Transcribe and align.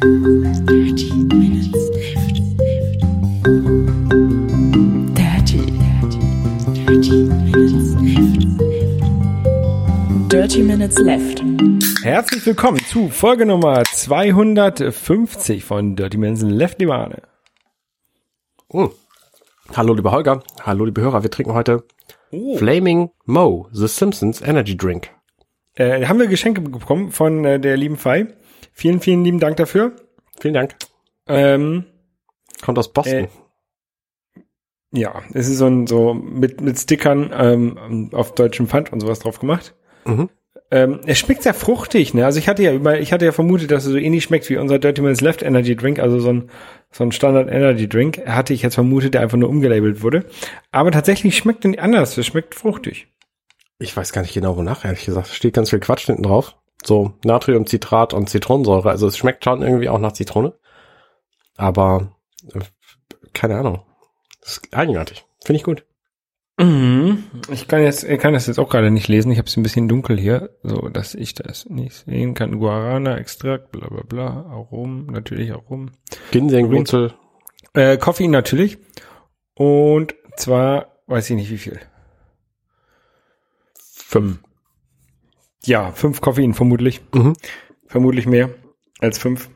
Dirty 0.00 1.12
Minutes 1.12 1.76
Left. 1.92 2.40
Dirty, 5.14 5.60
dirty, 5.76 6.20
dirty 6.72 7.24
Minutes 7.44 7.92
Left. 8.00 8.42
Dirty 10.30 10.62
Minutes 10.62 10.98
Left. 11.00 11.44
Herzlich 12.02 12.46
willkommen 12.46 12.78
zu 12.78 13.10
Folge 13.10 13.44
Nummer 13.44 13.82
250 13.84 15.64
von 15.64 15.96
Dirty 15.96 16.16
Minutes 16.16 16.44
Left, 16.44 16.78
liebe 16.80 16.94
Arne. 16.94 17.20
Oh. 18.68 18.88
Hallo, 19.76 19.92
lieber 19.92 20.12
Holger. 20.12 20.42
Hallo, 20.62 20.86
liebe 20.86 21.02
Hörer. 21.02 21.22
Wir 21.24 21.30
trinken 21.30 21.52
heute 21.52 21.84
Flaming 22.56 23.10
Mo, 23.26 23.68
The 23.72 23.86
Simpsons 23.86 24.40
Energy 24.40 24.78
Drink. 24.78 25.10
Äh, 25.74 26.06
haben 26.06 26.18
wir 26.18 26.26
Geschenke 26.26 26.62
bekommen 26.62 27.10
von 27.10 27.44
äh, 27.44 27.60
der 27.60 27.76
lieben 27.76 27.98
Fei. 27.98 28.28
Vielen, 28.80 29.00
vielen 29.00 29.24
lieben 29.24 29.40
Dank 29.40 29.58
dafür. 29.58 29.92
Vielen 30.40 30.54
Dank. 30.54 30.74
Ähm, 31.28 31.84
Kommt 32.62 32.78
aus 32.78 32.90
Boston. 32.90 33.24
Äh, 33.24 33.28
ja, 34.92 35.20
es 35.34 35.50
ist 35.50 35.58
so 35.58 35.66
ein 35.66 35.86
so 35.86 36.14
mit 36.14 36.62
mit 36.62 36.78
Stickern 36.78 37.30
ähm, 37.30 38.08
auf 38.14 38.34
deutschem 38.34 38.68
Pfand 38.68 38.90
und 38.90 39.00
sowas 39.00 39.18
drauf 39.18 39.38
gemacht. 39.38 39.74
Mhm. 40.06 40.30
Ähm, 40.70 41.00
es 41.04 41.18
schmeckt 41.18 41.42
sehr 41.42 41.52
fruchtig, 41.52 42.14
ne? 42.14 42.24
Also 42.24 42.38
ich 42.38 42.48
hatte 42.48 42.62
ja 42.62 42.72
über, 42.72 42.98
ich 42.98 43.12
hatte 43.12 43.26
ja 43.26 43.32
vermutet, 43.32 43.70
dass 43.70 43.84
es 43.84 43.92
so 43.92 43.98
ähnlich 43.98 44.24
schmeckt 44.24 44.48
wie 44.48 44.56
unser 44.56 44.78
Dirty 44.78 45.02
Minutes 45.02 45.20
Left 45.20 45.42
Energy 45.42 45.76
Drink, 45.76 45.98
also 45.98 46.18
so 46.18 46.30
ein 46.30 46.50
so 46.90 47.04
ein 47.04 47.12
Standard 47.12 47.50
Energy 47.50 47.86
Drink. 47.86 48.22
Hatte 48.24 48.54
ich 48.54 48.62
jetzt 48.62 48.76
vermutet, 48.76 49.12
der 49.12 49.20
einfach 49.20 49.36
nur 49.36 49.50
umgelabelt 49.50 50.02
wurde. 50.02 50.24
Aber 50.72 50.90
tatsächlich 50.90 51.36
schmeckt 51.36 51.66
er 51.66 51.82
anders. 51.82 52.16
Es 52.16 52.24
schmeckt 52.24 52.54
fruchtig. 52.54 53.08
Ich 53.78 53.94
weiß 53.94 54.14
gar 54.14 54.22
nicht 54.22 54.32
genau, 54.32 54.56
wonach, 54.56 54.86
ehrlich 54.86 55.04
gesagt. 55.04 55.26
Es 55.26 55.34
steht 55.34 55.52
ganz 55.52 55.68
viel 55.68 55.80
Quatsch 55.80 56.06
hinten 56.06 56.22
drauf. 56.22 56.56
So 56.84 57.12
Natriumcitrat 57.24 58.14
und 58.14 58.28
Zitronensäure. 58.28 58.90
Also 58.90 59.06
es 59.06 59.16
schmeckt 59.16 59.44
schon 59.44 59.62
irgendwie 59.62 59.88
auch 59.88 59.98
nach 59.98 60.12
Zitrone. 60.12 60.54
Aber 61.56 62.12
äh, 62.54 62.60
keine 63.32 63.58
Ahnung. 63.58 63.82
Das 64.40 64.52
ist 64.52 64.74
eigenartig. 64.74 65.24
Finde 65.44 65.58
ich 65.58 65.64
gut. 65.64 65.84
Mhm. 66.58 67.24
Ich 67.50 67.68
kann 67.68 67.82
jetzt, 67.82 68.04
ich 68.04 68.20
kann 68.20 68.34
das 68.34 68.46
jetzt 68.46 68.58
auch 68.58 68.68
gerade 68.68 68.90
nicht 68.90 69.08
lesen. 69.08 69.32
Ich 69.32 69.38
habe 69.38 69.48
es 69.48 69.56
ein 69.56 69.62
bisschen 69.62 69.88
dunkel 69.88 70.18
hier, 70.18 70.50
so 70.62 70.88
dass 70.88 71.14
ich 71.14 71.34
das 71.34 71.66
nicht 71.66 72.04
sehen 72.04 72.34
kann. 72.34 72.58
Guarana, 72.58 73.16
Extrakt, 73.16 73.72
bla 73.72 73.88
bla 73.88 74.02
bla, 74.02 74.26
Aromen, 74.50 75.06
natürlich 75.06 75.52
Aromen. 75.52 75.92
Ginsengwurzel. 76.32 77.14
Äh, 77.72 77.96
Koffein 77.96 78.30
natürlich. 78.30 78.78
Und 79.54 80.14
zwar, 80.36 80.98
weiß 81.06 81.30
ich 81.30 81.36
nicht 81.36 81.50
wie 81.50 81.58
viel. 81.58 81.80
Fünf. 83.74 84.40
Ja, 85.64 85.92
fünf 85.92 86.20
Koffein 86.20 86.54
vermutlich. 86.54 87.00
Mhm. 87.14 87.34
Vermutlich 87.86 88.26
mehr 88.26 88.50
als 89.00 89.18
fünf. 89.18 89.50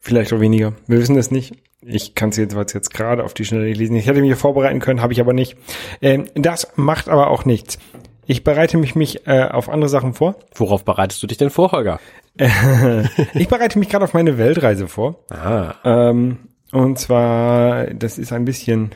Vielleicht 0.00 0.32
auch 0.32 0.40
weniger. 0.40 0.74
Wir 0.86 0.98
wissen 0.98 1.16
es 1.16 1.30
nicht. 1.30 1.54
Ich 1.82 2.14
kann 2.14 2.30
es 2.30 2.36
jedenfalls 2.36 2.72
jetzt 2.72 2.92
gerade 2.92 3.24
auf 3.24 3.34
die 3.34 3.44
Schnelle 3.44 3.66
nicht 3.66 3.78
lesen. 3.78 3.96
Ich 3.96 4.06
hätte 4.06 4.20
mich 4.20 4.34
vorbereiten 4.36 4.80
können, 4.80 5.00
habe 5.00 5.12
ich 5.12 5.20
aber 5.20 5.32
nicht. 5.32 5.56
Ähm, 6.02 6.26
das 6.34 6.72
macht 6.76 7.08
aber 7.08 7.30
auch 7.30 7.44
nichts. 7.44 7.78
Ich 8.26 8.42
bereite 8.42 8.76
mich, 8.76 8.96
mich 8.96 9.26
äh, 9.26 9.44
auf 9.44 9.68
andere 9.68 9.88
Sachen 9.88 10.14
vor. 10.14 10.36
Worauf 10.54 10.84
bereitest 10.84 11.22
du 11.22 11.28
dich 11.28 11.38
denn 11.38 11.50
vor, 11.50 11.72
Holger? 11.72 12.00
ich 13.34 13.48
bereite 13.48 13.78
mich 13.78 13.88
gerade 13.88 14.04
auf 14.04 14.14
meine 14.14 14.36
Weltreise 14.36 14.88
vor. 14.88 15.24
Ah. 15.30 15.74
Ähm, 15.84 16.38
und 16.72 16.98
zwar, 16.98 17.86
das 17.86 18.18
ist 18.18 18.32
ein 18.32 18.44
bisschen, 18.44 18.90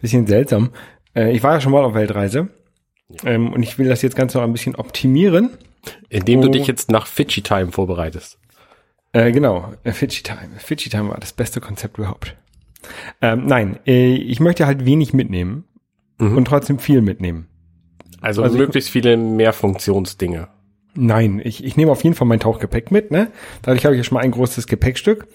bisschen 0.00 0.26
seltsam. 0.26 0.70
Äh, 1.14 1.32
ich 1.32 1.42
war 1.42 1.54
ja 1.54 1.60
schon 1.60 1.72
mal 1.72 1.84
auf 1.84 1.94
Weltreise. 1.94 2.48
Ähm, 3.24 3.52
und 3.52 3.62
ich 3.62 3.78
will 3.78 3.88
das 3.88 4.02
jetzt 4.02 4.16
ganz 4.16 4.34
noch 4.34 4.42
ein 4.42 4.52
bisschen 4.52 4.76
optimieren. 4.76 5.50
Indem 6.10 6.42
du 6.42 6.48
dich 6.50 6.66
jetzt 6.66 6.90
nach 6.90 7.06
Fidschi 7.06 7.40
Time 7.42 7.72
vorbereitest. 7.72 8.38
Äh, 9.12 9.32
genau, 9.32 9.72
äh, 9.82 9.92
Fidget 9.92 10.24
Time. 10.24 10.50
Fidget 10.58 10.92
Time 10.92 11.08
war 11.08 11.18
das 11.18 11.32
beste 11.32 11.60
Konzept 11.60 11.96
überhaupt. 11.98 12.36
Ähm, 13.22 13.46
nein, 13.46 13.78
äh, 13.86 14.14
ich 14.14 14.40
möchte 14.40 14.66
halt 14.66 14.84
wenig 14.84 15.12
mitnehmen 15.14 15.64
Mhm. 16.18 16.36
und 16.36 16.44
trotzdem 16.44 16.78
viel 16.78 17.00
mitnehmen. 17.00 17.48
Also, 18.20 18.42
Also 18.42 18.54
ich- 18.56 18.60
möglichst 18.60 18.90
viele 18.90 19.16
Mehrfunktionsdinge. 19.16 20.48
Nein, 20.94 21.40
ich, 21.42 21.64
ich 21.64 21.76
nehme 21.76 21.92
auf 21.92 22.04
jeden 22.04 22.14
Fall 22.16 22.26
mein 22.28 22.40
Tauchgepäck 22.40 22.90
mit, 22.90 23.10
ne? 23.10 23.30
Dadurch 23.62 23.84
habe 23.84 23.94
ich 23.94 24.00
ja 24.00 24.04
schon 24.04 24.16
mal 24.16 24.22
ein 24.24 24.32
großes 24.32 24.66
Gepäckstück. 24.66 25.26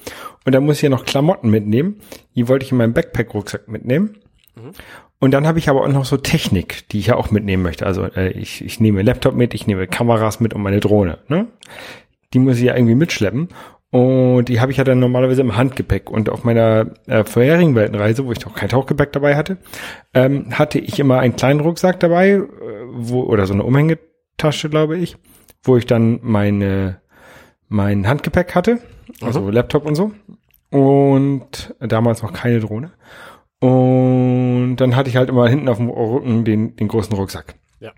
Und 0.45 0.53
dann 0.53 0.65
muss 0.65 0.75
ich 0.77 0.81
ja 0.83 0.89
noch 0.89 1.05
Klamotten 1.05 1.49
mitnehmen. 1.49 2.01
Die 2.35 2.47
wollte 2.47 2.65
ich 2.65 2.71
in 2.71 2.77
meinem 2.77 2.93
Backpack-Rucksack 2.93 3.67
mitnehmen. 3.67 4.17
Und 5.25 5.31
dann 5.31 5.47
habe 5.47 5.57
ich 5.57 5.69
aber 5.69 5.81
auch 5.81 5.87
noch 5.87 6.05
so 6.05 6.17
Technik, 6.17 6.87
die 6.89 6.99
ich 6.99 7.07
ja 7.07 7.15
auch 7.15 7.31
mitnehmen 7.31 7.63
möchte. 7.63 7.87
Also 7.87 8.03
äh, 8.03 8.29
ich, 8.33 8.63
ich 8.63 8.79
nehme 8.79 9.01
Laptop 9.01 9.33
mit, 9.33 9.55
ich 9.55 9.65
nehme 9.65 9.87
Kameras 9.87 10.39
mit 10.39 10.53
und 10.53 10.61
meine 10.61 10.79
Drohne. 10.79 11.17
Ne? 11.29 11.47
Die 12.35 12.37
muss 12.37 12.57
ich 12.57 12.65
ja 12.65 12.75
irgendwie 12.75 12.93
mitschleppen. 12.93 13.49
Und 13.89 14.49
die 14.49 14.61
habe 14.61 14.71
ich 14.71 14.77
ja 14.77 14.83
dann 14.83 14.99
normalerweise 14.99 15.41
im 15.41 15.57
Handgepäck. 15.57 16.11
Und 16.11 16.29
auf 16.29 16.43
meiner 16.43 16.91
äh, 17.07 17.23
vorherigen 17.23 17.73
Weltenreise, 17.73 18.23
wo 18.23 18.33
ich 18.33 18.45
noch 18.45 18.53
kein 18.53 18.69
Tauchgepäck 18.69 19.13
dabei 19.13 19.35
hatte, 19.35 19.57
ähm, 20.13 20.51
hatte 20.51 20.77
ich 20.77 20.99
immer 20.99 21.17
einen 21.17 21.35
kleinen 21.35 21.59
Rucksack 21.59 21.99
dabei, 22.01 22.33
äh, 22.33 22.43
wo, 22.91 23.23
oder 23.23 23.47
so 23.47 23.53
eine 23.55 23.63
Umhängetasche, 23.63 24.69
glaube 24.69 24.95
ich, 24.95 25.17
wo 25.63 25.75
ich 25.75 25.87
dann 25.87 26.19
meine, 26.21 27.01
mein 27.67 28.07
Handgepäck 28.07 28.53
hatte, 28.53 28.77
also 29.21 29.49
Laptop 29.49 29.87
und 29.87 29.95
so. 29.95 30.11
Und 30.69 31.73
damals 31.79 32.21
noch 32.21 32.31
keine 32.31 32.59
Drohne. 32.59 32.91
Und 33.59 34.77
dann 34.77 34.95
hatte 34.95 35.09
ich 35.09 35.15
halt 35.15 35.29
immer 35.29 35.47
hinten 35.47 35.69
auf 35.69 35.77
dem 35.77 35.89
Rücken 35.89 36.45
den, 36.45 36.75
den 36.75 36.87
großen 36.87 37.15
Rucksack. 37.15 37.55
Ja. 37.79 37.93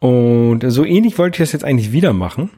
Und 0.00 0.64
so 0.68 0.84
ähnlich 0.84 1.18
wollte 1.18 1.36
ich 1.36 1.48
das 1.48 1.52
jetzt 1.52 1.64
eigentlich 1.64 1.92
wieder 1.92 2.12
machen. 2.12 2.50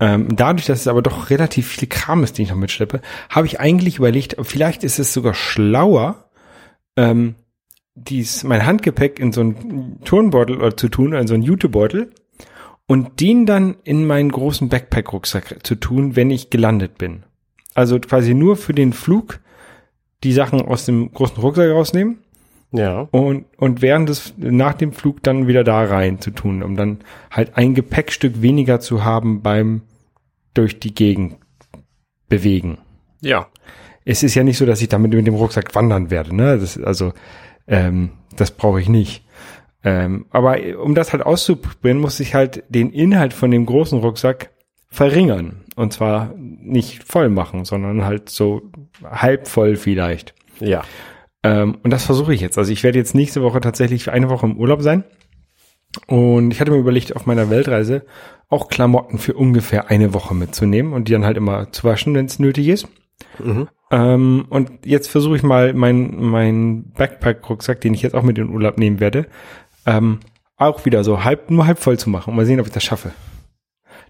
Ähm, 0.00 0.34
dadurch, 0.34 0.66
dass 0.66 0.80
es 0.80 0.88
aber 0.88 1.02
doch 1.02 1.30
relativ 1.30 1.68
viel 1.68 1.88
Kram 1.88 2.24
ist, 2.24 2.36
den 2.36 2.44
ich 2.44 2.50
noch 2.50 2.56
mitschleppe, 2.56 3.00
habe 3.28 3.46
ich 3.46 3.60
eigentlich 3.60 3.98
überlegt, 3.98 4.36
vielleicht 4.42 4.82
ist 4.82 4.98
es 4.98 5.12
sogar 5.12 5.34
schlauer, 5.34 6.28
ähm, 6.96 7.36
dies, 7.94 8.42
mein 8.42 8.66
Handgepäck 8.66 9.18
in 9.18 9.32
so 9.32 9.42
einen 9.42 10.00
Turnbeutel 10.04 10.56
oder 10.56 10.76
zu 10.76 10.88
tun, 10.88 11.12
in 11.12 11.26
so 11.26 11.34
einen 11.34 11.42
Jutebeutel 11.42 12.10
und 12.86 13.20
den 13.20 13.46
dann 13.46 13.76
in 13.84 14.06
meinen 14.06 14.32
großen 14.32 14.68
Backpack-Rucksack 14.68 15.58
zu 15.62 15.76
tun, 15.76 16.16
wenn 16.16 16.30
ich 16.30 16.50
gelandet 16.50 16.98
bin. 16.98 17.22
Also 17.74 18.00
quasi 18.00 18.34
nur 18.34 18.56
für 18.56 18.74
den 18.74 18.92
Flug 18.92 19.40
die 20.24 20.32
Sachen 20.32 20.62
aus 20.62 20.84
dem 20.86 21.12
großen 21.12 21.36
Rucksack 21.38 21.70
rausnehmen 21.70 22.18
Ja. 22.72 23.08
und, 23.10 23.46
und 23.56 23.82
während 23.82 24.08
des, 24.08 24.34
nach 24.36 24.74
dem 24.74 24.92
Flug 24.92 25.22
dann 25.22 25.46
wieder 25.46 25.64
da 25.64 25.82
rein 25.84 26.20
zu 26.20 26.30
tun, 26.30 26.62
um 26.62 26.76
dann 26.76 26.98
halt 27.30 27.56
ein 27.56 27.74
Gepäckstück 27.74 28.42
weniger 28.42 28.80
zu 28.80 29.04
haben 29.04 29.42
beim 29.42 29.82
durch 30.54 30.78
die 30.80 30.94
Gegend 30.94 31.36
bewegen. 32.28 32.78
Ja. 33.20 33.48
Es 34.04 34.22
ist 34.22 34.34
ja 34.34 34.42
nicht 34.42 34.58
so, 34.58 34.66
dass 34.66 34.82
ich 34.82 34.88
damit 34.88 35.12
mit 35.12 35.26
dem 35.26 35.34
Rucksack 35.34 35.74
wandern 35.74 36.10
werde, 36.10 36.34
ne? 36.34 36.58
Das, 36.58 36.76
also, 36.78 37.12
ähm, 37.68 38.10
das 38.36 38.50
brauche 38.50 38.80
ich 38.80 38.88
nicht. 38.88 39.24
Ähm, 39.84 40.26
aber 40.30 40.58
um 40.82 40.94
das 40.94 41.12
halt 41.12 41.24
auszuprobieren, 41.24 41.98
muss 41.98 42.20
ich 42.20 42.34
halt 42.34 42.64
den 42.68 42.90
Inhalt 42.90 43.32
von 43.32 43.50
dem 43.50 43.64
großen 43.66 43.98
Rucksack 44.00 44.50
verringern. 44.88 45.61
Und 45.74 45.92
zwar 45.92 46.34
nicht 46.36 47.04
voll 47.04 47.28
machen, 47.28 47.64
sondern 47.64 48.04
halt 48.04 48.28
so 48.28 48.62
halb 49.02 49.48
voll 49.48 49.76
vielleicht. 49.76 50.34
Ja. 50.60 50.82
Ähm, 51.42 51.78
und 51.82 51.90
das 51.90 52.04
versuche 52.04 52.34
ich 52.34 52.40
jetzt. 52.40 52.58
Also 52.58 52.72
ich 52.72 52.82
werde 52.82 52.98
jetzt 52.98 53.14
nächste 53.14 53.42
Woche 53.42 53.60
tatsächlich 53.60 54.04
für 54.04 54.12
eine 54.12 54.28
Woche 54.28 54.46
im 54.46 54.56
Urlaub 54.56 54.82
sein. 54.82 55.04
Und 56.06 56.52
ich 56.52 56.60
hatte 56.60 56.70
mir 56.70 56.78
überlegt, 56.78 57.16
auf 57.16 57.26
meiner 57.26 57.50
Weltreise 57.50 58.04
auch 58.48 58.68
Klamotten 58.68 59.18
für 59.18 59.34
ungefähr 59.34 59.90
eine 59.90 60.14
Woche 60.14 60.34
mitzunehmen 60.34 60.92
und 60.92 61.08
die 61.08 61.12
dann 61.12 61.24
halt 61.24 61.36
immer 61.36 61.72
zu 61.72 61.84
waschen, 61.84 62.14
wenn 62.14 62.26
es 62.26 62.38
nötig 62.38 62.68
ist. 62.68 62.88
Mhm. 63.38 63.68
Ähm, 63.90 64.46
und 64.48 64.70
jetzt 64.84 65.08
versuche 65.08 65.36
ich 65.36 65.42
mal 65.42 65.74
meinen 65.74 66.22
mein 66.22 66.92
Backpack-Rucksack, 66.92 67.80
den 67.80 67.94
ich 67.94 68.02
jetzt 68.02 68.14
auch 68.14 68.22
mit 68.22 68.38
in 68.38 68.46
den 68.46 68.54
Urlaub 68.54 68.78
nehmen 68.78 69.00
werde, 69.00 69.26
ähm, 69.86 70.20
auch 70.56 70.84
wieder 70.84 71.04
so 71.04 71.24
halb, 71.24 71.50
nur 71.50 71.66
halb 71.66 71.78
voll 71.78 71.98
zu 71.98 72.08
machen. 72.08 72.34
Mal 72.34 72.46
sehen, 72.46 72.60
ob 72.60 72.66
ich 72.66 72.72
das 72.72 72.84
schaffe. 72.84 73.12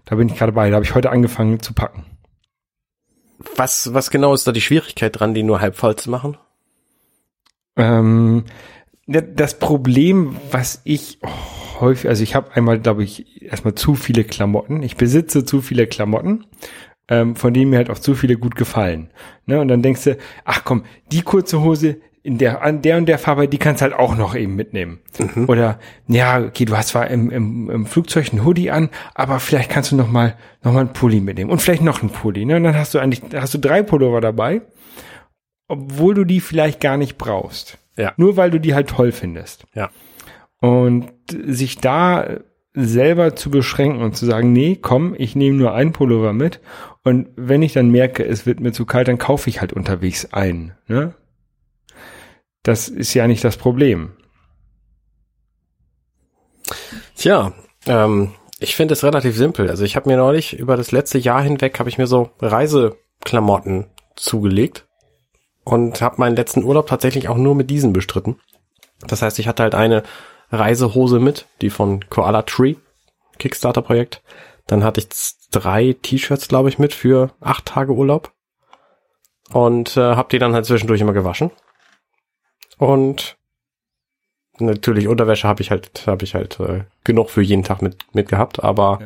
Da 0.05 0.15
bin 0.15 0.29
ich 0.29 0.37
gerade 0.37 0.51
bei. 0.51 0.69
Da 0.69 0.75
habe 0.75 0.85
ich 0.85 0.95
heute 0.95 1.11
angefangen 1.11 1.61
zu 1.61 1.73
packen. 1.73 2.05
Was, 3.55 3.93
was 3.93 4.09
genau 4.09 4.33
ist 4.33 4.47
da 4.47 4.51
die 4.51 4.61
Schwierigkeit 4.61 5.19
dran, 5.19 5.33
die 5.33 5.43
nur 5.43 5.61
halb 5.61 5.75
voll 5.75 5.95
zu 5.95 6.09
machen? 6.09 6.37
Ähm, 7.75 8.45
das 9.05 9.59
Problem, 9.59 10.37
was 10.51 10.81
ich 10.83 11.19
häufig, 11.79 12.07
also 12.09 12.23
ich 12.23 12.35
habe 12.35 12.55
einmal, 12.55 12.79
glaube 12.79 13.03
ich, 13.03 13.41
erstmal 13.41 13.75
zu 13.75 13.95
viele 13.95 14.23
Klamotten. 14.23 14.83
Ich 14.83 14.95
besitze 14.95 15.43
zu 15.43 15.61
viele 15.61 15.87
Klamotten, 15.87 16.45
ähm, 17.09 17.35
von 17.35 17.53
denen 17.53 17.71
mir 17.71 17.77
halt 17.77 17.89
auch 17.89 17.99
zu 17.99 18.15
viele 18.15 18.37
gut 18.37 18.55
gefallen. 18.55 19.09
Ne? 19.45 19.59
Und 19.59 19.67
dann 19.67 19.81
denkst 19.81 20.03
du, 20.05 20.17
ach 20.45 20.63
komm, 20.63 20.85
die 21.11 21.21
kurze 21.21 21.61
Hose 21.61 21.97
in 22.23 22.37
der, 22.37 22.61
an 22.61 22.81
der 22.81 22.97
und 22.97 23.05
der 23.05 23.19
Farbe, 23.19 23.49
die 23.49 23.57
kannst 23.57 23.81
halt 23.81 23.93
auch 23.93 24.15
noch 24.15 24.33
eben 24.33 24.55
mitnehmen. 24.55 24.99
Oder, 25.47 25.77
ja, 26.07 26.39
okay, 26.39 26.63
du 26.63 26.75
hast 26.75 26.89
zwar 26.89 27.09
im, 27.09 27.29
im, 27.29 27.69
im 27.69 27.85
Flugzeug 27.85 28.29
einen 28.31 28.45
Hoodie 28.45 28.71
an, 28.71 28.89
aber 29.13 29.41
vielleicht 29.41 29.69
kannst 29.69 29.91
du 29.91 29.97
noch 29.97 30.09
mal, 30.09 30.35
noch 30.63 30.71
mal 30.71 30.79
einen 30.79 30.93
Pulli 30.93 31.19
mitnehmen 31.19 31.51
und 31.51 31.61
vielleicht 31.61 31.81
noch 31.81 32.01
einen 32.01 32.11
Pulli. 32.11 32.45
Ne? 32.45 32.55
Und 32.55 32.63
dann 32.63 32.77
hast 32.77 32.93
du 32.93 32.99
eigentlich, 32.99 33.21
hast 33.35 33.53
du 33.53 33.57
drei 33.57 33.83
Pullover 33.83 34.21
dabei, 34.21 34.61
obwohl 35.67 36.13
du 36.13 36.23
die 36.23 36.39
vielleicht 36.39 36.79
gar 36.79 36.95
nicht 36.95 37.17
brauchst. 37.17 37.77
Ja. 37.97 38.13
Nur 38.15 38.37
weil 38.37 38.51
du 38.51 38.59
die 38.59 38.73
halt 38.73 38.87
toll 38.87 39.11
findest. 39.11 39.65
Ja. 39.75 39.89
Und 40.61 41.11
sich 41.29 41.79
da 41.79 42.37
selber 42.73 43.35
zu 43.35 43.51
beschränken 43.51 44.01
und 44.01 44.15
zu 44.15 44.25
sagen, 44.25 44.53
nee, 44.53 44.77
komm, 44.81 45.13
ich 45.17 45.35
nehme 45.35 45.57
nur 45.57 45.73
ein 45.73 45.91
Pullover 45.91 46.31
mit 46.31 46.61
und 47.03 47.27
wenn 47.35 47.61
ich 47.61 47.73
dann 47.73 47.91
merke, 47.91 48.25
es 48.25 48.45
wird 48.45 48.61
mir 48.61 48.71
zu 48.71 48.85
kalt, 48.85 49.09
dann 49.09 49.17
kaufe 49.17 49.49
ich 49.49 49.59
halt 49.59 49.73
unterwegs 49.73 50.29
ein. 50.31 50.73
Ne? 50.87 51.13
Das 52.63 52.87
ist 52.87 53.13
ja 53.13 53.27
nicht 53.27 53.43
das 53.43 53.57
Problem. 53.57 54.13
Tja, 57.15 57.53
ähm, 57.85 58.33
ich 58.59 58.75
finde 58.75 58.93
es 58.93 59.03
relativ 59.03 59.35
simpel. 59.35 59.69
Also 59.69 59.83
ich 59.83 59.95
habe 59.95 60.09
mir 60.09 60.17
neulich 60.17 60.57
über 60.57 60.77
das 60.77 60.91
letzte 60.91 61.17
Jahr 61.17 61.43
hinweg 61.43 61.77
habe 61.79 61.89
ich 61.89 61.97
mir 61.97 62.07
so 62.07 62.31
Reiseklamotten 62.39 63.87
zugelegt 64.15 64.87
und 65.65 66.01
habe 66.01 66.15
meinen 66.19 66.35
letzten 66.35 66.63
Urlaub 66.63 66.87
tatsächlich 66.87 67.27
auch 67.27 67.37
nur 67.37 67.55
mit 67.55 67.69
diesen 67.69 67.93
bestritten. 67.93 68.39
Das 69.07 69.21
heißt, 69.21 69.39
ich 69.39 69.47
hatte 69.47 69.63
halt 69.63 69.75
eine 69.75 70.03
Reisehose 70.51 71.19
mit, 71.19 71.47
die 71.61 71.69
von 71.69 72.07
Koala 72.09 72.43
Tree, 72.43 72.75
Kickstarter-Projekt. 73.39 74.21
Dann 74.67 74.83
hatte 74.83 75.01
ich 75.01 75.09
drei 75.51 75.95
T-Shirts, 76.01 76.47
glaube 76.47 76.69
ich, 76.69 76.79
mit 76.79 76.93
für 76.93 77.31
acht 77.41 77.65
Tage 77.65 77.91
Urlaub. 77.93 78.31
Und 79.51 79.97
äh, 79.97 80.15
habe 80.15 80.29
die 80.31 80.39
dann 80.39 80.53
halt 80.53 80.65
zwischendurch 80.65 81.01
immer 81.01 81.13
gewaschen. 81.13 81.51
Und 82.77 83.37
natürlich 84.59 85.07
Unterwäsche 85.07 85.47
habe 85.47 85.61
ich 85.61 85.71
halt 85.71 86.05
habe 86.07 86.23
ich 86.23 86.35
halt 86.35 86.59
äh, 86.59 86.83
genug 87.03 87.29
für 87.29 87.41
jeden 87.41 87.63
Tag 87.63 87.81
mit 87.81 87.97
mit 88.13 88.27
gehabt, 88.27 88.63
aber 88.63 88.99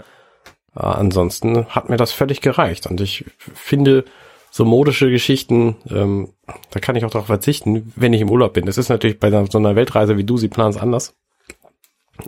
ja. 0.75 0.81
äh, 0.81 0.95
ansonsten 0.95 1.65
hat 1.67 1.89
mir 1.89 1.97
das 1.97 2.11
völlig 2.11 2.41
gereicht 2.41 2.87
und 2.87 2.99
ich 3.01 3.25
finde 3.37 4.05
so 4.51 4.65
modische 4.65 5.09
Geschichten, 5.09 5.75
ähm, 5.89 6.33
da 6.71 6.79
kann 6.79 6.95
ich 6.95 7.05
auch 7.05 7.11
darauf 7.11 7.27
verzichten, 7.27 7.93
wenn 7.95 8.13
ich 8.13 8.21
im 8.21 8.29
Urlaub 8.29 8.53
bin. 8.53 8.65
Das 8.65 8.77
ist 8.77 8.89
natürlich 8.89 9.19
bei 9.19 9.29
so 9.29 9.57
einer 9.57 9.75
Weltreise 9.75 10.17
wie 10.17 10.23
du 10.23 10.37
sie 10.37 10.47
planst 10.47 10.81
anders. 10.81 11.15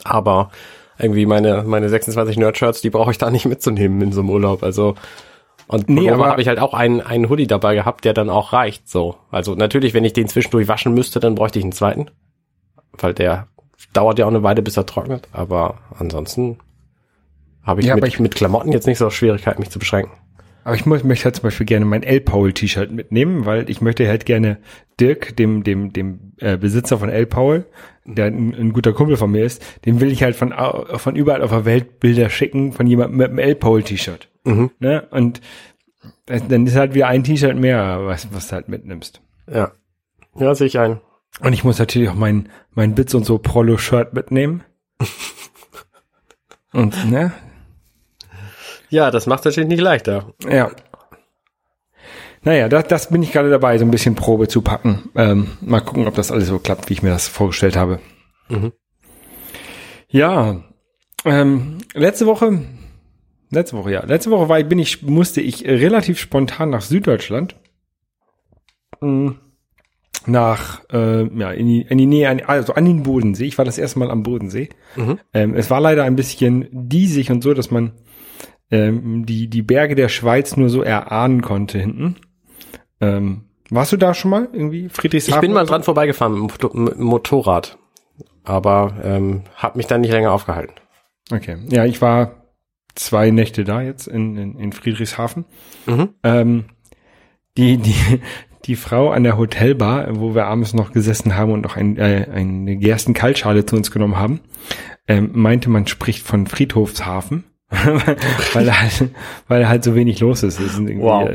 Aber 0.04 0.52
irgendwie 1.00 1.26
meine, 1.26 1.64
meine 1.64 1.90
26 1.90 2.38
Nerd-Shirts, 2.38 2.82
die 2.82 2.90
brauche 2.90 3.12
ich 3.12 3.18
da 3.18 3.32
nicht 3.32 3.46
mitzunehmen 3.46 4.02
in 4.02 4.12
so 4.12 4.20
einem 4.20 4.30
Urlaub. 4.30 4.64
Also, 4.64 4.96
und 5.69 5.88
nee, 5.88 6.10
aber 6.10 6.25
habe 6.25 6.42
ich 6.42 6.48
halt 6.48 6.57
auch 6.57 6.74
einen, 6.74 7.00
einen 7.00 7.30
Hoodie 7.30 7.45
dabei 7.45 7.75
gehabt, 7.75 8.04
der 8.04 8.16
dann 8.16 8.31
auch 8.31 8.54
reicht, 8.54 8.89
so. 8.89 9.18
Also 9.30 9.54
natürlich, 9.54 9.94
wenn 9.94 10.04
ich 10.04 10.13
den 10.13 10.27
zwischendurch 10.27 10.68
waschen 10.68 10.95
müsste, 10.95 11.19
dann 11.19 11.36
bräuchte 11.36 11.60
ich 11.60 11.63
einen 11.63 11.74
zweiten. 11.74 12.07
Weil 12.94 13.13
der 13.13 13.50
dauert 13.94 14.18
ja 14.18 14.25
auch 14.25 14.30
eine 14.30 14.42
Weile, 14.42 14.63
bis 14.63 14.77
er 14.77 14.88
trocknet. 14.88 15.27
Aber 15.31 15.77
ansonsten 15.95 16.57
habe 17.62 17.81
ich, 17.81 17.88
ja, 17.88 17.94
mit, 17.94 18.07
ich 18.07 18.19
mit 18.19 18.33
Klamotten 18.33 18.71
jetzt 18.71 18.88
nicht 18.88 18.98
so 18.98 19.12
Schwierigkeiten, 19.12 19.60
mich 19.60 19.69
zu 19.69 19.77
beschränken. 19.77 20.12
Aber 20.63 20.75
ich 20.75 20.88
muss, 20.88 21.04
möchte 21.04 21.25
halt 21.25 21.36
zum 21.36 21.44
Beispiel 21.44 21.68
gerne 21.68 21.86
mein 21.86 22.01
L. 22.01 22.19
Paul 22.19 22.51
T-Shirt 22.51 22.92
mitnehmen, 22.92 23.45
weil 23.45 23.69
ich 23.69 23.80
möchte 23.80 24.07
halt 24.07 24.25
gerne 24.25 24.57
Dirk, 25.00 25.38
dem, 25.38 25.63
dem, 25.63 25.94
dem 25.94 26.33
äh, 26.38 26.57
Besitzer 26.57 26.98
von 26.98 27.10
L. 27.10 27.27
Paul, 27.27 27.66
der 28.06 28.25
ein, 28.25 28.56
ein, 28.56 28.74
guter 28.74 28.94
Kumpel 28.94 29.18
von 29.18 29.30
mir 29.30 29.45
ist, 29.45 29.63
dem 29.86 30.00
will 30.00 30.12
ich 30.12 30.24
halt 30.24 30.36
von, 30.36 30.51
von 30.98 31.16
überall 31.16 31.44
auf 31.44 31.51
der 31.51 31.66
Welt 31.66 32.00
Bilder 32.00 32.31
schicken 32.31 32.74
von 32.74 32.88
jemandem 32.88 33.18
mit 33.18 33.30
einem 33.30 33.38
L. 33.38 33.54
Paul 33.54 33.83
T-Shirt. 33.83 34.29
Mhm. 34.44 34.72
Ne? 34.80 35.08
Und 35.12 35.42
dann 36.26 36.68
ist 36.68 36.76
halt 36.76 36.94
wieder 36.94 37.08
ein 37.08 37.24
T-Shirt 37.24 37.56
mehr, 37.56 38.06
was, 38.06 38.34
was 38.34 38.48
du 38.48 38.54
halt 38.54 38.70
mitnimmst. 38.70 39.22
Ja. 39.52 39.72
Ja, 40.36 40.56
sehe 40.56 40.68
ich 40.68 40.80
ein. 40.80 41.02
Und 41.42 41.54
ich 41.54 41.64
muss 41.64 41.80
natürlich 41.80 42.10
auch 42.10 42.16
mein, 42.16 42.50
mein 42.74 42.96
Bits 42.96 43.14
und 43.14 43.26
so 43.26 43.38
Prolo-Shirt 43.38 44.14
mitnehmen. 44.14 44.64
und, 46.74 47.10
ne? 47.10 47.34
Ja, 48.90 49.12
das 49.12 49.28
macht 49.28 49.46
natürlich 49.46 49.70
nicht 49.70 49.82
leichter. 49.82 50.34
Ja. 50.50 50.72
Naja, 52.42 52.70
das, 52.70 52.88
das 52.88 53.10
bin 53.10 53.22
ich 53.22 53.32
gerade 53.32 53.50
dabei, 53.50 53.78
so 53.78 53.86
ein 53.86 53.92
bisschen 53.92 54.16
Probe 54.16 54.48
zu 54.48 54.62
packen. 54.62 55.10
Ähm, 55.16 55.58
mal 55.62 55.82
gucken, 55.82 56.08
ob 56.08 56.16
das 56.16 56.32
alles 56.32 56.48
so 56.48 56.60
klappt, 56.60 56.90
wie 56.90 56.94
ich 56.94 57.04
mir 57.04 57.10
das 57.10 57.28
vorgestellt 57.28 57.76
habe. 57.76 58.00
Mhm. 58.48 58.72
Ja, 60.08 60.64
ähm, 61.26 61.80
letzte 61.94 62.26
Woche, 62.26 62.64
letzte 63.50 63.78
Woche, 63.78 63.92
ja, 63.92 64.06
letzte 64.06 64.31
Woche 64.31 64.50
war, 64.50 64.62
bin 64.63 64.80
ich, 64.80 65.04
musste 65.04 65.42
ich 65.42 65.66
relativ 65.66 66.19
spontan 66.19 66.69
nach 66.69 66.81
Süddeutschland. 66.81 67.56
Mhm. 69.01 69.38
Nach, 70.25 70.81
äh, 70.92 71.24
ja, 71.24 71.51
in 71.51 71.68
die, 71.68 71.81
in 71.81 71.98
die 71.98 72.06
Nähe, 72.06 72.48
also 72.48 72.74
an 72.74 72.86
den 72.86 73.04
Bodensee. 73.04 73.46
Ich 73.46 73.57
war 73.57 73.66
das 73.66 73.78
erste 73.78 74.00
Mal 74.00 74.12
am 74.12 74.24
Bodensee. 74.24 74.69
Mhm. 74.96 75.19
Ähm, 75.34 75.56
es 75.56 75.69
war 75.69 75.80
leider 75.80 76.04
ein 76.04 76.16
bisschen 76.16 76.68
diesig 76.72 77.31
und 77.31 77.42
so, 77.42 77.54
dass 77.54 77.72
man 77.72 77.94
ähm, 78.69 79.25
die, 79.25 79.48
die 79.48 79.62
Berge 79.62 79.95
der 79.95 80.10
Schweiz 80.10 80.57
nur 80.57 80.69
so 80.69 80.84
erahnen 80.84 81.42
konnte 81.42 81.80
hinten. 81.80 82.18
Ähm, 83.02 83.45
warst 83.69 83.92
du 83.92 83.98
da 83.98 84.13
schon 84.13 84.31
mal 84.31 84.50
irgendwie, 84.52 84.90
Friedrichshafen? 84.90 85.38
Ich 85.38 85.42
bin 85.42 85.54
mal 85.54 85.66
dran 85.66 85.84
vorbeigefahren 85.84 86.42
mit 86.42 86.62
dem 86.62 87.04
Motorrad, 87.04 87.78
aber 88.44 88.95
ähm, 89.04 89.44
habe 89.56 89.78
mich 89.78 89.88
dann 89.88 90.02
nicht 90.02 90.12
länger 90.12 90.31
aufgehalten. 90.31 90.74
Okay, 91.31 91.57
ja, 91.69 91.86
ich 91.86 92.02
war 92.02 92.39
zwei 93.00 93.31
Nächte 93.31 93.63
da 93.63 93.81
jetzt 93.81 94.07
in, 94.07 94.38
in, 94.38 94.60
in 94.60 94.72
Friedrichshafen. 94.72 95.46
Mhm. 95.86 96.10
Ähm, 96.24 96.66
die, 97.57 97.78
die, 97.78 97.96
die 98.66 98.75
Frau 98.75 99.10
an 99.10 99.24
der 99.24 99.38
Hotelbar, 99.38 100.19
wo 100.19 100.36
wir 100.36 100.46
abends 100.46 100.74
noch 100.74 100.92
gesessen 100.92 101.36
haben 101.36 101.51
und 101.51 101.62
noch 101.62 101.78
ein, 101.78 101.98
äh, 101.98 102.28
eine 102.31 102.75
Gerstenkaltschale 102.78 103.66
zu 103.66 103.75
uns 103.75 103.92
genommen 103.92 104.18
haben, 104.18 104.42
ähm, 105.07 105.31
meinte, 105.34 105.69
man 105.69 105.88
spricht 105.88 106.25
von 106.25 106.48
Friedhofshafen. 106.48 107.46
weil 108.54 108.80
halt, 108.80 109.12
weil 109.48 109.69
halt 109.69 109.84
so 109.84 109.94
wenig 109.94 110.19
los 110.22 110.42
ist. 110.42 110.60
Es 110.60 110.75
sind 110.75 110.90
irgendwie 110.90 111.06
wow. 111.06 111.30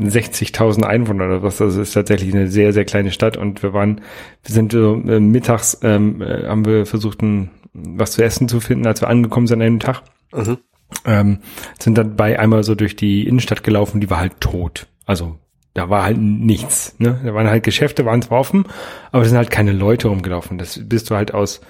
60.000 0.00 0.82
äh, 0.82 0.86
Einwohner 0.86 1.24
oder 1.24 1.42
was. 1.42 1.56
Das 1.56 1.74
ist 1.74 1.94
tatsächlich 1.94 2.32
eine 2.32 2.46
sehr, 2.46 2.72
sehr 2.72 2.84
kleine 2.84 3.10
Stadt 3.10 3.36
und 3.36 3.64
wir 3.64 3.72
waren, 3.72 4.00
wir 4.44 4.54
sind 4.54 4.70
so 4.70 4.94
äh, 4.94 5.18
mittags, 5.18 5.80
ähm, 5.82 6.22
äh, 6.22 6.46
haben 6.46 6.64
wir 6.64 6.86
versucht, 6.86 7.22
ein, 7.22 7.50
was 7.72 8.12
zu 8.12 8.22
essen 8.22 8.46
zu 8.46 8.60
finden, 8.60 8.86
als 8.86 9.00
wir 9.00 9.08
angekommen 9.08 9.48
sind 9.48 9.62
an 9.62 9.66
einem 9.66 9.80
Tag. 9.80 10.02
Mhm. 10.32 10.58
Ähm, 11.04 11.38
sind 11.78 11.96
dann 11.96 12.16
bei 12.16 12.38
einmal 12.38 12.64
so 12.64 12.74
durch 12.74 12.96
die 12.96 13.26
Innenstadt 13.26 13.62
gelaufen, 13.62 14.00
die 14.00 14.10
war 14.10 14.18
halt 14.18 14.40
tot. 14.40 14.86
Also 15.06 15.36
da 15.74 15.88
war 15.88 16.02
halt 16.02 16.18
nichts. 16.18 16.96
Ne? 16.98 17.20
Da 17.24 17.34
waren 17.34 17.48
halt 17.48 17.62
Geschäfte, 17.62 18.04
waren 18.04 18.22
zwar 18.22 18.40
offen, 18.40 18.64
aber 19.12 19.22
es 19.22 19.28
sind 19.28 19.38
halt 19.38 19.50
keine 19.50 19.72
Leute 19.72 20.08
rumgelaufen. 20.08 20.58
Das 20.58 20.80
bist 20.88 21.10
du 21.10 21.14
halt 21.14 21.32
aus 21.32 21.60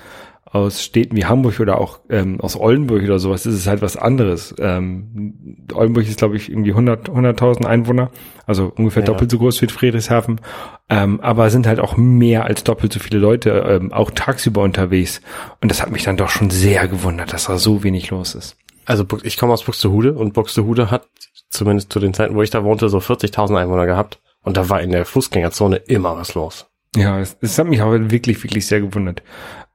aus 0.52 0.82
Städten 0.82 1.16
wie 1.16 1.26
Hamburg 1.26 1.60
oder 1.60 1.80
auch 1.80 2.00
ähm, 2.08 2.40
aus 2.40 2.56
Oldenburg 2.56 3.04
oder 3.04 3.20
sowas, 3.20 3.46
ist 3.46 3.54
es 3.54 3.66
halt 3.68 3.82
was 3.82 3.96
anderes. 3.96 4.52
Ähm, 4.58 5.66
Oldenburg 5.72 6.08
ist, 6.08 6.18
glaube 6.18 6.36
ich, 6.36 6.50
irgendwie 6.50 6.70
100 6.70 7.08
100.000 7.08 7.66
Einwohner, 7.66 8.10
also 8.46 8.72
ungefähr 8.76 9.02
ja. 9.02 9.06
doppelt 9.06 9.30
so 9.30 9.38
groß 9.38 9.62
wie 9.62 9.68
Friedrichshafen, 9.68 10.40
ähm, 10.88 11.20
aber 11.20 11.50
sind 11.50 11.68
halt 11.68 11.78
auch 11.78 11.96
mehr 11.96 12.46
als 12.46 12.64
doppelt 12.64 12.92
so 12.92 12.98
viele 12.98 13.20
Leute 13.20 13.50
ähm, 13.50 13.92
auch 13.92 14.10
tagsüber 14.10 14.62
unterwegs. 14.62 15.20
Und 15.60 15.70
das 15.70 15.82
hat 15.82 15.92
mich 15.92 16.02
dann 16.02 16.16
doch 16.16 16.30
schon 16.30 16.50
sehr 16.50 16.88
gewundert, 16.88 17.32
dass 17.32 17.44
da 17.44 17.56
so 17.56 17.84
wenig 17.84 18.10
los 18.10 18.34
ist. 18.34 18.56
Also 18.90 19.06
ich 19.22 19.36
komme 19.36 19.52
aus 19.52 19.62
Buxtehude 19.62 20.14
und 20.14 20.34
Buxtehude 20.34 20.90
hat 20.90 21.06
zumindest 21.48 21.92
zu 21.92 22.00
den 22.00 22.12
Zeiten, 22.12 22.34
wo 22.34 22.42
ich 22.42 22.50
da 22.50 22.64
wohnte, 22.64 22.88
so 22.88 22.98
40.000 22.98 23.56
Einwohner 23.56 23.86
gehabt. 23.86 24.20
Und 24.42 24.56
da 24.56 24.68
war 24.68 24.80
in 24.80 24.90
der 24.90 25.04
Fußgängerzone 25.04 25.76
immer 25.76 26.16
was 26.16 26.34
los. 26.34 26.66
Ja, 26.96 27.20
es, 27.20 27.36
es 27.40 27.56
hat 27.56 27.68
mich 27.68 27.82
auch 27.82 27.92
wirklich, 27.92 28.42
wirklich 28.42 28.66
sehr 28.66 28.80
gewundert. 28.80 29.22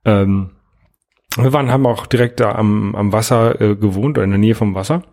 Ähm, 0.04 0.50
wir 1.38 1.54
waren, 1.54 1.72
haben 1.72 1.86
auch 1.86 2.08
direkt 2.08 2.42
da 2.42 2.56
am, 2.56 2.94
am 2.94 3.14
Wasser 3.14 3.62
äh, 3.62 3.76
gewohnt, 3.78 4.18
oder 4.18 4.26
in 4.26 4.32
der 4.32 4.40
Nähe 4.40 4.54
vom 4.54 4.76
Wasser, 4.76 5.04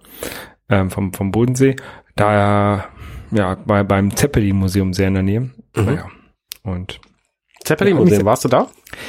ähm, 0.68 0.90
vom, 0.90 1.12
vom 1.12 1.30
Bodensee. 1.30 1.76
Da, 2.16 2.86
ja, 3.30 3.56
bei, 3.64 3.84
beim 3.84 4.16
Zeppelin-Museum 4.16 4.94
sehr 4.94 5.08
in 5.08 5.14
der 5.14 5.22
Nähe. 5.22 5.40
Mhm. 5.76 5.94
Ja. 5.94 6.08
Und 6.64 7.00
Zeppelin-Museum, 7.62 8.24
warst 8.24 8.44
du 8.44 8.48
da? 8.48 8.66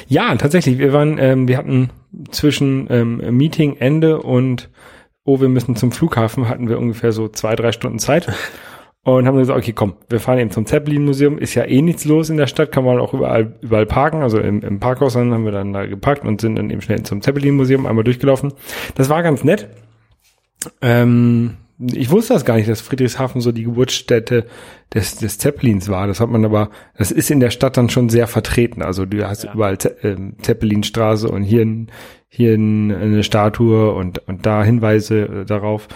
Ja, 0.07 0.35
tatsächlich. 0.35 0.77
Wir 0.77 0.93
waren, 0.93 1.17
ähm, 1.17 1.47
wir 1.47 1.57
hatten 1.57 1.89
zwischen 2.31 2.87
ähm, 2.89 3.37
Meeting 3.37 3.77
Ende 3.77 4.21
und 4.21 4.69
oh, 5.25 5.39
wir 5.39 5.49
müssen 5.49 5.75
zum 5.75 5.91
Flughafen, 5.91 6.49
hatten 6.49 6.69
wir 6.69 6.79
ungefähr 6.79 7.11
so 7.11 7.27
zwei, 7.27 7.55
drei 7.55 7.71
Stunden 7.71 7.99
Zeit. 7.99 8.31
Und 9.05 9.27
haben 9.27 9.37
gesagt, 9.37 9.59
okay, 9.59 9.73
komm, 9.73 9.95
wir 10.07 10.21
fahren 10.21 10.39
eben 10.39 10.49
zum 10.49 10.65
Zeppelin-Museum. 10.65 11.37
Ist 11.37 11.55
ja 11.55 11.65
eh 11.65 11.81
nichts 11.81 12.05
los 12.05 12.29
in 12.29 12.37
der 12.37 12.47
Stadt, 12.47 12.71
kann 12.71 12.85
man 12.85 13.01
auch 13.01 13.13
überall, 13.13 13.53
überall 13.59 13.85
parken. 13.85 14.21
Also 14.21 14.39
im, 14.39 14.61
im 14.61 14.79
Parkhaus 14.79 15.11
dann 15.11 15.33
haben 15.33 15.43
wir 15.43 15.51
dann 15.51 15.73
da 15.73 15.85
geparkt 15.85 16.23
und 16.23 16.39
sind 16.39 16.55
dann 16.55 16.69
eben 16.69 16.79
schnell 16.79 17.03
zum 17.03 17.21
Zeppelin-Museum 17.21 17.85
einmal 17.85 18.05
durchgelaufen. 18.05 18.53
Das 18.95 19.09
war 19.09 19.21
ganz 19.21 19.43
nett. 19.43 19.67
Ähm, 20.81 21.57
ich 21.79 22.11
wusste 22.11 22.33
das 22.33 22.45
gar 22.45 22.55
nicht, 22.55 22.69
dass 22.69 22.81
Friedrichshafen 22.81 23.41
so 23.41 23.51
die 23.51 23.63
Geburtsstätte 23.63 24.45
des, 24.93 25.15
des 25.15 25.37
Zeppelins 25.39 25.89
war. 25.89 26.07
Das 26.07 26.19
hat 26.19 26.29
man 26.29 26.45
aber, 26.45 26.69
das 26.97 27.11
ist 27.11 27.31
in 27.31 27.39
der 27.39 27.49
Stadt 27.49 27.77
dann 27.77 27.89
schon 27.89 28.09
sehr 28.09 28.27
vertreten. 28.27 28.81
Also 28.81 29.05
du 29.05 29.27
hast 29.27 29.43
ja. 29.43 29.53
überall 29.53 29.77
Ze 29.77 30.03
äh, 30.03 30.17
Zeppelinstraße 30.41 31.27
und 31.27 31.43
hier, 31.43 31.65
hier 32.29 32.53
eine 32.53 33.23
Statue 33.23 33.93
und, 33.93 34.27
und 34.27 34.45
da 34.45 34.63
Hinweise 34.63 35.21
äh, 35.21 35.45
darauf. 35.45 35.87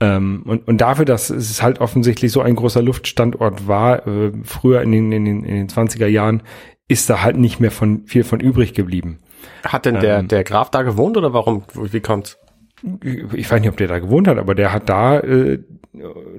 Ähm, 0.00 0.42
und, 0.46 0.66
und 0.66 0.80
dafür, 0.80 1.04
dass 1.04 1.30
es 1.30 1.62
halt 1.62 1.80
offensichtlich 1.80 2.32
so 2.32 2.40
ein 2.40 2.56
großer 2.56 2.82
Luftstandort 2.82 3.68
war, 3.68 4.06
äh, 4.06 4.32
früher 4.44 4.82
in 4.82 4.92
den, 4.92 5.12
in, 5.12 5.24
den, 5.24 5.44
in 5.44 5.54
den 5.54 5.68
20er 5.68 6.06
Jahren, 6.06 6.42
ist 6.88 7.08
da 7.08 7.22
halt 7.22 7.36
nicht 7.36 7.60
mehr 7.60 7.70
von 7.70 8.04
viel 8.06 8.24
von 8.24 8.40
übrig 8.40 8.74
geblieben. 8.74 9.20
Hat 9.64 9.86
denn 9.86 10.00
der, 10.00 10.18
ähm, 10.18 10.28
der 10.28 10.42
Graf 10.42 10.70
da 10.70 10.82
gewohnt 10.82 11.16
oder 11.16 11.32
warum? 11.32 11.62
Wie 11.74 12.00
kommt's? 12.00 12.38
Ich 13.02 13.50
weiß 13.50 13.60
nicht, 13.60 13.70
ob 13.70 13.76
der 13.76 13.88
da 13.88 13.98
gewohnt 13.98 14.28
hat, 14.28 14.38
aber 14.38 14.54
der 14.54 14.72
hat 14.72 14.88
da, 14.88 15.18
äh, 15.20 15.58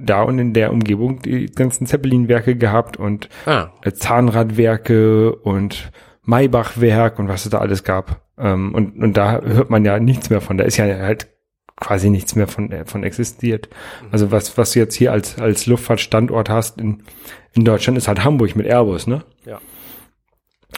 da 0.00 0.22
und 0.22 0.38
in 0.38 0.52
der 0.54 0.72
Umgebung 0.72 1.22
die 1.22 1.46
ganzen 1.46 1.86
Zeppelin-Werke 1.86 2.56
gehabt 2.56 2.96
und 2.96 3.28
ah. 3.46 3.68
Zahnradwerke 3.92 5.34
und 5.36 5.92
Maybach-Werk 6.24 7.18
und 7.18 7.28
was 7.28 7.44
es 7.44 7.50
da 7.50 7.58
alles 7.58 7.84
gab. 7.84 8.22
Ähm, 8.38 8.74
und, 8.74 8.96
und 9.02 9.16
da 9.16 9.40
hört 9.40 9.70
man 9.70 9.84
ja 9.84 9.98
nichts 9.98 10.30
mehr 10.30 10.40
von. 10.40 10.58
Da 10.58 10.64
ist 10.64 10.76
ja 10.76 10.86
halt 10.86 11.28
quasi 11.76 12.10
nichts 12.10 12.34
mehr 12.34 12.48
von, 12.48 12.70
äh, 12.70 12.84
von 12.84 13.02
existiert. 13.04 13.68
Also 14.10 14.30
was, 14.30 14.56
was 14.56 14.72
du 14.72 14.78
jetzt 14.78 14.94
hier 14.94 15.12
als, 15.12 15.38
als 15.38 15.66
Luftfahrtstandort 15.66 16.48
hast 16.48 16.80
in, 16.80 17.02
in 17.54 17.64
Deutschland 17.64 17.98
ist 17.98 18.08
halt 18.08 18.24
Hamburg 18.24 18.56
mit 18.56 18.66
Airbus, 18.66 19.06
ne? 19.06 19.24
Ja. 19.44 19.60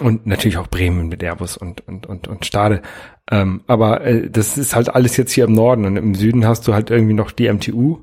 Und 0.00 0.26
natürlich 0.26 0.58
auch 0.58 0.66
Bremen 0.66 1.08
mit 1.08 1.22
Airbus 1.22 1.56
und, 1.56 1.86
und, 1.86 2.06
und, 2.06 2.26
und 2.26 2.44
Stade. 2.44 2.82
Ähm, 3.30 3.62
aber 3.66 4.02
äh, 4.02 4.28
das 4.30 4.58
ist 4.58 4.74
halt 4.74 4.94
alles 4.94 5.16
jetzt 5.16 5.32
hier 5.32 5.44
im 5.44 5.52
Norden 5.52 5.86
und 5.86 5.96
im 5.96 6.14
Süden 6.14 6.46
hast 6.46 6.68
du 6.68 6.74
halt 6.74 6.90
irgendwie 6.90 7.14
noch 7.14 7.30
die 7.30 7.50
MTU 7.50 8.00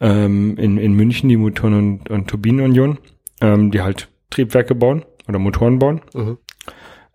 ähm, 0.00 0.56
in, 0.58 0.76
in 0.78 0.92
München, 0.92 1.28
die 1.28 1.36
Motoren- 1.36 1.74
und, 1.74 2.10
und 2.10 2.28
Turbinenunion, 2.28 2.98
ähm, 3.40 3.70
die 3.70 3.80
halt 3.80 4.08
Triebwerke 4.30 4.74
bauen 4.74 5.04
oder 5.26 5.38
Motoren 5.38 5.78
bauen. 5.78 6.02
Mhm. 6.12 6.38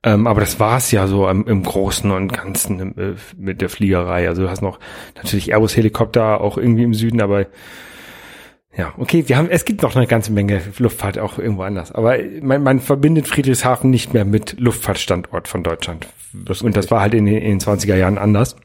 Ähm, 0.05 0.27
aber 0.27 0.41
das 0.41 0.59
war's 0.59 0.91
ja 0.91 1.07
so 1.07 1.29
im, 1.29 1.47
im 1.47 1.63
Großen 1.63 2.11
und 2.11 2.33
Ganzen 2.33 2.79
im, 2.79 2.97
äh, 2.97 3.15
mit 3.37 3.61
der 3.61 3.69
Fliegerei. 3.69 4.27
Also 4.27 4.43
du 4.43 4.49
hast 4.49 4.61
noch 4.61 4.79
natürlich 5.15 5.51
Airbus-Helikopter 5.51 6.41
auch 6.41 6.57
irgendwie 6.57 6.83
im 6.83 6.93
Süden, 6.93 7.21
aber 7.21 7.45
ja, 8.75 8.91
okay, 8.97 9.23
wir 9.27 9.37
haben, 9.37 9.49
es 9.49 9.65
gibt 9.65 9.83
noch 9.83 9.95
eine 9.95 10.07
ganze 10.07 10.31
Menge 10.31 10.61
Luftfahrt 10.79 11.19
auch 11.19 11.37
irgendwo 11.37 11.61
anders. 11.61 11.91
Aber 11.91 12.17
man, 12.41 12.63
man 12.63 12.79
verbindet 12.79 13.27
Friedrichshafen 13.27 13.91
nicht 13.91 14.13
mehr 14.13 14.25
mit 14.25 14.59
Luftfahrtstandort 14.59 15.47
von 15.47 15.63
Deutschland. 15.63 16.07
Das 16.33 16.61
und 16.61 16.75
das 16.75 16.91
war 16.91 17.01
halt 17.01 17.13
in 17.13 17.25
den, 17.25 17.37
in 17.37 17.51
den 17.51 17.59
20er 17.59 17.95
Jahren 17.95 18.17
anders. 18.17 18.55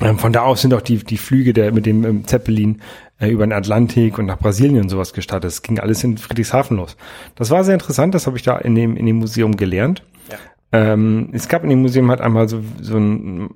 Ähm, 0.00 0.18
von 0.18 0.32
da 0.32 0.42
aus 0.42 0.62
sind 0.62 0.72
auch 0.74 0.80
die, 0.80 0.98
die 0.98 1.18
Flüge 1.18 1.52
der, 1.52 1.72
mit 1.72 1.86
dem 1.86 2.04
ähm, 2.04 2.26
Zeppelin 2.26 2.80
äh, 3.18 3.28
über 3.28 3.46
den 3.46 3.52
Atlantik 3.52 4.18
und 4.18 4.26
nach 4.26 4.38
Brasilien 4.38 4.82
und 4.82 4.88
sowas 4.88 5.12
gestartet. 5.12 5.48
Das 5.48 5.62
ging 5.62 5.78
alles 5.78 6.02
in 6.04 6.18
Friedrichshafen 6.18 6.76
los. 6.76 6.96
Das 7.34 7.50
war 7.50 7.64
sehr 7.64 7.74
interessant, 7.74 8.14
das 8.14 8.26
habe 8.26 8.36
ich 8.36 8.42
da 8.42 8.56
in 8.56 8.74
dem, 8.74 8.96
in 8.96 9.06
dem 9.06 9.16
Museum 9.16 9.56
gelernt. 9.56 10.02
Ja. 10.30 10.38
Ähm, 10.72 11.30
es 11.32 11.48
gab 11.48 11.64
in 11.64 11.70
dem 11.70 11.82
Museum 11.82 12.08
halt 12.10 12.20
einmal 12.20 12.48
so, 12.48 12.62
so, 12.80 12.96
ein, 12.96 13.50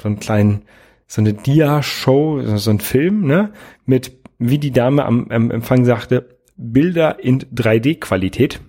so 0.00 0.08
einen 0.08 0.20
kleinen, 0.20 0.62
so 1.06 1.20
eine 1.20 1.34
Dia-Show, 1.34 2.42
so, 2.42 2.56
so 2.56 2.70
ein 2.70 2.80
Film, 2.80 3.26
ne, 3.26 3.52
mit, 3.84 4.12
wie 4.38 4.58
die 4.58 4.70
Dame 4.70 5.04
am, 5.04 5.28
am 5.30 5.50
Empfang 5.50 5.84
sagte, 5.84 6.28
Bilder 6.56 7.22
in 7.22 7.40
3D-Qualität. 7.40 8.60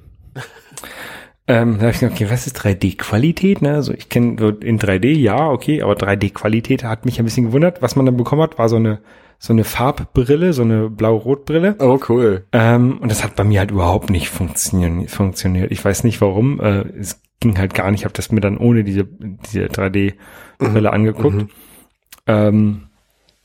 Ähm, 1.48 1.78
da 1.78 1.88
hab 1.88 1.94
ich 1.94 2.00
gedacht, 2.00 2.16
okay, 2.16 2.32
was 2.32 2.48
ist 2.48 2.58
3D-Qualität? 2.60 3.62
Ne? 3.62 3.74
Also 3.74 3.94
ich 3.94 4.10
kenne 4.10 4.58
in 4.62 4.80
3D, 4.80 5.12
ja, 5.12 5.50
okay, 5.50 5.82
aber 5.82 5.94
3D-Qualität 5.94 6.84
hat 6.84 7.06
mich 7.06 7.20
ein 7.20 7.26
bisschen 7.26 7.48
gewundert. 7.48 7.82
Was 7.82 7.96
man 7.96 8.06
dann 8.06 8.16
bekommen 8.16 8.42
hat, 8.42 8.58
war 8.58 8.70
so 8.70 8.78
eine 8.78 9.00
so 9.44 9.52
eine 9.52 9.66
Farbbrille, 9.66 10.54
so 10.54 10.62
eine 10.62 10.90
blau-rot-Brille. 10.90 11.76
Oh, 11.80 12.00
cool. 12.08 12.46
Ähm, 12.54 13.00
und 13.00 13.12
das 13.12 13.26
hat 13.26 13.36
bei 13.36 13.44
mir 13.44 13.60
halt 13.60 13.72
überhaupt 13.72 14.10
nicht 14.10 14.30
funktionieren, 14.30 15.10
funktioniert. 15.10 15.70
Ich 15.70 15.84
weiß 15.84 16.06
nicht 16.06 16.22
warum. 16.22 16.62
Äh, 16.62 16.86
es 16.98 17.22
ging 17.42 17.58
halt 17.58 17.74
gar 17.74 17.92
nicht. 17.92 18.02
Ich 18.02 18.06
habe 18.06 18.14
das 18.14 18.32
mir 18.32 18.40
dann 18.40 18.58
ohne 18.58 18.86
diese, 18.86 19.04
diese 19.04 19.66
3D-Brille 19.66 20.94
angeguckt. 20.94 21.36
Mhm. 21.36 21.50
Ähm, 22.26 22.84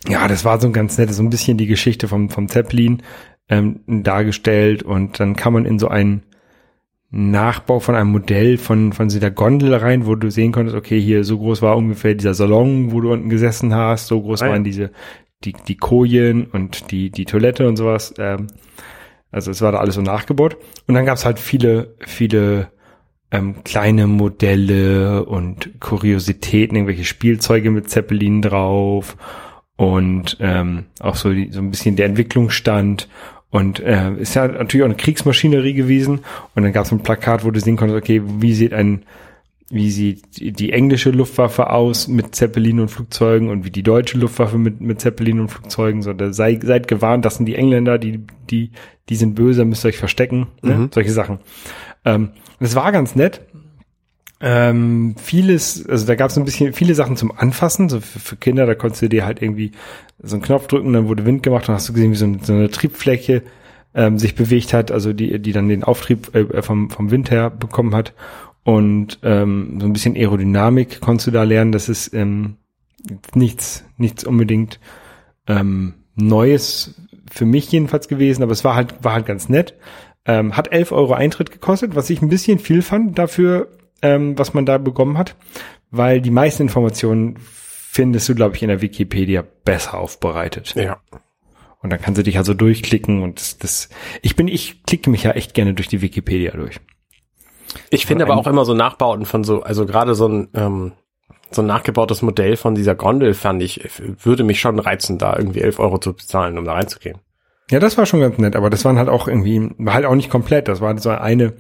ja, 0.07 0.29
das 0.29 0.45
war 0.45 0.61
so 0.61 0.69
ein 0.69 0.73
ganz 0.73 0.99
nettes, 0.99 1.17
so 1.17 1.23
ein 1.25 1.31
bisschen 1.31 1.59
die 1.59 1.67
Geschichte 1.67 2.07
vom, 2.07 2.31
vom 2.31 2.47
Zeppelin 2.47 3.03
ähm, 3.49 3.81
dargestellt. 3.89 4.85
Und 4.85 5.19
dann 5.19 5.35
kann 5.35 5.53
man 5.53 5.65
in 5.65 5.81
so 5.81 5.89
einen 5.89 6.23
Nachbau 7.11 7.81
von 7.81 7.95
einem 7.95 8.11
Modell 8.11 8.59
von, 8.59 8.93
von 8.93 9.09
der 9.09 9.31
Gondel 9.31 9.75
rein, 9.75 10.07
wo 10.07 10.15
du 10.15 10.31
sehen 10.31 10.53
konntest, 10.53 10.77
okay, 10.77 11.01
hier 11.01 11.25
so 11.25 11.39
groß 11.39 11.63
war 11.63 11.77
ungefähr 11.77 12.15
dieser 12.15 12.35
Salon, 12.35 12.93
wo 12.93 13.01
du 13.01 13.13
unten 13.13 13.31
gesessen 13.31 13.75
hast, 13.75 14.09
so 14.09 14.21
groß 14.21 14.41
ja. 14.41 14.51
waren 14.51 14.65
diese, 14.65 14.91
die, 15.45 15.55
die 15.67 15.77
Kojen 15.77 16.45
und 16.47 16.91
die, 16.91 17.11
die 17.11 17.25
Toilette 17.25 17.67
und 17.67 17.77
sowas. 17.77 18.13
Ähm, 18.19 18.49
also 19.31 19.51
es 19.51 19.63
war 19.63 19.73
da 19.73 19.79
alles 19.79 19.95
so 19.95 20.03
nachgebaut. 20.03 20.57
Und 20.87 20.95
dann 20.95 21.07
gab's 21.07 21.25
halt 21.25 21.39
viele, 21.39 21.95
viele 22.01 22.69
ähm, 23.31 23.63
kleine 23.65 24.07
Modelle 24.07 25.25
und 25.25 25.81
Kuriositäten, 25.81 26.77
irgendwelche 26.77 27.05
Spielzeuge 27.05 27.71
mit 27.71 27.89
Zeppelin 27.89 28.43
drauf 28.43 29.17
und 29.77 30.39
ähm, 30.41 30.87
auch 30.99 31.15
so, 31.15 31.33
die, 31.33 31.53
so 31.53 31.61
ein 31.61 31.71
bisschen 31.71 31.97
der 31.97 32.07
Entwicklungsstand. 32.07 33.09
Und 33.51 33.81
äh, 33.81 34.13
ist 34.15 34.35
ja 34.35 34.47
natürlich 34.47 34.83
auch 34.83 34.89
eine 34.89 34.97
Kriegsmaschinerie 34.97 35.73
gewesen. 35.75 36.21
Und 36.55 36.63
dann 36.65 36.73
gab's 36.73 36.93
ein 36.93 37.03
Plakat, 37.03 37.45
wo 37.45 37.51
du 37.51 37.61
sehen 37.61 37.77
konntest, 37.77 37.97
okay, 38.03 38.23
wie 38.25 38.55
sieht 38.55 38.73
ein 38.75 39.03
wie 39.71 39.91
sieht 39.91 40.39
die- 40.41 40.53
die 40.53 40.73
englische 40.73 41.11
Luftwaffe 41.11 41.69
aus 41.69 42.09
mit 42.09 42.35
Zeppelin 42.35 42.81
und 42.81 42.89
Flugzeugen 42.89 43.51
und 43.51 43.67
wie 43.67 43.71
die 43.71 43.83
deutsche 43.83 44.17
Luftwaffe 44.17 44.57
mit, 44.57 44.81
mit 44.81 44.99
Zeppelin 44.99 45.41
und 45.41 45.49
Flugzeugen. 45.49 46.01
So, 46.01 46.15
da 46.15 46.33
sei, 46.33 46.59
seid 46.63 46.89
gewarnt, 46.89 47.27
das 47.27 47.37
sind 47.37 47.45
die 47.45 47.55
Engländer, 47.55 47.99
die, 47.99 48.21
die, 48.49 48.71
die 49.11 49.15
sind 49.17 49.35
böse, 49.35 49.67
müsst 49.67 49.85
ihr 49.85 49.89
euch 49.91 49.99
verstecken. 49.99 50.47
Ne? 50.63 50.75
Mhm. 50.75 50.91
Solche 50.91 51.11
Sachen. 51.13 51.41
Ähm, 52.07 52.31
das 52.61 52.77
war 52.77 52.93
ganz 52.93 53.15
nett. 53.15 53.43
Ähm, 54.41 55.17
vieles, 55.21 55.85
also 55.89 56.07
da 56.07 56.15
gab 56.15 56.31
es 56.31 56.39
ein 56.39 56.45
bisschen 56.45 56.73
viele 56.73 56.95
Sachen 56.95 57.17
zum 57.17 57.33
Anfassen, 57.37 57.89
so 57.89 58.01
für, 58.01 58.21
für 58.21 58.37
Kinder, 58.37 58.67
da 58.67 58.75
konntest 58.75 59.03
du 59.03 59.09
dir 59.09 59.27
halt 59.27 59.43
irgendwie 59.43 59.73
so 60.23 60.37
einen 60.37 60.43
Knopf 60.43 60.69
drücken, 60.69 60.93
dann 60.93 61.09
wurde 61.09 61.27
Wind 61.27 61.43
gemacht 61.43 61.69
und 61.69 61.75
hast 61.75 61.89
du 61.89 61.93
gesehen, 61.93 62.13
wie 62.13 62.17
so 62.17 62.25
eine, 62.25 62.39
so 62.43 62.53
eine 62.53 62.71
Triebfläche 62.71 63.43
ähm, 63.95 64.19
sich 64.19 64.37
bewegt 64.37 64.73
hat, 64.73 64.93
also 64.93 65.13
die, 65.13 65.41
die 65.41 65.53
dann 65.53 65.69
den 65.69 65.83
Auftrieb 65.83 66.35
äh, 66.35 66.63
vom, 66.63 66.91
vom 66.91 67.11
Wind 67.11 67.31
her 67.31 67.51
bekommen 67.51 67.95
hat. 67.95 68.15
Und 68.63 69.19
ähm, 69.23 69.79
so 69.81 69.87
ein 69.87 69.93
bisschen 69.93 70.15
Aerodynamik 70.15 71.01
konntest 71.01 71.29
du 71.29 71.31
da 71.31 71.43
lernen. 71.43 71.73
Das 71.73 71.89
ist 71.89 72.13
ähm, 72.15 72.57
nichts, 73.35 73.85
nichts 73.97 74.25
unbedingt 74.25 74.79
ähm, 75.47 75.95
Neues 76.15 76.95
für 77.31 77.47
mich 77.47 77.71
jedenfalls 77.73 78.09
gewesen, 78.09 78.43
aber 78.43 78.53
es 78.53 78.65
war 78.65 78.75
halt, 78.75 79.03
war 79.03 79.15
halt 79.15 79.27
ganz 79.27 79.49
nett. 79.49 79.75
Ähm, 80.27 80.57
hat 80.57 80.71
11 80.71 80.93
Euro 80.93 81.15
Eintritt 81.15 81.51
gekostet, 81.51 81.95
was 81.95 82.11
ich 82.11 82.21
ein 82.21 82.29
bisschen 82.29 82.59
viel 82.59 82.83
fand 82.83 83.19
dafür, 83.19 83.69
ähm, 84.03 84.39
was 84.39 84.55
man 84.55 84.67
da 84.67 84.79
bekommen 84.79 85.19
hat, 85.19 85.35
weil 85.91 86.21
die 86.21 86.31
meisten 86.31 86.63
Informationen 86.63 87.39
findest 87.41 88.29
du, 88.29 88.35
glaube 88.35 88.57
ich, 88.57 88.63
in 88.63 88.69
der 88.69 88.81
Wikipedia 88.81 89.45
besser 89.65 89.99
aufbereitet. 89.99 90.75
Ja. 90.75 91.01
Und 91.81 91.91
dann 91.91 92.01
kannst 92.01 92.19
du 92.19 92.23
dich 92.23 92.37
also 92.39 92.55
durchklicken 92.55 93.23
und 93.23 93.41
das, 93.41 93.59
das 93.59 93.89
ich 94.23 94.37
bin, 94.37 94.49
ich 94.49 94.83
klicke 94.85 95.11
mich 95.11 95.23
ja 95.23 95.33
echt 95.33 95.55
gerne 95.55 95.75
durch 95.75 95.89
die 95.89 96.03
Wikipedia 96.03 96.53
durch. 96.53 96.81
Ich 97.91 98.07
finde 98.07 98.25
aber 98.25 98.37
auch 98.37 98.47
immer 98.47 98.65
so 98.65 98.75
Nachbauten 98.75 99.27
von 99.27 99.45
so, 99.45 99.63
also 99.63 99.87
gerade 99.87 100.15
so 100.15 100.27
ein, 100.27 100.49
ähm, 100.55 100.93
so 101.51 101.63
ein 101.63 101.67
nachgebautes 101.67 102.23
Modell 102.23 102.57
von 102.57 102.75
dieser 102.75 102.95
Gondel 102.95 103.35
fand 103.35 103.63
ich, 103.63 103.89
würde 104.23 104.45
mich 104.45 104.61
schon 104.61 104.79
reizen, 104.79 105.19
da 105.19 105.37
irgendwie 105.37 105.61
11 105.61 105.79
Euro 105.79 105.99
zu 105.99 106.15
bezahlen, 106.15 106.59
um 106.59 106.65
da 106.65 106.73
reinzugehen. 106.73 107.19
Ja, 107.71 107.81
das 107.81 107.99
war 107.99 108.07
schon 108.07 108.21
ganz 108.21 108.39
nett, 108.39 108.57
aber 108.57 108.71
das 108.71 108.85
waren 108.85 108.99
halt 108.99 109.09
auch 109.09 109.29
irgendwie, 109.29 109.71
war 109.79 109.95
halt 109.95 110.07
auch 110.07 110.15
nicht 110.15 110.31
komplett. 110.31 110.69
Das 110.69 110.81
war 110.81 110.97
so 110.99 111.11
eine, 111.11 111.55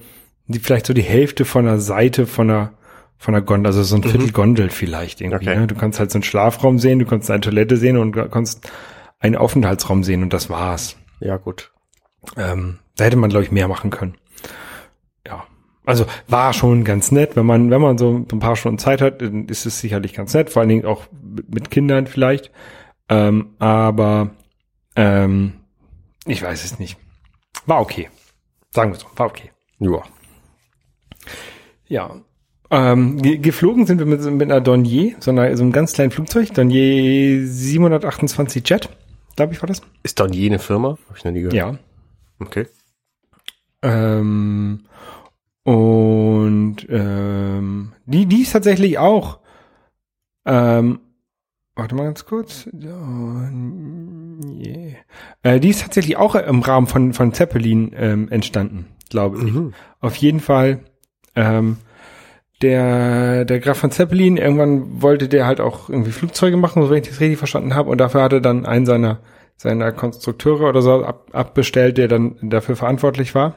die 0.48 0.58
vielleicht 0.58 0.86
so 0.86 0.94
die 0.94 1.02
Hälfte 1.02 1.44
von 1.44 1.66
der 1.66 1.78
Seite 1.78 2.26
von 2.26 2.48
der, 2.48 2.72
von 3.18 3.34
der 3.34 3.42
Gondel, 3.42 3.66
also 3.66 3.82
so 3.82 3.96
ein 3.96 4.02
Viertel 4.02 4.32
Gondel 4.32 4.70
vielleicht 4.70 5.20
irgendwie. 5.20 5.48
Okay. 5.48 5.60
Ne? 5.60 5.66
Du 5.66 5.74
kannst 5.74 6.00
halt 6.00 6.10
so 6.10 6.16
einen 6.16 6.24
Schlafraum 6.24 6.78
sehen, 6.78 6.98
du 6.98 7.06
kannst 7.06 7.30
eine 7.30 7.40
Toilette 7.40 7.76
sehen 7.76 7.96
und 7.96 8.12
du 8.12 8.28
kannst 8.28 8.70
einen 9.20 9.36
Aufenthaltsraum 9.36 10.02
sehen 10.04 10.22
und 10.22 10.32
das 10.32 10.48
war's. 10.50 10.96
Ja, 11.20 11.36
gut. 11.36 11.72
Ähm, 12.36 12.78
da 12.96 13.04
hätte 13.04 13.16
man, 13.16 13.30
glaube 13.30 13.44
ich, 13.44 13.52
mehr 13.52 13.68
machen 13.68 13.90
können. 13.90 14.16
Ja. 15.26 15.44
Also 15.84 16.06
war 16.26 16.52
schon 16.52 16.84
ganz 16.84 17.12
nett, 17.12 17.36
wenn 17.36 17.46
man, 17.46 17.70
wenn 17.70 17.80
man 17.80 17.98
so 17.98 18.26
ein 18.30 18.38
paar 18.40 18.56
Stunden 18.56 18.78
Zeit 18.78 19.00
hat, 19.00 19.22
dann 19.22 19.46
ist 19.46 19.66
es 19.66 19.80
sicherlich 19.80 20.12
ganz 20.12 20.34
nett, 20.34 20.50
vor 20.50 20.60
allen 20.60 20.68
Dingen 20.68 20.84
auch 20.84 21.04
mit 21.22 21.52
mit 21.52 21.70
Kindern 21.70 22.06
vielleicht. 22.06 22.50
Ähm, 23.08 23.54
aber 23.58 24.30
ähm, 24.96 25.54
ich 26.26 26.42
weiß 26.42 26.64
es 26.64 26.78
nicht. 26.78 26.98
War 27.66 27.80
okay. 27.80 28.10
Sagen 28.70 28.92
wir 28.92 28.98
so, 28.98 29.06
war 29.16 29.26
okay. 29.26 29.50
Ja. 29.78 30.02
Ja. 31.88 32.20
Ähm, 32.70 33.20
ge 33.22 33.38
geflogen 33.38 33.86
sind 33.86 33.98
wir 33.98 34.06
mit, 34.06 34.22
mit 34.22 34.42
einer 34.42 34.60
Dornier, 34.60 35.16
so, 35.20 35.30
einer, 35.30 35.56
so 35.56 35.62
einem 35.62 35.72
ganz 35.72 35.94
kleinen 35.94 36.10
Flugzeug, 36.10 36.52
Dornier 36.52 37.46
728 37.46 38.68
Jet, 38.68 38.90
glaube 39.36 39.54
ich 39.54 39.62
war 39.62 39.66
das. 39.66 39.80
Ist 40.02 40.20
dann 40.20 40.32
jene 40.32 40.58
Firma? 40.58 40.98
Hab 41.08 41.16
ich 41.16 41.24
noch 41.24 41.32
nie 41.32 41.40
gehört. 41.40 41.54
Ja. 41.54 41.78
Okay. 42.40 42.66
Ähm, 43.82 44.84
und 45.62 46.76
ähm, 46.88 47.92
die, 48.06 48.26
die 48.26 48.42
ist 48.42 48.52
tatsächlich 48.52 48.98
auch. 48.98 49.38
Ähm, 50.44 51.00
warte 51.74 51.94
mal 51.94 52.04
ganz 52.04 52.24
kurz. 52.24 52.68
Yeah. 52.74 53.50
äh, 55.42 55.60
die 55.60 55.68
ist 55.68 55.82
tatsächlich 55.82 56.16
auch 56.16 56.34
im 56.34 56.60
Rahmen 56.60 56.86
von, 56.86 57.12
von 57.12 57.32
Zeppelin 57.32 57.92
ähm, 57.94 58.28
entstanden, 58.30 58.86
glaube 59.10 59.38
ich. 59.38 59.52
Mhm. 59.52 59.74
Auf 60.00 60.16
jeden 60.16 60.40
Fall. 60.40 60.80
Ähm, 61.38 61.78
der, 62.62 63.44
der 63.44 63.60
Graf 63.60 63.78
von 63.78 63.92
Zeppelin, 63.92 64.36
irgendwann 64.36 65.00
wollte 65.00 65.28
der 65.28 65.46
halt 65.46 65.60
auch 65.60 65.88
irgendwie 65.88 66.10
Flugzeuge 66.10 66.56
machen, 66.56 66.82
so 66.82 66.90
wenn 66.90 67.00
ich 67.02 67.08
das 67.08 67.20
richtig 67.20 67.38
verstanden 67.38 67.74
habe. 67.74 67.88
Und 67.90 67.98
dafür 67.98 68.22
hat 68.22 68.32
er 68.32 68.40
dann 68.40 68.66
einen 68.66 68.84
seiner, 68.84 69.20
seiner 69.56 69.92
Konstrukteure 69.92 70.68
oder 70.68 70.82
so 70.82 71.04
ab, 71.04 71.28
abbestellt, 71.32 71.98
der 71.98 72.08
dann 72.08 72.36
dafür 72.42 72.74
verantwortlich 72.74 73.36
war. 73.36 73.54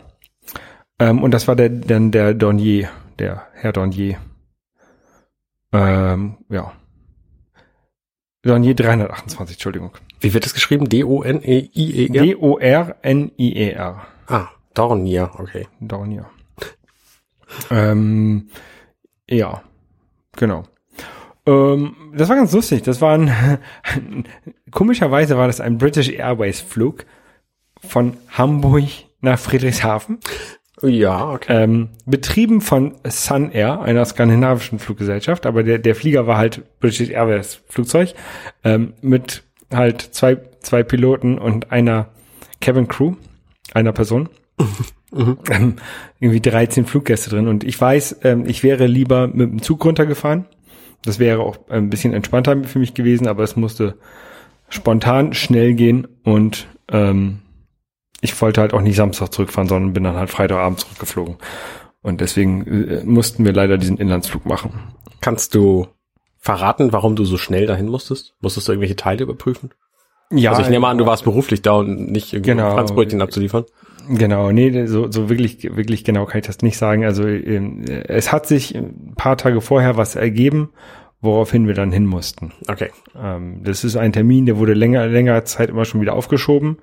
Ähm, 0.99 1.23
und 1.23 1.31
das 1.31 1.47
war 1.47 1.55
der, 1.55 1.69
dann 1.69 2.11
der 2.11 2.35
Dornier, 2.35 2.89
der 3.17 3.47
Herr 3.53 3.73
Dornier. 3.73 4.17
Ähm, 5.73 6.37
ja. 6.49 6.71
Dornier 8.43 8.75
328, 8.75 9.55
Entschuldigung. 9.55 9.91
Wie 10.19 10.33
wird 10.35 10.45
das 10.45 10.53
geschrieben? 10.53 10.87
D-O-N-E-I-E-R? 10.89 12.23
D-O-R-N-I-E-R. 12.23 14.01
ah, 14.27 14.47
Dornier, 14.75 15.31
okay. 15.37 15.67
Dornier. 15.79 16.27
Ähm, 17.69 18.49
ja, 19.29 19.61
genau. 20.35 20.63
Ähm, 21.45 21.95
das 22.15 22.29
war 22.29 22.35
ganz 22.35 22.51
lustig. 22.53 22.83
Das 22.83 23.01
war 23.01 23.17
ein, 23.17 23.31
komischerweise 24.71 25.37
war 25.37 25.47
das 25.47 25.61
ein 25.61 25.77
British 25.77 26.09
Airways 26.09 26.61
Flug 26.61 27.05
von 27.81 28.17
Hamburg 28.29 28.89
nach 29.21 29.39
Friedrichshafen. 29.39 30.19
Ja, 30.81 31.31
okay. 31.31 31.63
Ähm, 31.63 31.89
betrieben 32.05 32.61
von 32.61 32.95
Sun 33.07 33.51
Air, 33.51 33.81
einer 33.81 34.03
skandinavischen 34.05 34.79
Fluggesellschaft, 34.79 35.45
aber 35.45 35.63
der, 35.63 35.77
der 35.77 35.95
Flieger 35.95 36.25
war 36.25 36.37
halt 36.37 36.79
British 36.79 37.09
Airways 37.09 37.61
Flugzeug, 37.67 38.15
ähm, 38.63 38.93
mit 39.01 39.43
halt 39.71 40.01
zwei, 40.01 40.37
zwei 40.61 40.81
Piloten 40.83 41.37
und 41.37 41.71
einer 41.71 42.09
Cabin 42.61 42.87
Crew, 42.87 43.15
einer 43.73 43.91
Person. 43.91 44.29
ähm, 45.13 45.75
irgendwie 46.19 46.41
13 46.41 46.85
Fluggäste 46.85 47.29
drin 47.29 47.47
und 47.47 47.63
ich 47.63 47.79
weiß, 47.79 48.19
ähm, 48.23 48.45
ich 48.45 48.63
wäre 48.63 48.85
lieber 48.87 49.27
mit 49.27 49.49
dem 49.49 49.61
Zug 49.61 49.83
runtergefahren. 49.83 50.45
Das 51.03 51.19
wäre 51.19 51.41
auch 51.41 51.57
ein 51.69 51.89
bisschen 51.89 52.13
entspannter 52.13 52.63
für 52.63 52.79
mich 52.79 52.93
gewesen, 52.93 53.27
aber 53.27 53.43
es 53.43 53.55
musste 53.55 53.95
spontan 54.69 55.33
schnell 55.33 55.73
gehen 55.73 56.07
und 56.23 56.67
ähm, 56.89 57.39
ich 58.21 58.39
wollte 58.39 58.61
halt 58.61 58.73
auch 58.73 58.81
nicht 58.81 58.95
Samstag 58.95 59.33
zurückfahren, 59.33 59.67
sondern 59.67 59.93
bin 59.93 60.03
dann 60.03 60.15
halt 60.15 60.29
Freitagabend 60.29 60.79
zurückgeflogen. 60.79 61.37
Und 62.03 62.21
deswegen 62.21 62.65
äh, 62.67 63.03
mussten 63.03 63.45
wir 63.45 63.53
leider 63.53 63.77
diesen 63.77 63.97
Inlandsflug 63.97 64.45
machen. 64.45 64.93
Kannst 65.21 65.55
du 65.55 65.87
verraten, 66.37 66.93
warum 66.93 67.15
du 67.15 67.25
so 67.25 67.37
schnell 67.37 67.65
dahin 67.67 67.87
musstest? 67.87 68.35
Musstest 68.39 68.67
du 68.67 68.71
irgendwelche 68.71 68.95
Teile 68.95 69.23
überprüfen? 69.23 69.71
Ja, 70.31 70.51
also 70.51 70.61
ich 70.63 70.69
nehme 70.69 70.87
an, 70.87 70.97
du 70.97 71.05
warst 71.05 71.23
beruflich 71.23 71.61
da 71.61 71.73
und 71.73 72.11
nicht 72.11 72.33
irgendwie 72.33 72.51
Genau. 72.51 72.71
Franzbrötchen 72.71 73.21
abzuliefern. 73.21 73.65
Genau, 74.09 74.51
nee, 74.51 74.85
so, 74.87 75.11
so 75.11 75.29
wirklich, 75.29 75.63
wirklich 75.75 76.03
genau 76.03 76.25
kann 76.25 76.39
ich 76.41 76.47
das 76.47 76.59
nicht 76.61 76.77
sagen. 76.77 77.05
Also 77.05 77.27
ähm, 77.27 77.83
es 77.85 78.31
hat 78.31 78.45
sich 78.47 78.75
ein 78.75 79.13
paar 79.15 79.37
Tage 79.37 79.61
vorher 79.61 79.97
was 79.97 80.15
ergeben, 80.15 80.69
woraufhin 81.21 81.67
wir 81.67 81.73
dann 81.73 81.91
hin 81.91 82.05
mussten. 82.05 82.51
Okay. 82.67 82.89
Ähm, 83.15 83.61
das 83.63 83.83
ist 83.83 83.95
ein 83.95 84.11
Termin, 84.13 84.45
der 84.45 84.57
wurde 84.57 84.73
länger, 84.73 85.07
längere 85.07 85.43
Zeit 85.43 85.69
immer 85.69 85.85
schon 85.85 86.01
wieder 86.01 86.13
aufgeschoben. 86.13 86.77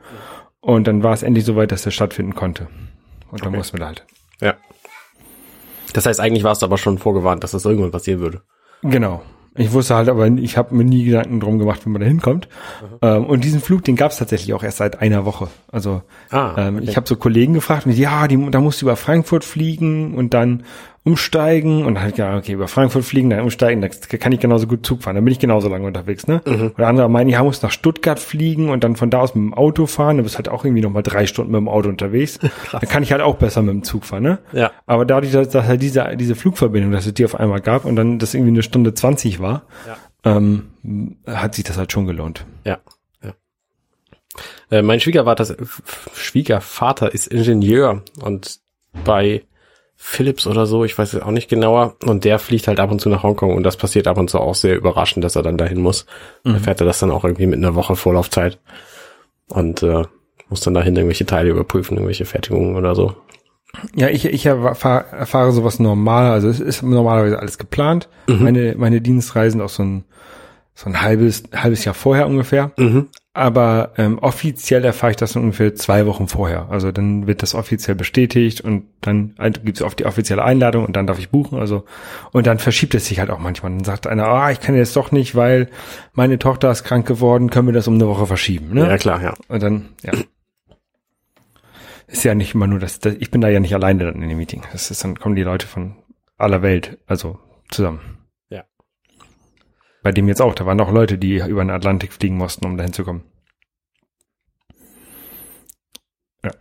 Und 0.60 0.86
dann 0.86 1.02
war 1.02 1.12
es 1.12 1.22
endlich 1.22 1.44
soweit, 1.44 1.72
dass 1.72 1.82
der 1.82 1.90
stattfinden 1.90 2.34
konnte. 2.34 2.68
Und 3.30 3.42
dann 3.42 3.48
Okay. 3.48 3.56
mussten 3.58 3.76
wir 3.76 3.80
da 3.80 3.86
halt. 3.86 4.06
Ja. 4.40 4.54
Das 5.92 6.06
heißt, 6.06 6.20
eigentlich 6.20 6.44
warst 6.44 6.62
du 6.62 6.66
aber 6.66 6.78
schon 6.78 6.98
vorgewarnt, 6.98 7.42
dass 7.44 7.52
das 7.52 7.64
irgendwann 7.64 7.90
passieren 7.90 8.20
würde. 8.20 8.42
Genau. 8.82 9.22
Ich 9.56 9.72
wusste 9.72 9.96
halt 9.96 10.08
aber, 10.08 10.26
ich 10.28 10.56
habe 10.56 10.74
mir 10.74 10.84
nie 10.84 11.04
Gedanken 11.04 11.40
drum 11.40 11.58
gemacht, 11.58 11.84
wie 11.84 11.90
man 11.90 12.00
da 12.00 12.06
hinkommt. 12.06 12.48
Ähm, 13.02 13.26
und 13.26 13.42
diesen 13.44 13.60
Flug, 13.60 13.82
den 13.84 13.96
gab 13.96 14.12
es 14.12 14.18
tatsächlich 14.18 14.54
auch 14.54 14.62
erst 14.62 14.78
seit 14.78 15.00
einer 15.00 15.24
Woche. 15.24 15.48
Also 15.72 16.02
Ah, 16.30 16.54
ähm, 16.68 16.76
okay. 16.76 16.84
ich 16.88 16.96
habe 16.96 17.08
so 17.08 17.16
Kollegen 17.16 17.54
gefragt, 17.54 17.86
und 17.86 17.92
die, 17.96 18.00
ja, 18.02 18.28
die, 18.28 18.50
da 18.50 18.60
musst 18.60 18.80
du 18.80 18.86
über 18.86 18.96
Frankfurt 18.96 19.44
fliegen 19.44 20.14
und 20.14 20.32
dann 20.34 20.64
umsteigen 21.08 21.86
und 21.86 21.94
dann 21.94 22.02
halt 22.02 22.18
ja, 22.18 22.36
okay, 22.36 22.52
über 22.52 22.68
Frankfurt 22.68 23.04
fliegen, 23.04 23.30
dann 23.30 23.40
umsteigen, 23.40 23.80
da 23.80 23.88
kann 24.18 24.32
ich 24.32 24.40
genauso 24.40 24.66
gut 24.66 24.84
Zug 24.84 25.02
fahren, 25.02 25.14
dann 25.14 25.24
bin 25.24 25.32
ich 25.32 25.38
genauso 25.38 25.68
lange 25.68 25.86
unterwegs, 25.86 26.26
ne? 26.26 26.42
Oder 26.76 26.86
andere 26.86 27.08
meinen, 27.08 27.30
ja, 27.30 27.42
musst 27.42 27.62
nach 27.62 27.70
Stuttgart 27.70 28.18
fliegen 28.18 28.68
und 28.68 28.84
dann 28.84 28.94
von 28.94 29.08
da 29.08 29.20
aus 29.20 29.34
mit 29.34 29.42
dem 29.42 29.54
Auto 29.54 29.86
fahren, 29.86 30.18
dann 30.18 30.24
bist 30.24 30.36
halt 30.36 30.50
auch 30.50 30.64
irgendwie 30.64 30.82
noch 30.82 30.90
mal 30.90 31.02
drei 31.02 31.26
Stunden 31.26 31.52
mit 31.52 31.58
dem 31.58 31.68
Auto 31.68 31.88
unterwegs. 31.88 32.38
dann 32.72 32.80
kann 32.82 33.02
ich 33.02 33.12
halt 33.12 33.22
auch 33.22 33.36
besser 33.36 33.62
mit 33.62 33.72
dem 33.72 33.82
Zug 33.84 34.04
fahren, 34.04 34.22
ne? 34.22 34.38
Ja. 34.52 34.70
Aber 34.86 35.06
dadurch, 35.06 35.32
dass, 35.32 35.48
dass 35.48 35.66
halt 35.66 35.80
diese, 35.80 36.16
diese 36.16 36.34
Flugverbindung, 36.34 36.92
dass 36.92 37.06
es 37.06 37.14
die 37.14 37.24
auf 37.24 37.34
einmal 37.34 37.60
gab 37.60 37.86
und 37.86 37.96
dann 37.96 38.18
das 38.18 38.34
irgendwie 38.34 38.52
eine 38.52 38.62
Stunde 38.62 38.92
20 38.92 39.40
war, 39.40 39.62
ähm, 40.24 41.16
hat 41.26 41.54
sich 41.54 41.64
das 41.64 41.78
halt 41.78 41.90
schon 41.90 42.06
gelohnt. 42.06 42.44
Ja. 42.64 42.78
ja. 43.22 43.32
Äh, 44.70 44.82
mein 44.82 45.00
Schwiegervater, 45.00 45.56
Schwiegervater 46.14 47.14
ist 47.14 47.28
Ingenieur 47.28 48.02
und 48.20 48.60
bei 49.04 49.42
Philips 50.00 50.46
oder 50.46 50.64
so, 50.64 50.84
ich 50.84 50.96
weiß 50.96 51.14
es 51.14 51.22
auch 51.22 51.32
nicht 51.32 51.50
genauer, 51.50 51.96
und 52.04 52.24
der 52.24 52.38
fliegt 52.38 52.68
halt 52.68 52.78
ab 52.78 52.92
und 52.92 53.00
zu 53.00 53.08
nach 53.08 53.24
Hongkong 53.24 53.56
und 53.56 53.64
das 53.64 53.76
passiert 53.76 54.06
ab 54.06 54.16
und 54.16 54.30
zu 54.30 54.38
auch 54.38 54.54
sehr 54.54 54.76
überraschend, 54.76 55.24
dass 55.24 55.34
er 55.34 55.42
dann 55.42 55.56
dahin 55.58 55.80
muss. 55.80 56.06
Da 56.44 56.54
fährt 56.60 56.80
er 56.80 56.86
das 56.86 57.00
dann 57.00 57.10
auch 57.10 57.24
irgendwie 57.24 57.46
mit 57.46 57.58
einer 57.58 57.74
Woche 57.74 57.96
Vorlaufzeit 57.96 58.60
und 59.48 59.82
äh, 59.82 60.04
muss 60.48 60.60
dann 60.60 60.74
dahin 60.74 60.94
irgendwelche 60.94 61.26
Teile 61.26 61.50
überprüfen, 61.50 61.96
irgendwelche 61.96 62.26
Fertigungen 62.26 62.76
oder 62.76 62.94
so. 62.94 63.16
Ja, 63.96 64.08
ich, 64.08 64.24
ich 64.24 64.46
erfahr- 64.46 65.10
erfahre 65.12 65.50
sowas 65.52 65.78
normal, 65.80 66.30
also 66.30 66.48
es 66.48 66.60
ist 66.60 66.82
normalerweise 66.82 67.38
alles 67.40 67.58
geplant. 67.58 68.08
Meine, 68.28 68.76
meine 68.78 69.00
Dienstreisen 69.00 69.60
auch 69.60 69.68
so 69.68 69.82
ein, 69.82 70.04
so 70.78 70.88
ein 70.88 71.02
halbes, 71.02 71.42
halbes 71.52 71.84
Jahr 71.84 71.94
vorher 71.94 72.28
ungefähr. 72.28 72.70
Aber 73.32 73.94
ähm, 73.96 74.20
offiziell 74.20 74.84
erfahre 74.84 75.10
ich 75.10 75.16
das 75.16 75.34
ungefähr 75.34 75.74
zwei 75.74 76.06
Wochen 76.06 76.28
vorher. 76.28 76.68
Also 76.70 76.92
dann 76.92 77.26
wird 77.26 77.42
das 77.42 77.56
offiziell 77.56 77.96
bestätigt 77.96 78.60
und 78.60 78.84
dann 79.00 79.34
gibt 79.64 79.78
es 79.78 79.82
auf 79.82 79.96
die 79.96 80.06
offizielle 80.06 80.44
Einladung 80.44 80.84
und 80.84 80.94
dann 80.94 81.08
darf 81.08 81.18
ich 81.18 81.30
buchen. 81.30 81.58
Also 81.58 81.84
und 82.30 82.46
dann 82.46 82.60
verschiebt 82.60 82.94
es 82.94 83.06
sich 83.06 83.18
halt 83.18 83.30
auch 83.30 83.40
manchmal. 83.40 83.72
Dann 83.72 83.82
sagt 83.82 84.06
einer, 84.06 84.28
ah, 84.28 84.52
ich 84.52 84.60
kann 84.60 84.76
jetzt 84.76 84.94
doch 84.94 85.10
nicht, 85.10 85.34
weil 85.34 85.68
meine 86.12 86.38
Tochter 86.38 86.70
ist 86.70 86.84
krank 86.84 87.08
geworden, 87.08 87.50
können 87.50 87.66
wir 87.66 87.74
das 87.74 87.88
um 87.88 87.94
eine 87.94 88.06
Woche 88.06 88.28
verschieben. 88.28 88.72
Ne? 88.72 88.86
Ja, 88.86 88.98
klar, 88.98 89.20
ja. 89.20 89.34
Und 89.48 89.60
dann, 89.60 89.88
ja. 90.04 90.12
Ist 92.06 92.22
ja 92.22 92.36
nicht 92.36 92.54
immer 92.54 92.68
nur 92.68 92.78
das, 92.78 93.00
das, 93.00 93.16
ich 93.18 93.32
bin 93.32 93.40
da 93.40 93.48
ja 93.48 93.58
nicht 93.58 93.74
alleine 93.74 94.04
dann 94.04 94.22
in 94.22 94.28
dem 94.28 94.38
Meeting. 94.38 94.62
Das 94.70 94.92
ist, 94.92 95.02
dann 95.02 95.18
kommen 95.18 95.34
die 95.34 95.42
Leute 95.42 95.66
von 95.66 95.96
aller 96.36 96.62
Welt, 96.62 96.98
also 97.08 97.40
zusammen. 97.68 98.17
Bei 100.02 100.12
dem 100.12 100.28
jetzt 100.28 100.40
auch, 100.40 100.54
da 100.54 100.64
waren 100.66 100.80
auch 100.80 100.92
Leute, 100.92 101.18
die 101.18 101.36
über 101.36 101.62
den 101.62 101.70
Atlantik 101.70 102.12
fliegen 102.12 102.36
mussten, 102.36 102.66
um 102.66 102.76
dahin 102.76 102.92
zu 102.92 103.04
kommen. 103.04 103.24
Ja. 106.44 106.52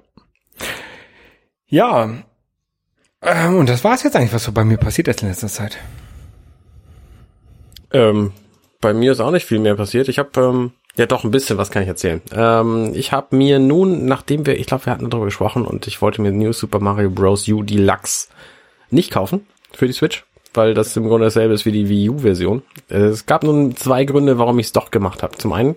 Ja. 1.67 2.23
Ähm, 3.21 3.55
und 3.57 3.69
das 3.69 3.83
war's 3.83 4.03
jetzt 4.03 4.15
eigentlich, 4.15 4.33
was 4.33 4.43
so 4.43 4.51
bei 4.51 4.63
mir 4.63 4.77
passiert 4.77 5.07
ist 5.07 5.21
in 5.21 5.29
letzter 5.29 5.47
Zeit. 5.47 5.77
Ähm, 7.91 8.33
bei 8.81 8.93
mir 8.93 9.11
ist 9.11 9.19
auch 9.19 9.31
nicht 9.31 9.45
viel 9.45 9.59
mehr 9.59 9.75
passiert. 9.75 10.07
Ich 10.07 10.19
habe 10.19 10.39
ähm, 10.39 10.71
ja 10.97 11.05
doch 11.05 11.23
ein 11.23 11.31
bisschen 11.31 11.57
was 11.57 11.71
kann 11.71 11.83
ich 11.83 11.87
erzählen. 11.87 12.21
Ähm, 12.31 12.91
ich 12.93 13.11
habe 13.11 13.35
mir 13.35 13.59
nun, 13.59 14.05
nachdem 14.05 14.45
wir, 14.45 14.57
ich 14.57 14.67
glaube, 14.67 14.85
wir 14.85 14.93
hatten 14.93 15.09
darüber 15.09 15.25
gesprochen 15.25 15.65
und 15.65 15.87
ich 15.87 16.01
wollte 16.01 16.21
mir 16.21 16.31
New 16.31 16.53
Super 16.53 16.79
Mario 16.79 17.09
Bros. 17.09 17.47
U 17.47 17.63
Deluxe 17.63 18.27
nicht 18.89 19.11
kaufen 19.11 19.47
für 19.73 19.87
die 19.87 19.93
Switch, 19.93 20.25
weil 20.53 20.73
das 20.73 20.95
im 20.97 21.07
Grunde 21.07 21.25
dasselbe 21.25 21.53
ist 21.53 21.65
wie 21.65 21.71
die 21.71 21.89
Wii 21.89 22.09
U 22.09 22.19
Version. 22.19 22.63
Äh, 22.89 22.97
Es 22.97 23.25
gab 23.25 23.43
nun 23.43 23.75
zwei 23.75 24.05
Gründe, 24.05 24.37
warum 24.37 24.59
ich 24.59 24.67
es 24.67 24.73
doch 24.73 24.91
gemacht 24.91 25.23
habe. 25.23 25.37
Zum 25.37 25.53
einen 25.53 25.75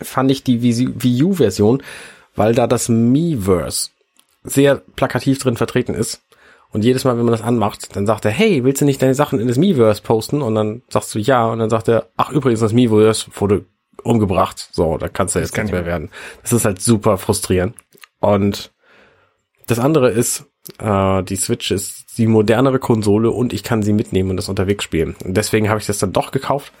fand 0.00 0.30
ich 0.30 0.44
die 0.44 0.62
Wii 0.62 0.94
Wii 1.02 1.22
U 1.24 1.32
Version, 1.34 1.82
weil 2.36 2.54
da 2.54 2.66
das 2.66 2.88
Miiverse 2.88 3.90
sehr 4.44 4.76
plakativ 4.96 5.38
drin 5.38 5.56
vertreten 5.56 5.94
ist. 5.94 6.22
Und 6.70 6.84
jedes 6.84 7.04
Mal, 7.04 7.18
wenn 7.18 7.24
man 7.26 7.32
das 7.32 7.42
anmacht, 7.42 7.94
dann 7.94 8.06
sagt 8.06 8.24
er, 8.24 8.30
hey, 8.30 8.64
willst 8.64 8.80
du 8.80 8.86
nicht 8.86 9.02
deine 9.02 9.14
Sachen 9.14 9.38
in 9.38 9.46
das 9.48 9.58
Miiverse 9.58 10.00
posten? 10.02 10.40
Und 10.40 10.54
dann 10.54 10.82
sagst 10.88 11.14
du 11.14 11.18
ja. 11.18 11.46
Und 11.46 11.58
dann 11.58 11.68
sagt 11.68 11.88
er, 11.88 12.08
ach 12.16 12.30
übrigens, 12.30 12.60
das 12.60 12.72
Miiverse 12.72 13.26
wurde 13.34 13.66
umgebracht. 14.02 14.70
So, 14.72 14.96
da 14.96 15.08
kannst 15.08 15.34
du 15.34 15.40
jetzt 15.40 15.54
nichts 15.54 15.68
ich 15.68 15.72
mehr 15.72 15.84
werden. 15.84 16.10
Das 16.40 16.52
ist 16.52 16.64
halt 16.64 16.80
super 16.80 17.18
frustrierend. 17.18 17.76
Und 18.20 18.72
das 19.66 19.78
andere 19.78 20.10
ist, 20.10 20.46
äh, 20.78 21.22
die 21.22 21.36
Switch 21.36 21.70
ist 21.70 22.18
die 22.18 22.26
modernere 22.26 22.78
Konsole 22.78 23.30
und 23.30 23.52
ich 23.52 23.62
kann 23.62 23.82
sie 23.82 23.92
mitnehmen 23.92 24.30
und 24.30 24.36
das 24.36 24.48
unterwegs 24.48 24.84
spielen. 24.84 25.16
Und 25.24 25.36
deswegen 25.36 25.68
habe 25.68 25.80
ich 25.80 25.86
das 25.86 25.98
dann 25.98 26.12
doch 26.12 26.30
gekauft. 26.30 26.72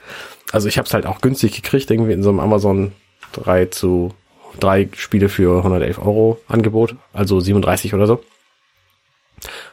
Also 0.52 0.68
ich 0.68 0.78
habe 0.78 0.86
es 0.86 0.94
halt 0.94 1.06
auch 1.06 1.20
günstig 1.20 1.52
gekriegt, 1.52 1.90
irgendwie 1.90 2.12
in 2.12 2.22
so 2.22 2.28
einem 2.28 2.40
Amazon 2.40 2.92
3 3.32 3.66
zu 3.66 4.14
3 4.60 4.90
Spiele 4.96 5.28
für 5.28 5.58
111 5.58 5.98
Euro 5.98 6.40
Angebot, 6.48 6.96
also 7.12 7.40
37 7.40 7.94
oder 7.94 8.06
so. 8.06 8.22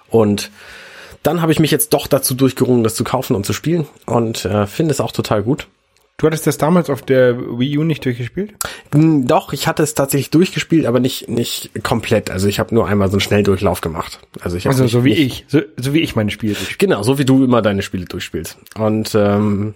Und 0.09 0.51
dann 1.23 1.41
habe 1.41 1.51
ich 1.51 1.59
mich 1.59 1.71
jetzt 1.71 1.93
doch 1.93 2.07
dazu 2.07 2.33
durchgerungen, 2.33 2.83
das 2.83 2.95
zu 2.95 3.03
kaufen 3.03 3.35
und 3.35 3.45
zu 3.45 3.53
spielen 3.53 3.87
und 4.05 4.45
äh, 4.45 4.67
finde 4.67 4.91
es 4.91 5.01
auch 5.01 5.11
total 5.11 5.43
gut. 5.43 5.67
Du 6.19 6.27
hattest 6.27 6.45
das 6.45 6.57
damals 6.57 6.89
auf 6.89 7.01
der 7.01 7.39
Wii 7.59 7.77
U 7.77 7.83
nicht 7.83 8.03
durchgespielt? 8.03 8.53
Hm, 8.93 9.25
Doch, 9.25 9.53
ich 9.53 9.67
hatte 9.67 9.83
es 9.83 9.93
tatsächlich 9.93 10.29
durchgespielt, 10.29 10.85
aber 10.85 10.99
nicht 10.99 11.29
nicht 11.29 11.71
komplett. 11.81 12.29
Also 12.29 12.47
ich 12.47 12.59
habe 12.59 12.75
nur 12.75 12.87
einmal 12.87 13.07
so 13.07 13.13
einen 13.13 13.21
Schnelldurchlauf 13.21 13.79
gemacht. 13.79 14.19
Also 14.41 14.57
ich 14.57 14.67
Also 14.67 14.83
nicht, 14.83 14.91
so 14.91 15.05
wie 15.05 15.13
ich, 15.13 15.45
so, 15.47 15.61
so 15.77 15.93
wie 15.93 16.01
ich 16.01 16.17
meine 16.17 16.29
Spiele 16.29 16.53
durchspiele. 16.53 16.77
Genau, 16.77 17.03
so 17.03 17.17
wie 17.17 17.25
du 17.25 17.43
immer 17.45 17.61
deine 17.61 17.81
Spiele 17.81 18.03
durchspielst. 18.05 18.57
Und 18.77 19.15
ähm, 19.15 19.75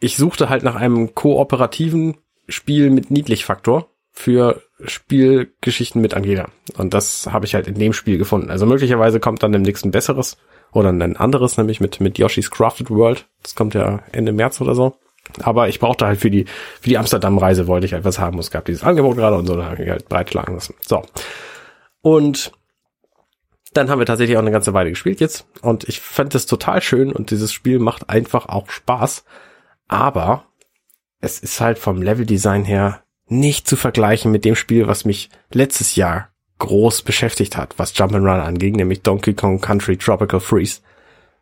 ich 0.00 0.16
suchte 0.16 0.48
halt 0.48 0.64
nach 0.64 0.74
einem 0.74 1.14
kooperativen 1.14 2.16
Spiel 2.48 2.90
mit 2.90 3.12
Niedlichfaktor 3.12 3.88
für 4.10 4.62
Spielgeschichten 4.84 6.02
mit 6.02 6.14
Angela. 6.14 6.48
Und 6.76 6.92
das 6.92 7.28
habe 7.30 7.46
ich 7.46 7.54
halt 7.54 7.68
in 7.68 7.78
dem 7.78 7.92
Spiel 7.92 8.18
gefunden. 8.18 8.50
Also 8.50 8.66
möglicherweise 8.66 9.20
kommt 9.20 9.44
dann 9.44 9.52
demnächst 9.52 9.84
ein 9.84 9.92
besseres 9.92 10.38
oder 10.72 10.90
ein 10.90 11.16
anderes, 11.16 11.56
nämlich 11.56 11.80
mit, 11.80 12.00
mit 12.00 12.18
Yoshi's 12.18 12.50
Crafted 12.50 12.90
World. 12.90 13.26
Das 13.44 13.54
kommt 13.54 13.74
ja 13.74 14.02
Ende 14.10 14.32
März 14.32 14.60
oder 14.60 14.74
so. 14.74 14.96
Aber 15.42 15.68
ich 15.68 15.80
brauchte 15.80 16.06
halt 16.06 16.20
für 16.20 16.30
die, 16.30 16.44
für 16.80 16.88
die 16.88 16.98
Amsterdam-Reise 16.98 17.66
wollte 17.66 17.86
ich 17.86 17.92
etwas 17.92 18.18
haben. 18.18 18.38
Es 18.38 18.50
gab 18.50 18.64
dieses 18.66 18.84
Angebot 18.84 19.16
gerade 19.16 19.36
und 19.36 19.46
so, 19.46 19.56
da 19.56 19.64
habe 19.66 19.82
ich 19.82 19.90
halt 19.90 20.08
breitschlagen 20.08 20.54
lassen. 20.54 20.74
So. 20.86 21.02
Und 22.02 22.52
dann 23.72 23.90
haben 23.90 23.98
wir 23.98 24.06
tatsächlich 24.06 24.36
auch 24.36 24.42
eine 24.42 24.52
ganze 24.52 24.74
Weile 24.74 24.90
gespielt 24.90 25.20
jetzt. 25.20 25.46
Und 25.60 25.88
ich 25.88 26.00
fand 26.00 26.34
es 26.34 26.46
total 26.46 26.80
schön 26.82 27.12
und 27.12 27.30
dieses 27.30 27.52
Spiel 27.52 27.78
macht 27.78 28.08
einfach 28.08 28.46
auch 28.48 28.70
Spaß. 28.70 29.24
Aber 29.88 30.44
es 31.20 31.40
ist 31.40 31.60
halt 31.60 31.78
vom 31.78 32.00
Leveldesign 32.00 32.64
her 32.64 33.02
nicht 33.26 33.66
zu 33.66 33.76
vergleichen 33.76 34.30
mit 34.30 34.44
dem 34.44 34.54
Spiel, 34.54 34.86
was 34.86 35.04
mich 35.04 35.30
letztes 35.50 35.96
Jahr 35.96 36.28
groß 36.58 37.02
beschäftigt 37.02 37.56
hat, 37.56 37.74
was 37.78 37.94
Jump'n'Run 37.94 38.40
anging, 38.40 38.76
nämlich 38.76 39.02
Donkey 39.02 39.34
Kong 39.34 39.60
Country 39.60 39.96
Tropical 39.96 40.40
Freeze, 40.40 40.80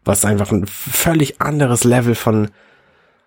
was 0.04 0.24
einfach 0.24 0.50
ein 0.50 0.66
völlig 0.66 1.40
anderes 1.40 1.84
Level 1.84 2.14
von 2.14 2.50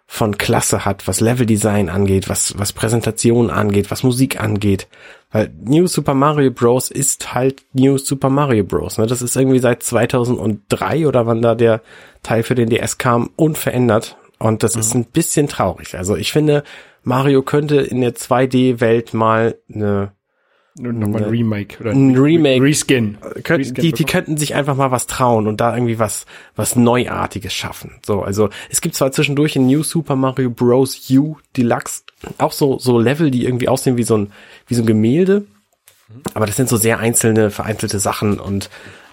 von 0.07 0.37
Klasse 0.37 0.85
hat, 0.85 1.07
was 1.07 1.19
Leveldesign 1.19 1.89
angeht, 1.89 2.29
was, 2.29 2.57
was 2.57 2.73
Präsentation 2.73 3.49
angeht, 3.49 3.89
was 3.91 4.03
Musik 4.03 4.39
angeht. 4.39 4.87
Weil 5.31 5.51
New 5.63 5.87
Super 5.87 6.13
Mario 6.13 6.51
Bros. 6.51 6.91
ist 6.91 7.33
halt 7.33 7.63
New 7.73 7.97
Super 7.97 8.29
Mario 8.29 8.63
Bros. 8.63 8.97
Ne? 8.97 9.07
Das 9.07 9.21
ist 9.21 9.35
irgendwie 9.35 9.59
seit 9.59 9.83
2003 9.83 11.07
oder 11.07 11.25
wann 11.25 11.41
da 11.41 11.55
der 11.55 11.81
Teil 12.23 12.43
für 12.43 12.55
den 12.55 12.69
DS 12.69 12.97
kam, 12.97 13.31
unverändert. 13.35 14.17
Und 14.37 14.63
das 14.63 14.75
mhm. 14.75 14.81
ist 14.81 14.95
ein 14.95 15.05
bisschen 15.05 15.47
traurig. 15.47 15.97
Also 15.97 16.15
ich 16.15 16.31
finde, 16.31 16.63
Mario 17.03 17.41
könnte 17.41 17.77
in 17.77 18.01
der 18.01 18.15
2D-Welt 18.15 19.13
mal 19.13 19.57
eine 19.73 20.11
Nochmal 20.77 21.23
ein 21.23 21.29
Remake 21.29 21.79
oder 21.79 21.91
ein 21.91 22.17
Remake. 22.17 22.61
Reskin. 22.61 23.17
Könnt, 23.43 23.61
Reskin 23.61 23.81
die, 23.81 23.93
die 23.93 24.03
könnten 24.03 24.35
sich 24.35 24.55
einfach 24.55 24.75
mal 24.75 24.91
was 24.91 25.07
trauen 25.07 25.47
und 25.47 25.61
da 25.61 25.73
irgendwie 25.73 25.99
was, 25.99 26.25
was 26.57 26.75
Neuartiges 26.75 27.53
schaffen. 27.53 27.91
So, 28.05 28.23
also 28.23 28.49
es 28.69 28.81
gibt 28.81 28.95
zwar 28.95 29.13
zwischendurch 29.13 29.55
in 29.55 29.67
New 29.67 29.83
Super 29.83 30.17
Mario 30.17 30.49
Bros. 30.49 31.09
U 31.11 31.37
Deluxe 31.55 32.03
auch 32.37 32.51
so, 32.51 32.77
so 32.77 32.99
Level, 32.99 33.31
die 33.31 33.45
irgendwie 33.45 33.69
aussehen 33.69 33.95
wie 33.95 34.03
so 34.03 34.17
ein, 34.17 34.31
wie 34.67 34.75
so 34.75 34.83
ein 34.83 34.85
Gemälde. 34.85 35.45
Aber 36.33 36.45
das 36.45 36.57
sind 36.57 36.67
so 36.67 36.77
sehr 36.77 36.99
einzelne, 36.99 37.51
vereinzelte 37.51 37.99
Sachen 37.99 38.39
und 38.39 38.69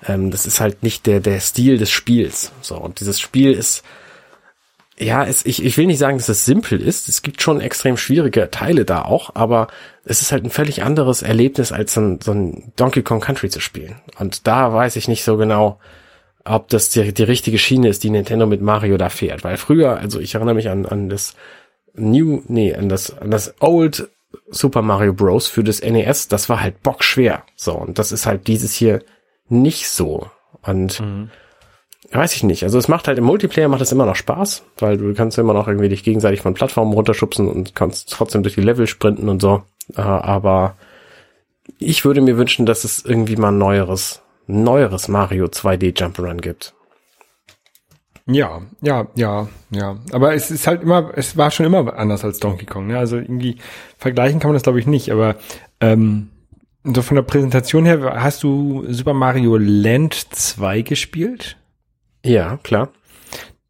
ähm, 0.07 0.31
das 0.31 0.47
ist 0.47 0.61
halt 0.61 0.83
nicht 0.83 1.07
der, 1.07 1.21
der 1.21 1.41
Stil 1.41 1.79
des 1.79 1.91
Spiels. 1.91 2.53
So, 2.61 2.77
und 2.77 3.01
dieses 3.01 3.21
Spiel 3.21 3.53
ist, 3.53 3.85
ja, 4.99 5.25
es, 5.25 5.47
ich, 5.47 5.65
ich 5.65 5.77
will 5.77 5.87
nicht 5.87 5.99
sagen, 5.99 6.19
dass 6.19 6.29
es 6.29 6.45
simpel 6.45 6.81
ist. 6.81 7.09
Es 7.09 7.23
gibt 7.23 7.41
schon 7.41 7.61
extrem 7.61 7.97
schwierige 7.97 8.51
Teile 8.51 8.85
da 8.85 9.03
auch, 9.03 9.35
aber 9.35 9.69
es 10.05 10.21
ist 10.21 10.33
halt 10.33 10.45
ein 10.45 10.51
völlig 10.51 10.83
anderes 10.83 11.23
Erlebnis, 11.23 11.73
als 11.73 11.95
so 11.95 12.01
ein, 12.01 12.21
so 12.21 12.33
ein 12.33 12.73
Donkey 12.77 13.03
Kong 13.03 13.21
Country 13.21 13.49
zu 13.49 13.61
spielen. 13.61 14.01
Und 14.19 14.47
da 14.47 14.73
weiß 14.73 14.97
ich 14.97 15.09
nicht 15.09 15.25
so 15.25 15.37
genau, 15.37 15.79
ob 16.45 16.69
das 16.69 16.91
die, 16.91 17.15
die 17.15 17.23
richtige 17.23 17.59
Schiene 17.59 17.89
ist, 17.89 18.03
die 18.05 18.11
Nintendo 18.11 18.47
mit 18.47 18.61
Mario 18.61 18.99
da 18.99 19.09
fährt. 19.09 19.45
Weil 19.45 19.57
früher, 19.57 19.97
also 19.97 20.21
ich 20.21 20.35
erinnere 20.35 20.55
mich 20.55 20.69
an, 20.69 20.85
an 20.85 21.09
das 21.09 21.35
New, 21.95 22.43
nee, 22.49 22.75
an 22.75 22.89
das, 22.89 23.17
an 23.17 23.31
das 23.31 23.55
Old 23.61 24.09
Super 24.51 24.83
Mario 24.83 25.13
Bros. 25.13 25.47
für 25.47 25.63
das 25.63 25.83
NES, 25.83 26.29
das 26.29 26.49
war 26.49 26.61
halt 26.61 26.83
bockschwer. 26.83 27.45
So, 27.57 27.75
und 27.75 27.99
das 27.99 28.13
ist 28.13 28.27
halt 28.27 28.47
dieses 28.47 28.73
hier 28.73 29.03
nicht 29.49 29.89
so. 29.89 30.31
Und 30.63 31.01
mhm 31.01 31.31
weiß 32.11 32.35
ich 32.35 32.43
nicht. 32.43 32.65
Also 32.65 32.79
es 32.79 32.89
macht 32.89 33.09
halt 33.09 33.19
im 33.19 33.25
Multiplayer 33.25 33.69
macht 33.69 33.83
es 33.83 33.93
immer 33.93 34.07
noch 34.07 34.17
Spaß, 34.17 34.65
weil 34.79 34.99
du 34.99 35.15
kannst 35.15 35.39
immer 35.39 35.55
noch 35.55 35.69
irgendwie 35.69 35.89
dich 35.89 36.03
gegenseitig 36.03 36.41
von 36.41 36.55
Plattformen 36.55 36.93
runterschubsen 36.93 37.49
und 37.49 37.75
kannst 37.75 38.11
trotzdem 38.11 38.43
durch 38.43 38.55
die 38.55 38.61
Level 38.61 38.87
sprinten 38.87 39.29
und 39.29 39.41
so. 39.41 39.63
Äh, 39.97 40.03
aber 40.03 40.77
ich 41.79 42.05
würde 42.05 42.21
mir 42.21 42.37
wünschen, 42.37 42.67
dass 42.67 42.85
es 42.85 43.05
irgendwie 43.05 43.37
mal 43.37 43.49
ein 43.49 43.59
neueres, 43.59 44.23
neueres 44.47 45.09
Mario 45.09 45.47
2D 45.47 45.97
Jump'n'Run 45.97 46.41
gibt. 46.41 46.75
Ja, 48.27 48.63
ja, 48.81 49.09
ja, 49.15 49.49
ja. 49.71 49.99
Aber 50.13 50.35
es 50.35 50.51
ist 50.51 50.67
halt 50.67 50.83
immer, 50.83 51.11
es 51.17 51.37
war 51.37 51.51
schon 51.51 51.67
immer 51.67 51.97
anders 51.97 52.25
als 52.25 52.39
Donkey 52.39 52.67
Kong. 52.67 52.87
Ne? 52.87 52.99
Also 52.99 53.17
irgendwie 53.17 53.57
vergleichen 53.99 54.39
kann 54.39 54.51
man 54.51 54.55
das 54.55 54.63
glaube 54.63 54.79
ich 54.79 54.87
nicht. 54.87 55.11
Aber 55.11 55.37
ähm, 55.81 56.31
so 56.85 57.03
von 57.03 57.17
der 57.17 57.23
Präsentation 57.23 57.85
her, 57.85 58.17
hast 58.17 58.43
du 58.43 58.85
Super 58.89 59.15
Mario 59.15 59.57
Land 59.57 60.15
2 60.15 60.83
gespielt? 60.83 61.57
Ja, 62.25 62.59
klar. 62.63 62.91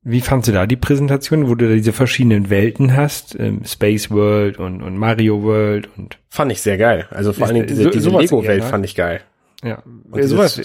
Wie 0.04 0.20
fandst 0.20 0.48
du 0.48 0.52
da 0.52 0.66
die 0.66 0.76
Präsentation, 0.76 1.48
wo 1.48 1.54
du 1.54 1.68
da 1.68 1.74
diese 1.74 1.92
verschiedenen 1.92 2.50
Welten 2.50 2.96
hast, 2.96 3.38
ähm, 3.38 3.62
Space 3.64 4.10
World 4.10 4.58
und, 4.58 4.82
und 4.82 4.96
Mario 4.96 5.42
World 5.42 5.88
und 5.96 6.18
fand 6.28 6.50
ich 6.50 6.60
sehr 6.60 6.76
geil. 6.76 7.06
Also 7.10 7.32
vor 7.32 7.46
allen 7.46 7.54
Dingen 7.54 7.66
diese, 7.68 7.88
diese 7.90 8.10
Lego-Welt 8.10 8.64
ne? 8.64 8.68
fand 8.68 8.84
ich 8.84 8.96
geil. 8.96 9.20
Ja, 9.62 9.82
ja 10.12 10.26
sowas, 10.26 10.56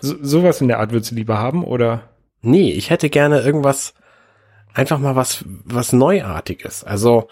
so, 0.00 0.16
sowas 0.22 0.62
in 0.62 0.68
der 0.68 0.80
Art 0.80 0.92
würdest 0.92 1.10
du 1.10 1.14
lieber 1.14 1.36
haben 1.38 1.62
oder? 1.62 2.08
Nee, 2.40 2.70
ich 2.70 2.88
hätte 2.88 3.10
gerne 3.10 3.40
irgendwas, 3.40 3.92
einfach 4.72 4.98
mal 4.98 5.14
was, 5.14 5.44
was 5.64 5.92
Neuartiges. 5.92 6.82
Also 6.82 7.28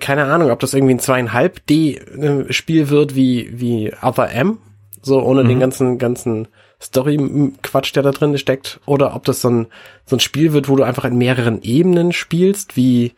keine 0.00 0.24
Ahnung, 0.24 0.50
ob 0.50 0.60
das 0.60 0.74
irgendwie 0.74 0.94
ein 0.94 1.00
zweieinhalb 1.00 1.64
D 1.66 1.96
äh, 1.96 2.52
Spiel 2.52 2.88
wird 2.88 3.14
wie 3.14 3.48
wie 3.52 3.92
Other 4.02 4.30
M, 4.30 4.58
so 5.02 5.22
ohne 5.22 5.44
mhm. 5.44 5.48
den 5.48 5.60
ganzen 5.60 5.98
ganzen 5.98 6.48
Story-Quatsch, 6.80 7.94
der 7.94 8.02
da 8.02 8.12
drin 8.12 8.38
steckt, 8.38 8.80
oder 8.86 9.14
ob 9.14 9.24
das 9.24 9.40
so 9.40 9.50
ein, 9.50 9.66
so 10.06 10.16
ein 10.16 10.20
Spiel 10.20 10.52
wird, 10.52 10.68
wo 10.68 10.76
du 10.76 10.84
einfach 10.84 11.04
in 11.04 11.18
mehreren 11.18 11.62
Ebenen 11.62 12.12
spielst, 12.12 12.76
wie, 12.76 13.14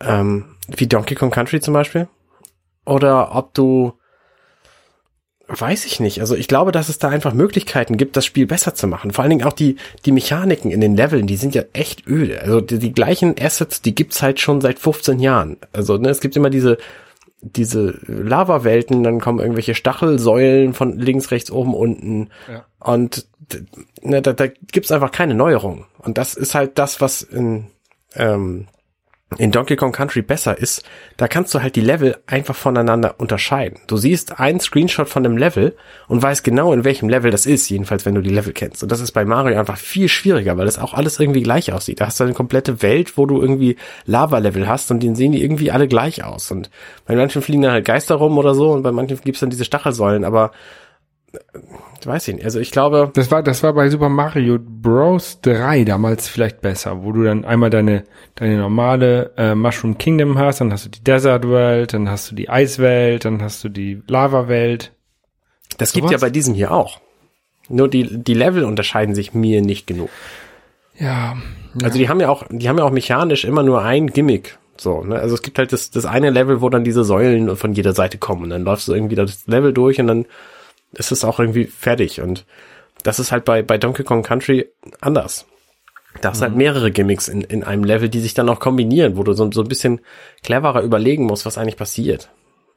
ähm, 0.00 0.56
wie 0.68 0.86
Donkey 0.86 1.14
Kong 1.14 1.30
Country 1.30 1.60
zum 1.60 1.74
Beispiel. 1.74 2.08
Oder 2.84 3.34
ob 3.34 3.54
du, 3.54 3.94
weiß 5.48 5.86
ich 5.86 6.00
nicht. 6.00 6.20
Also 6.20 6.34
ich 6.34 6.48
glaube, 6.48 6.70
dass 6.70 6.88
es 6.88 6.98
da 6.98 7.08
einfach 7.08 7.32
Möglichkeiten 7.32 7.96
gibt, 7.96 8.16
das 8.16 8.26
Spiel 8.26 8.46
besser 8.46 8.74
zu 8.74 8.86
machen. 8.86 9.10
Vor 9.10 9.22
allen 9.22 9.30
Dingen 9.30 9.46
auch 9.46 9.52
die, 9.52 9.76
die 10.04 10.12
Mechaniken 10.12 10.70
in 10.70 10.80
den 10.80 10.96
Leveln, 10.96 11.26
die 11.26 11.36
sind 11.36 11.54
ja 11.54 11.62
echt 11.72 12.06
öde. 12.06 12.42
Also 12.42 12.60
die, 12.60 12.78
die 12.78 12.92
gleichen 12.92 13.34
Assets, 13.40 13.80
die 13.80 13.94
gibt's 13.94 14.22
halt 14.22 14.38
schon 14.38 14.60
seit 14.60 14.78
15 14.78 15.18
Jahren. 15.18 15.56
Also 15.72 15.96
ne, 15.96 16.10
es 16.10 16.20
gibt 16.20 16.36
immer 16.36 16.50
diese 16.50 16.78
diese 17.52 17.98
Lava-Welten, 18.06 19.02
dann 19.02 19.20
kommen 19.20 19.38
irgendwelche 19.38 19.74
Stachelsäulen 19.74 20.74
von 20.74 20.98
links, 20.98 21.30
rechts, 21.30 21.50
oben, 21.50 21.74
unten. 21.74 22.30
Ja. 22.50 22.64
Und 22.80 23.26
ne, 24.02 24.22
da, 24.22 24.32
da 24.32 24.46
gibt's 24.46 24.90
einfach 24.90 25.12
keine 25.12 25.34
Neuerung. 25.34 25.86
Und 25.98 26.18
das 26.18 26.34
ist 26.34 26.54
halt 26.54 26.78
das, 26.78 27.00
was 27.00 27.22
in, 27.22 27.66
ähm, 28.14 28.66
in 29.38 29.50
Donkey 29.50 29.74
Kong 29.74 29.90
Country 29.90 30.22
besser 30.22 30.56
ist, 30.56 30.84
da 31.16 31.26
kannst 31.26 31.52
du 31.52 31.60
halt 31.60 31.74
die 31.74 31.80
Level 31.80 32.16
einfach 32.26 32.54
voneinander 32.54 33.16
unterscheiden. 33.18 33.80
Du 33.88 33.96
siehst 33.96 34.38
einen 34.38 34.60
Screenshot 34.60 35.08
von 35.08 35.24
dem 35.24 35.36
Level 35.36 35.76
und 36.06 36.22
weißt 36.22 36.44
genau, 36.44 36.72
in 36.72 36.84
welchem 36.84 37.08
Level 37.08 37.32
das 37.32 37.44
ist, 37.44 37.68
jedenfalls 37.68 38.06
wenn 38.06 38.14
du 38.14 38.22
die 38.22 38.30
Level 38.30 38.52
kennst. 38.52 38.84
Und 38.84 38.92
das 38.92 39.00
ist 39.00 39.10
bei 39.12 39.24
Mario 39.24 39.58
einfach 39.58 39.78
viel 39.78 40.08
schwieriger, 40.08 40.56
weil 40.56 40.66
das 40.66 40.78
auch 40.78 40.94
alles 40.94 41.18
irgendwie 41.18 41.42
gleich 41.42 41.72
aussieht. 41.72 42.00
Da 42.00 42.06
hast 42.06 42.20
du 42.20 42.24
eine 42.24 42.34
komplette 42.34 42.82
Welt, 42.82 43.18
wo 43.18 43.26
du 43.26 43.40
irgendwie 43.42 43.76
Lava-Level 44.04 44.68
hast 44.68 44.92
und 44.92 45.02
den 45.02 45.16
sehen 45.16 45.32
die 45.32 45.42
irgendwie 45.42 45.72
alle 45.72 45.88
gleich 45.88 46.22
aus. 46.22 46.52
Und 46.52 46.70
bei 47.04 47.16
manchen 47.16 47.42
fliegen 47.42 47.62
dann 47.62 47.72
halt 47.72 47.84
Geister 47.84 48.14
rum 48.14 48.38
oder 48.38 48.54
so 48.54 48.70
und 48.70 48.82
bei 48.82 48.92
manchen 48.92 49.20
gibt's 49.20 49.40
dann 49.40 49.50
diese 49.50 49.64
Stachelsäulen, 49.64 50.24
aber 50.24 50.52
ich 52.00 52.06
weiß 52.06 52.28
nicht. 52.28 52.44
Also 52.44 52.60
ich 52.60 52.70
glaube. 52.70 53.10
Das 53.14 53.30
war, 53.30 53.42
das 53.42 53.62
war 53.62 53.72
bei 53.72 53.88
Super 53.90 54.08
Mario 54.08 54.58
Bros. 54.60 55.40
3 55.42 55.84
damals 55.84 56.28
vielleicht 56.28 56.60
besser, 56.60 57.02
wo 57.02 57.12
du 57.12 57.24
dann 57.24 57.44
einmal 57.44 57.70
deine, 57.70 58.04
deine 58.34 58.58
normale 58.58 59.32
äh, 59.36 59.54
Mushroom 59.54 59.98
Kingdom 59.98 60.38
hast, 60.38 60.60
dann 60.60 60.72
hast 60.72 60.86
du 60.86 60.90
die 60.90 61.02
Desert 61.02 61.48
Welt, 61.48 61.94
dann 61.94 62.08
hast 62.08 62.30
du 62.30 62.34
die 62.34 62.48
Eiswelt, 62.48 63.24
dann 63.24 63.42
hast 63.42 63.62
du 63.64 63.68
die 63.68 64.02
Lava 64.06 64.48
Welt. 64.48 64.92
Das 65.78 65.90
so 65.90 65.96
gibt 65.96 66.06
was? 66.06 66.12
ja 66.12 66.18
bei 66.18 66.30
diesem 66.30 66.54
hier 66.54 66.70
auch. 66.70 67.00
Nur 67.68 67.88
die, 67.88 68.22
die 68.22 68.34
Level 68.34 68.64
unterscheiden 68.64 69.14
sich 69.14 69.34
mir 69.34 69.60
nicht 69.60 69.86
genug. 69.86 70.10
Ja, 70.98 71.06
ja. 71.08 71.36
Also 71.82 71.98
die 71.98 72.08
haben 72.08 72.20
ja 72.20 72.28
auch, 72.28 72.44
die 72.48 72.68
haben 72.68 72.78
ja 72.78 72.84
auch 72.84 72.90
mechanisch 72.90 73.44
immer 73.44 73.62
nur 73.62 73.82
ein 73.82 74.08
Gimmick. 74.08 74.58
So, 74.78 75.02
ne? 75.02 75.18
Also 75.18 75.34
es 75.34 75.42
gibt 75.42 75.58
halt 75.58 75.72
das, 75.72 75.90
das 75.90 76.06
eine 76.06 76.30
Level, 76.30 76.60
wo 76.60 76.68
dann 76.68 76.84
diese 76.84 77.04
Säulen 77.04 77.56
von 77.56 77.72
jeder 77.72 77.92
Seite 77.92 78.18
kommen. 78.18 78.44
Und 78.44 78.50
dann 78.50 78.64
läufst 78.64 78.88
du 78.88 78.94
irgendwie 78.94 79.14
das 79.14 79.46
Level 79.46 79.72
durch 79.72 80.00
und 80.00 80.06
dann 80.06 80.26
ist 80.92 81.12
es 81.12 81.24
auch 81.24 81.40
irgendwie 81.40 81.64
fertig. 81.64 82.20
Und 82.20 82.44
das 83.02 83.18
ist 83.18 83.32
halt 83.32 83.44
bei, 83.44 83.62
bei 83.62 83.78
Donkey 83.78 84.04
Kong 84.04 84.22
Country 84.22 84.66
anders. 85.00 85.46
Da 86.20 86.30
hast 86.30 86.38
mhm. 86.38 86.44
halt 86.44 86.56
mehrere 86.56 86.90
Gimmicks 86.90 87.28
in, 87.28 87.42
in 87.42 87.64
einem 87.64 87.84
Level, 87.84 88.08
die 88.08 88.20
sich 88.20 88.34
dann 88.34 88.48
auch 88.48 88.60
kombinieren, 88.60 89.16
wo 89.16 89.22
du 89.22 89.32
so, 89.32 89.50
so 89.52 89.62
ein 89.62 89.68
bisschen 89.68 90.00
cleverer 90.42 90.82
überlegen 90.82 91.24
musst, 91.24 91.46
was 91.46 91.58
eigentlich 91.58 91.76
passiert. 91.76 92.30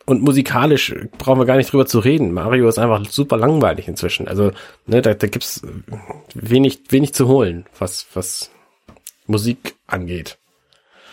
Und 0.05 0.23
musikalisch 0.23 0.95
brauchen 1.19 1.39
wir 1.39 1.45
gar 1.45 1.57
nicht 1.57 1.71
drüber 1.71 1.85
zu 1.85 1.99
reden. 1.99 2.33
Mario 2.33 2.67
ist 2.67 2.79
einfach 2.79 3.05
super 3.07 3.37
langweilig 3.37 3.87
inzwischen. 3.87 4.27
Also, 4.27 4.51
ne, 4.87 5.03
da, 5.03 5.13
da 5.13 5.27
gibt's 5.27 5.61
wenig, 6.33 6.81
wenig 6.89 7.13
zu 7.13 7.27
holen, 7.27 7.67
was, 7.77 8.07
was 8.15 8.49
Musik 9.27 9.75
angeht. 9.85 10.38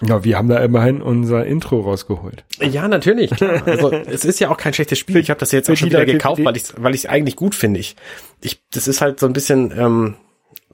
Ja, 0.01 0.25
wir 0.25 0.37
haben 0.37 0.49
da 0.49 0.59
immerhin 0.59 1.03
unser 1.03 1.47
Intro 1.47 1.81
rausgeholt. 1.81 2.45
Ja, 2.61 2.89
natürlich. 2.89 3.31
Klar. 3.31 3.63
Also 3.67 3.93
es 3.93 4.25
ist 4.25 4.41
ja 4.41 4.51
auch 4.51 4.57
kein 4.57 4.75
schlechtes 4.75 4.99
Spiel. 4.99 5.17
Ich 5.19 5.31
habe 5.31 5.41
das 5.41 5.53
jetzt 5.53 5.71
auch 5.71 5.77
schon 5.77 5.89
wieder 5.89 6.05
gekauft, 6.05 6.45
weil 6.45 6.57
ich 6.57 6.65
weil 6.77 6.95
ich 6.95 7.05
es 7.05 7.11
eigentlich 7.11 7.37
gut 7.37 7.55
finde. 7.55 7.81
Ich, 7.81 7.97
ich 8.43 8.61
das 8.73 8.89
ist 8.89 9.01
halt 9.01 9.21
so 9.21 9.27
ein 9.27 9.33
bisschen 9.33 9.73
ähm, 9.77 10.15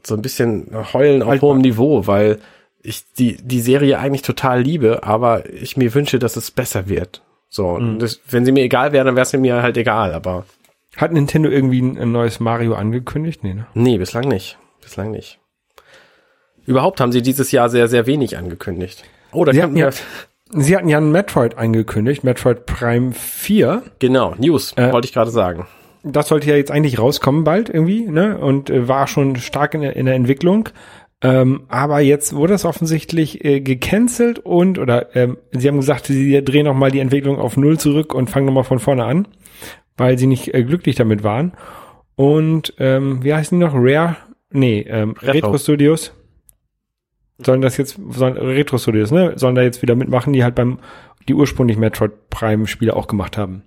so 0.05 0.15
ein 0.15 0.23
bisschen 0.23 0.69
heulen 0.93 1.23
auf 1.23 1.41
hohem 1.41 1.59
Niveau, 1.59 2.07
weil 2.07 2.39
ich 2.83 3.05
die 3.19 3.37
die 3.37 3.61
Serie 3.61 3.99
eigentlich 3.99 4.23
total 4.23 4.63
liebe, 4.63 5.05
aber 5.05 5.49
ich 5.53 5.77
mir 5.77 5.95
wünsche, 5.95 6.19
dass 6.19 6.37
es 6.37 6.51
besser 6.51 6.89
wird. 6.89 7.23
So, 7.49 7.79
mhm. 7.79 7.99
das, 7.99 8.21
wenn 8.29 8.47
sie 8.47 8.53
mir 8.53 8.65
egal 8.65 8.93
wäre, 8.93 9.05
dann 9.05 9.15
wäre 9.15 9.25
es 9.25 9.33
mir 9.35 9.63
halt 9.63 9.77
egal. 9.77 10.15
Aber 10.15 10.47
hat 10.97 11.13
Nintendo 11.13 11.51
irgendwie 11.51 11.81
ein, 11.81 12.11
neues 12.11 12.41
Mario 12.41 12.75
angekündigt? 12.75 13.45
Nee, 13.45 13.55
ne? 13.55 13.67
Nee, 13.75 13.99
bislang 13.99 14.27
nicht. 14.27 14.59
Bislang 14.81 15.11
nicht. 15.11 15.39
Überhaupt 16.67 17.01
haben 17.01 17.13
sie 17.13 17.23
dieses 17.23 17.53
Jahr 17.53 17.69
sehr, 17.69 17.89
sehr 17.89 18.07
wenig 18.07 18.37
angekündigt. 18.37 19.05
Oh, 19.33 19.45
da 19.45 19.53
sie 19.53 19.63
hatten 19.63 19.77
ja, 19.77 19.91
Sie 20.55 20.77
hatten 20.77 20.89
ja 20.89 20.99
ein 20.99 21.11
Metroid 21.11 21.57
angekündigt, 21.57 22.25
Metroid 22.25 22.67
Prime 22.67 23.13
4. 23.13 23.83
Genau, 24.01 24.35
News, 24.39 24.75
äh, 24.77 24.93
wollte 24.93 25.07
ich 25.07 25.15
gerade 25.15 25.31
sagen. 25.31 25.67
Das 26.03 26.29
sollte 26.29 26.51
ja 26.51 26.57
jetzt 26.57 26.71
eigentlich 26.71 26.99
rauskommen 26.99 27.43
bald 27.45 27.71
irgendwie, 27.71 28.03
ne? 28.03 28.37
Und 28.37 28.69
äh, 28.69 28.87
war 28.87 29.07
schon 29.07 29.37
stark 29.37 29.73
in 29.75 29.81
der, 29.81 29.97
in 29.97 30.05
der 30.07 30.15
Entwicklung. 30.15 30.69
Ähm, 31.23 31.63
aber 31.69 32.01
jetzt 32.01 32.35
wurde 32.35 32.53
es 32.55 32.65
offensichtlich 32.65 33.45
äh, 33.45 33.61
gecancelt 33.61 34.41
und, 34.41 34.79
oder 34.79 35.15
ähm, 35.17 35.39
sie 35.53 35.69
haben 35.69 35.77
gesagt, 35.77 36.07
sie 36.07 36.45
drehen 36.45 36.67
nochmal 36.67 36.91
die 36.91 36.99
Entwicklung 36.99 37.39
auf 37.39 37.57
Null 37.57 37.79
zurück 37.79 38.13
und 38.13 38.29
fangen 38.29 38.47
nochmal 38.47 38.65
von 38.65 38.81
vorne 38.81 39.05
an. 39.05 39.29
weil 39.97 40.19
sie 40.19 40.27
nicht 40.27 40.53
äh, 40.53 40.65
glücklich 40.65 40.97
damit 40.97 41.23
waren. 41.23 41.53
Und 42.17 42.75
ähm, 42.79 43.23
wie 43.25 43.33
heißen 43.33 43.59
die 43.59 43.65
noch? 43.65 43.75
Rare? 43.75 44.17
Nee, 44.51 44.85
ähm, 44.89 45.13
Retro. 45.23 45.33
Retro. 45.33 45.59
Studios. 45.59 46.13
Sollen 47.45 47.63
das 47.63 47.77
jetzt, 47.77 47.99
sollen, 48.11 48.37
Retro 48.37 48.79
Studios, 48.79 49.11
ne? 49.11 49.33
Sollen 49.37 49.55
da 49.55 49.63
jetzt 49.63 49.83
wieder 49.83 49.95
mitmachen, 49.95 50.33
die 50.33 50.45
halt 50.45 50.55
beim, 50.55 50.79
die 51.29 51.35
ursprünglich 51.35 51.77
Metroid 51.77 52.31
Prime 52.31 52.67
Spiele 52.67 52.97
auch 52.97 53.07
gemacht 53.07 53.37
haben. 53.37 53.63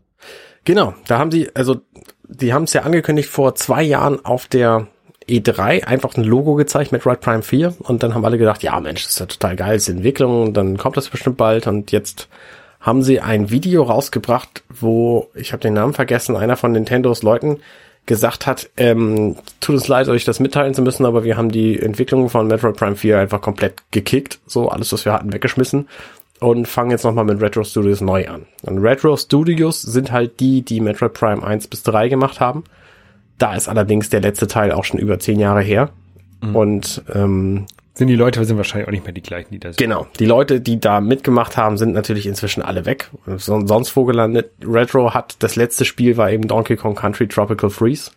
Genau, 0.63 0.93
da 1.07 1.19
haben 1.19 1.31
sie, 1.31 1.49
also 1.53 1.81
die 2.27 2.53
haben 2.53 2.63
es 2.63 2.73
ja 2.73 2.81
angekündigt 2.81 3.29
vor 3.29 3.55
zwei 3.55 3.83
Jahren 3.83 4.25
auf 4.25 4.47
der 4.47 4.87
E3 5.29 5.85
einfach 5.85 6.15
ein 6.15 6.23
Logo 6.23 6.55
gezeigt 6.55 6.91
mit 6.91 7.05
Red 7.05 7.21
Prime 7.21 7.41
4 7.41 7.75
und 7.79 8.03
dann 8.03 8.13
haben 8.13 8.25
alle 8.25 8.37
gedacht, 8.37 8.63
ja 8.63 8.79
Mensch, 8.79 9.03
das 9.03 9.13
ist 9.13 9.19
ja 9.19 9.25
total 9.25 9.55
geil, 9.55 9.75
ist 9.75 9.89
Entwicklung, 9.89 10.53
dann 10.53 10.77
kommt 10.77 10.97
das 10.97 11.09
bestimmt 11.09 11.37
bald 11.37 11.67
und 11.67 11.91
jetzt 11.91 12.27
haben 12.79 13.01
sie 13.01 13.19
ein 13.19 13.49
Video 13.49 13.83
rausgebracht, 13.83 14.63
wo, 14.69 15.29
ich 15.33 15.53
habe 15.53 15.61
den 15.61 15.73
Namen 15.73 15.93
vergessen, 15.93 16.35
einer 16.35 16.55
von 16.55 16.71
Nintendos 16.71 17.23
Leuten 17.23 17.59
gesagt 18.05 18.45
hat, 18.45 18.69
ähm, 18.77 19.35
tut 19.61 19.75
uns 19.75 19.87
leid, 19.87 20.07
euch 20.09 20.25
das 20.25 20.39
mitteilen 20.39 20.73
zu 20.73 20.81
müssen, 20.81 21.05
aber 21.05 21.23
wir 21.23 21.37
haben 21.37 21.49
die 21.49 21.79
Entwicklung 21.79 22.29
von 22.29 22.47
Metroid 22.47 22.77
Prime 22.77 22.95
4 22.95 23.19
einfach 23.19 23.41
komplett 23.41 23.81
gekickt, 23.91 24.39
so 24.45 24.69
alles, 24.69 24.91
was 24.93 25.05
wir 25.05 25.13
hatten, 25.13 25.33
weggeschmissen 25.33 25.87
und 26.39 26.67
fangen 26.67 26.91
jetzt 26.91 27.03
nochmal 27.03 27.25
mit 27.25 27.41
Retro 27.41 27.63
Studios 27.63 28.01
neu 28.01 28.27
an. 28.27 28.45
Und 28.63 28.79
Retro 28.79 29.15
Studios 29.17 29.81
sind 29.81 30.11
halt 30.11 30.39
die, 30.39 30.61
die 30.61 30.81
Metroid 30.81 31.13
Prime 31.13 31.43
1 31.43 31.67
bis 31.67 31.83
3 31.83 32.09
gemacht 32.09 32.39
haben. 32.39 32.63
Da 33.37 33.55
ist 33.55 33.67
allerdings 33.67 34.09
der 34.09 34.21
letzte 34.21 34.47
Teil 34.47 34.71
auch 34.71 34.83
schon 34.83 34.99
über 34.99 35.19
zehn 35.19 35.39
Jahre 35.39 35.61
her. 35.61 35.89
Und 36.53 37.03
ähm, 37.13 37.65
Sind 37.97 38.07
die 38.09 38.15
Leute 38.15 38.43
sind 38.43 38.57
wahrscheinlich 38.57 38.87
auch 38.87 38.91
nicht 38.91 39.05
mehr 39.05 39.13
die 39.13 39.21
gleichen, 39.23 39.51
die 39.51 39.59
da 39.59 39.69
sind. 39.69 39.77
genau, 39.77 40.05
die 40.19 40.25
Leute, 40.25 40.59
die 40.59 40.79
da 40.79 40.99
mitgemacht 40.99 41.55
haben, 41.55 41.77
sind 41.77 41.93
natürlich 41.93 42.25
inzwischen 42.27 42.61
alle 42.61 42.85
weg. 42.85 43.09
Son- 43.37 43.67
Sonst 43.67 43.95
wo 43.95 44.03
gelandet. 44.05 44.51
Retro 44.65 45.13
hat, 45.13 45.37
das 45.39 45.55
letzte 45.55 45.85
Spiel 45.85 46.17
war 46.17 46.29
eben 46.29 46.47
Donkey 46.47 46.75
Kong 46.75 46.95
Country 46.95 47.27
Tropical 47.27 47.69
Freeze. 47.69 48.11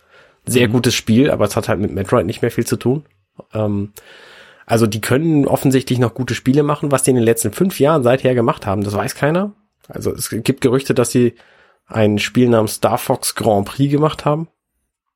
Sehr 0.47 0.67
gutes 0.69 0.95
Spiel, 0.95 1.31
aber 1.31 1.45
es 1.45 1.55
hat 1.57 1.69
halt 1.69 1.79
mit 1.79 1.93
Metroid 1.93 2.27
nicht 2.27 2.43
mehr 2.43 2.51
viel 2.51 2.67
zu 2.67 2.77
tun. 2.77 3.05
Ähm, 3.55 3.93
also 4.67 4.87
die 4.87 5.01
können 5.01 5.47
offensichtlich 5.47 5.99
noch 5.99 6.15
gute 6.15 6.35
Spiele 6.35 6.63
machen. 6.63 6.91
Was 6.91 7.03
die 7.05 7.11
in 7.11 7.17
den 7.17 7.25
letzten 7.25 7.53
fünf 7.53 7.79
Jahren 7.79 8.03
seither 8.03 8.35
gemacht 8.35 8.67
haben, 8.67 8.83
das 8.83 8.95
weiß 8.95 9.15
keiner. 9.15 9.53
Also 9.89 10.13
es 10.13 10.29
gibt 10.31 10.61
Gerüchte, 10.61 10.93
dass 10.95 11.11
sie 11.11 11.35
ein 11.87 12.19
Spiel 12.19 12.49
namens 12.49 12.75
Star 12.75 12.99
Fox 12.99 13.35
Grand 13.35 13.67
Prix 13.67 13.91
gemacht 13.91 14.25
haben. 14.25 14.49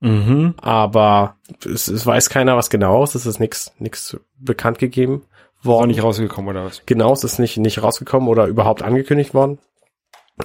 Mhm. 0.03 0.55
Aber 0.61 1.37
es, 1.65 1.87
es 1.89 2.05
weiß 2.05 2.29
keiner, 2.29 2.57
was 2.57 2.71
genau 2.71 3.05
ist. 3.05 3.15
Es 3.15 3.25
ist 3.25 3.39
nichts 3.39 3.73
nichts 3.79 4.17
bekannt 4.37 4.79
gegeben 4.79 5.23
Ist 5.61 5.61
auch 5.61 5.67
worden. 5.67 5.89
nicht 5.89 6.03
rausgekommen 6.03 6.51
oder 6.51 6.65
was? 6.65 6.83
Genau, 6.87 7.13
es 7.13 7.25
ist 7.25 7.39
nicht, 7.39 7.57
nicht 7.57 7.83
rausgekommen 7.83 8.29
oder 8.29 8.47
überhaupt 8.47 8.83
angekündigt 8.83 9.33
worden. 9.33 9.59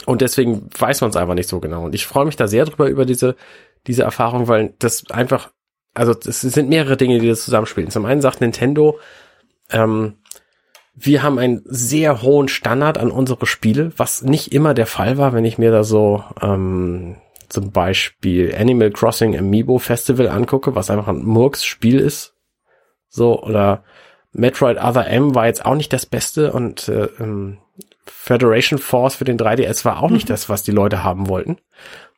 Und 0.05 0.21
deswegen 0.21 0.69
weiß 0.77 1.01
man 1.01 1.09
es 1.09 1.15
einfach 1.15 1.33
nicht 1.33 1.49
so 1.49 1.59
genau. 1.59 1.85
Und 1.85 1.95
ich 1.95 2.05
freue 2.05 2.25
mich 2.25 2.35
da 2.35 2.47
sehr 2.47 2.65
drüber, 2.65 2.87
über 2.87 3.05
diese, 3.05 3.35
diese 3.87 4.03
Erfahrung, 4.03 4.47
weil 4.47 4.73
das 4.79 5.09
einfach, 5.09 5.49
also 5.95 6.13
es 6.13 6.41
sind 6.41 6.69
mehrere 6.69 6.97
Dinge, 6.97 7.19
die 7.19 7.27
das 7.27 7.43
zusammenspielen. 7.43 7.89
Zum 7.89 8.05
einen 8.05 8.21
sagt 8.21 8.41
Nintendo, 8.41 8.99
ähm, 9.71 10.17
wir 10.93 11.23
haben 11.23 11.39
einen 11.39 11.61
sehr 11.65 12.21
hohen 12.21 12.47
Standard 12.47 12.97
an 12.97 13.11
unsere 13.11 13.45
Spiele, 13.45 13.91
was 13.97 14.21
nicht 14.23 14.51
immer 14.51 14.73
der 14.73 14.87
Fall 14.87 15.17
war, 15.17 15.33
wenn 15.33 15.45
ich 15.45 15.57
mir 15.57 15.71
da 15.71 15.83
so 15.83 16.23
ähm, 16.41 17.17
zum 17.49 17.71
Beispiel 17.71 18.53
Animal 18.55 18.91
Crossing 18.91 19.37
Amiibo 19.37 19.79
Festival 19.79 20.29
angucke, 20.29 20.75
was 20.75 20.89
einfach 20.89 21.07
ein 21.07 21.23
Murks-Spiel 21.23 21.99
ist. 21.99 22.35
So, 23.09 23.41
oder 23.41 23.83
Metroid 24.33 24.77
Other 24.77 25.07
M 25.07 25.33
war 25.33 25.47
jetzt 25.47 25.65
auch 25.65 25.75
nicht 25.75 25.91
das 25.93 26.05
Beste 26.05 26.51
und 26.51 26.87
äh, 26.89 27.07
ähm, 27.19 27.57
Federation 28.05 28.79
Force 28.79 29.15
für 29.15 29.25
den 29.25 29.37
3DS 29.37 29.85
war 29.85 30.01
auch 30.01 30.09
nicht 30.09 30.29
das, 30.29 30.49
was 30.49 30.63
die 30.63 30.71
Leute 30.71 31.03
haben 31.03 31.27
wollten. 31.27 31.57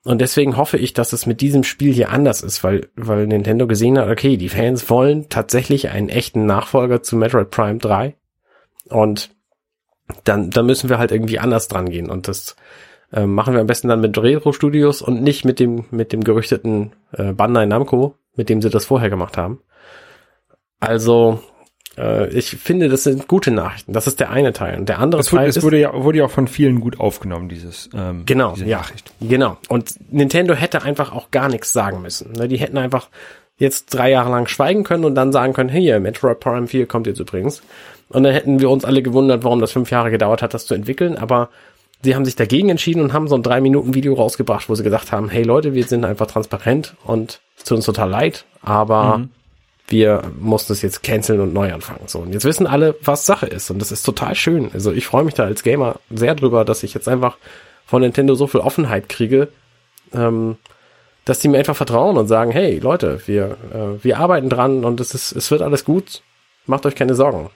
Und 0.04 0.22
deswegen 0.22 0.56
hoffe 0.56 0.78
ich, 0.78 0.94
dass 0.94 1.14
es 1.14 1.26
mit 1.26 1.42
diesem 1.42 1.64
Spiel 1.64 1.94
hier 1.94 2.10
anders 2.10 2.42
ist, 2.42 2.64
weil, 2.64 2.90
weil 2.96 3.28
Nintendo 3.28 3.68
gesehen 3.68 3.98
hat, 4.00 4.10
okay, 4.10 4.38
die 4.38 4.50
Fans 4.50 4.90
wollen 4.90 5.30
tatsächlich 5.30 5.90
einen 5.90 6.10
echten 6.10 6.46
Nachfolger 6.46 7.04
zu 7.04 7.16
Metroid 7.16 7.52
Prime 7.52 7.80
3. 7.80 8.16
Und 8.86 9.30
dann, 10.24 10.50
dann 10.50 10.66
müssen 10.66 10.90
wir 10.90 11.00
halt 11.00 11.12
irgendwie 11.12 11.40
anders 11.40 11.68
dran 11.68 11.90
gehen. 11.90 12.10
Und 12.10 12.28
das 12.28 12.56
äh, 13.12 13.26
machen 13.26 13.54
wir 13.54 13.62
am 13.62 13.68
besten 13.68 13.88
dann 13.88 14.02
mit 14.02 14.18
Retro 14.18 14.54
Studios 14.54 15.02
und 15.02 15.22
nicht 15.22 15.46
mit 15.46 15.60
dem, 15.60 15.86
mit 15.92 16.14
dem 16.14 16.24
gerüchteten 16.24 16.92
äh, 17.12 17.34
Bandai 17.34 17.66
Namco, 17.66 18.16
mit 18.36 18.50
dem 18.50 18.62
sie 18.62 18.70
das 18.70 18.86
vorher 18.86 19.10
gemacht 19.10 19.38
haben. 19.38 19.62
Also, 20.80 21.40
äh, 21.98 22.30
ich 22.30 22.52
finde, 22.52 22.90
das 22.90 23.04
sind 23.04 23.28
gute 23.28 23.52
Nachrichten. 23.52 23.94
Das 23.94 24.08
ist 24.08 24.20
der 24.20 24.30
eine 24.30 24.54
Teil. 24.54 24.78
Und 24.78 24.90
der 24.90 25.00
andere 25.00 25.22
Es 25.22 25.32
wurde, 25.32 25.42
Teil 25.42 25.50
es 25.50 25.58
ist, 25.58 25.64
wurde 25.64 25.80
ja, 25.80 25.94
wurde 25.94 26.20
ja 26.20 26.26
auch 26.26 26.32
von 26.32 26.48
vielen 26.48 26.80
gut 26.80 27.00
aufgenommen, 27.00 27.50
dieses, 27.50 27.90
ähm, 27.94 28.24
Genau, 28.26 28.54
diese 28.54 28.66
ja. 28.66 28.78
Nachricht. 28.78 29.12
Genau. 29.20 29.58
Und 29.68 29.96
Nintendo 30.12 30.54
hätte 30.54 30.84
einfach 30.84 31.12
auch 31.12 31.32
gar 31.32 31.50
nichts 31.50 31.74
sagen 31.74 32.02
müssen. 32.02 32.34
Ne, 32.34 32.48
Die 32.48 32.58
hätten 32.58 32.78
einfach 32.78 33.10
jetzt 33.58 33.94
drei 33.94 34.10
Jahre 34.10 34.30
lang 34.30 34.48
schweigen 34.48 34.84
können 34.84 35.04
und 35.04 35.16
dann 35.16 35.34
sagen 35.34 35.54
können, 35.54 35.70
hey, 35.70 36.00
Metroid 36.00 36.40
Prime 36.40 36.68
4 36.68 36.86
kommt 36.86 37.08
jetzt 37.08 37.20
übrigens. 37.20 37.62
Und 38.08 38.24
dann 38.24 38.34
hätten 38.34 38.60
wir 38.60 38.70
uns 38.70 38.86
alle 38.86 39.04
gewundert, 39.04 39.44
warum 39.44 39.60
das 39.60 39.74
fünf 39.74 39.92
Jahre 39.92 40.12
gedauert 40.12 40.42
hat, 40.42 40.54
das 40.54 40.66
zu 40.66 40.74
entwickeln. 40.74 41.18
Aber 41.18 41.50
sie 42.04 42.16
haben 42.16 42.26
sich 42.26 42.36
dagegen 42.36 42.70
entschieden 42.70 43.02
und 43.02 43.14
haben 43.14 43.28
so 43.28 43.36
ein 43.36 43.44
drei 43.44 43.62
Minuten 43.62 43.94
Video 43.94 44.14
rausgebracht, 44.14 44.70
wo 44.70 44.76
sie 44.76 44.84
gesagt 44.84 45.12
haben, 45.12 45.30
hey 45.30 45.44
Leute, 45.44 45.74
wir 45.74 45.84
sind 45.84 46.06
einfach 46.06 46.28
transparent 46.28 46.96
und 47.04 47.42
es 47.58 47.64
tut 47.64 47.78
uns 47.78 47.86
total 47.86 48.10
leid, 48.10 48.46
aber 48.62 49.28
wir 49.90 50.22
mussten 50.40 50.74
es 50.74 50.82
jetzt 50.82 51.04
canceln 51.04 51.42
und 51.42 51.54
neu 51.54 51.74
anfangen. 51.74 52.08
So, 52.08 52.20
und 52.20 52.34
jetzt 52.34 52.46
wissen 52.46 52.68
alle, 52.68 52.96
was 53.04 53.26
Sache 53.26 53.48
ist. 53.48 53.70
Und 53.72 53.80
das 53.80 53.92
ist 53.92 54.04
total 54.04 54.36
schön. 54.36 54.70
Also 54.74 54.92
ich 54.92 55.08
freue 55.08 55.24
mich 55.24 55.34
da 55.34 55.44
als 55.44 55.64
Gamer 55.64 55.96
sehr 56.10 56.36
drüber, 56.36 56.64
dass 56.64 56.84
ich 56.84 56.94
jetzt 56.94 57.08
einfach 57.08 57.38
von 57.86 58.02
Nintendo 58.02 58.36
so 58.36 58.48
viel 58.48 58.62
Offenheit 58.62 59.10
kriege, 59.10 59.50
ähm, 60.14 60.58
dass 61.26 61.40
die 61.40 61.48
mir 61.48 61.58
einfach 61.58 61.76
vertrauen 61.76 62.18
und 62.18 62.28
sagen, 62.28 62.52
hey 62.52 62.80
Leute, 62.80 63.22
wir, 63.26 63.58
äh, 63.74 64.04
wir 64.04 64.20
arbeiten 64.20 64.50
dran 64.50 64.86
und 64.86 65.00
es 65.00 65.14
ist, 65.14 65.32
es 65.32 65.50
wird 65.52 65.62
alles 65.62 65.86
gut. 65.86 66.22
Macht 66.66 66.86
euch 66.86 66.96
keine 66.96 67.16
Sorgen. 67.16 67.50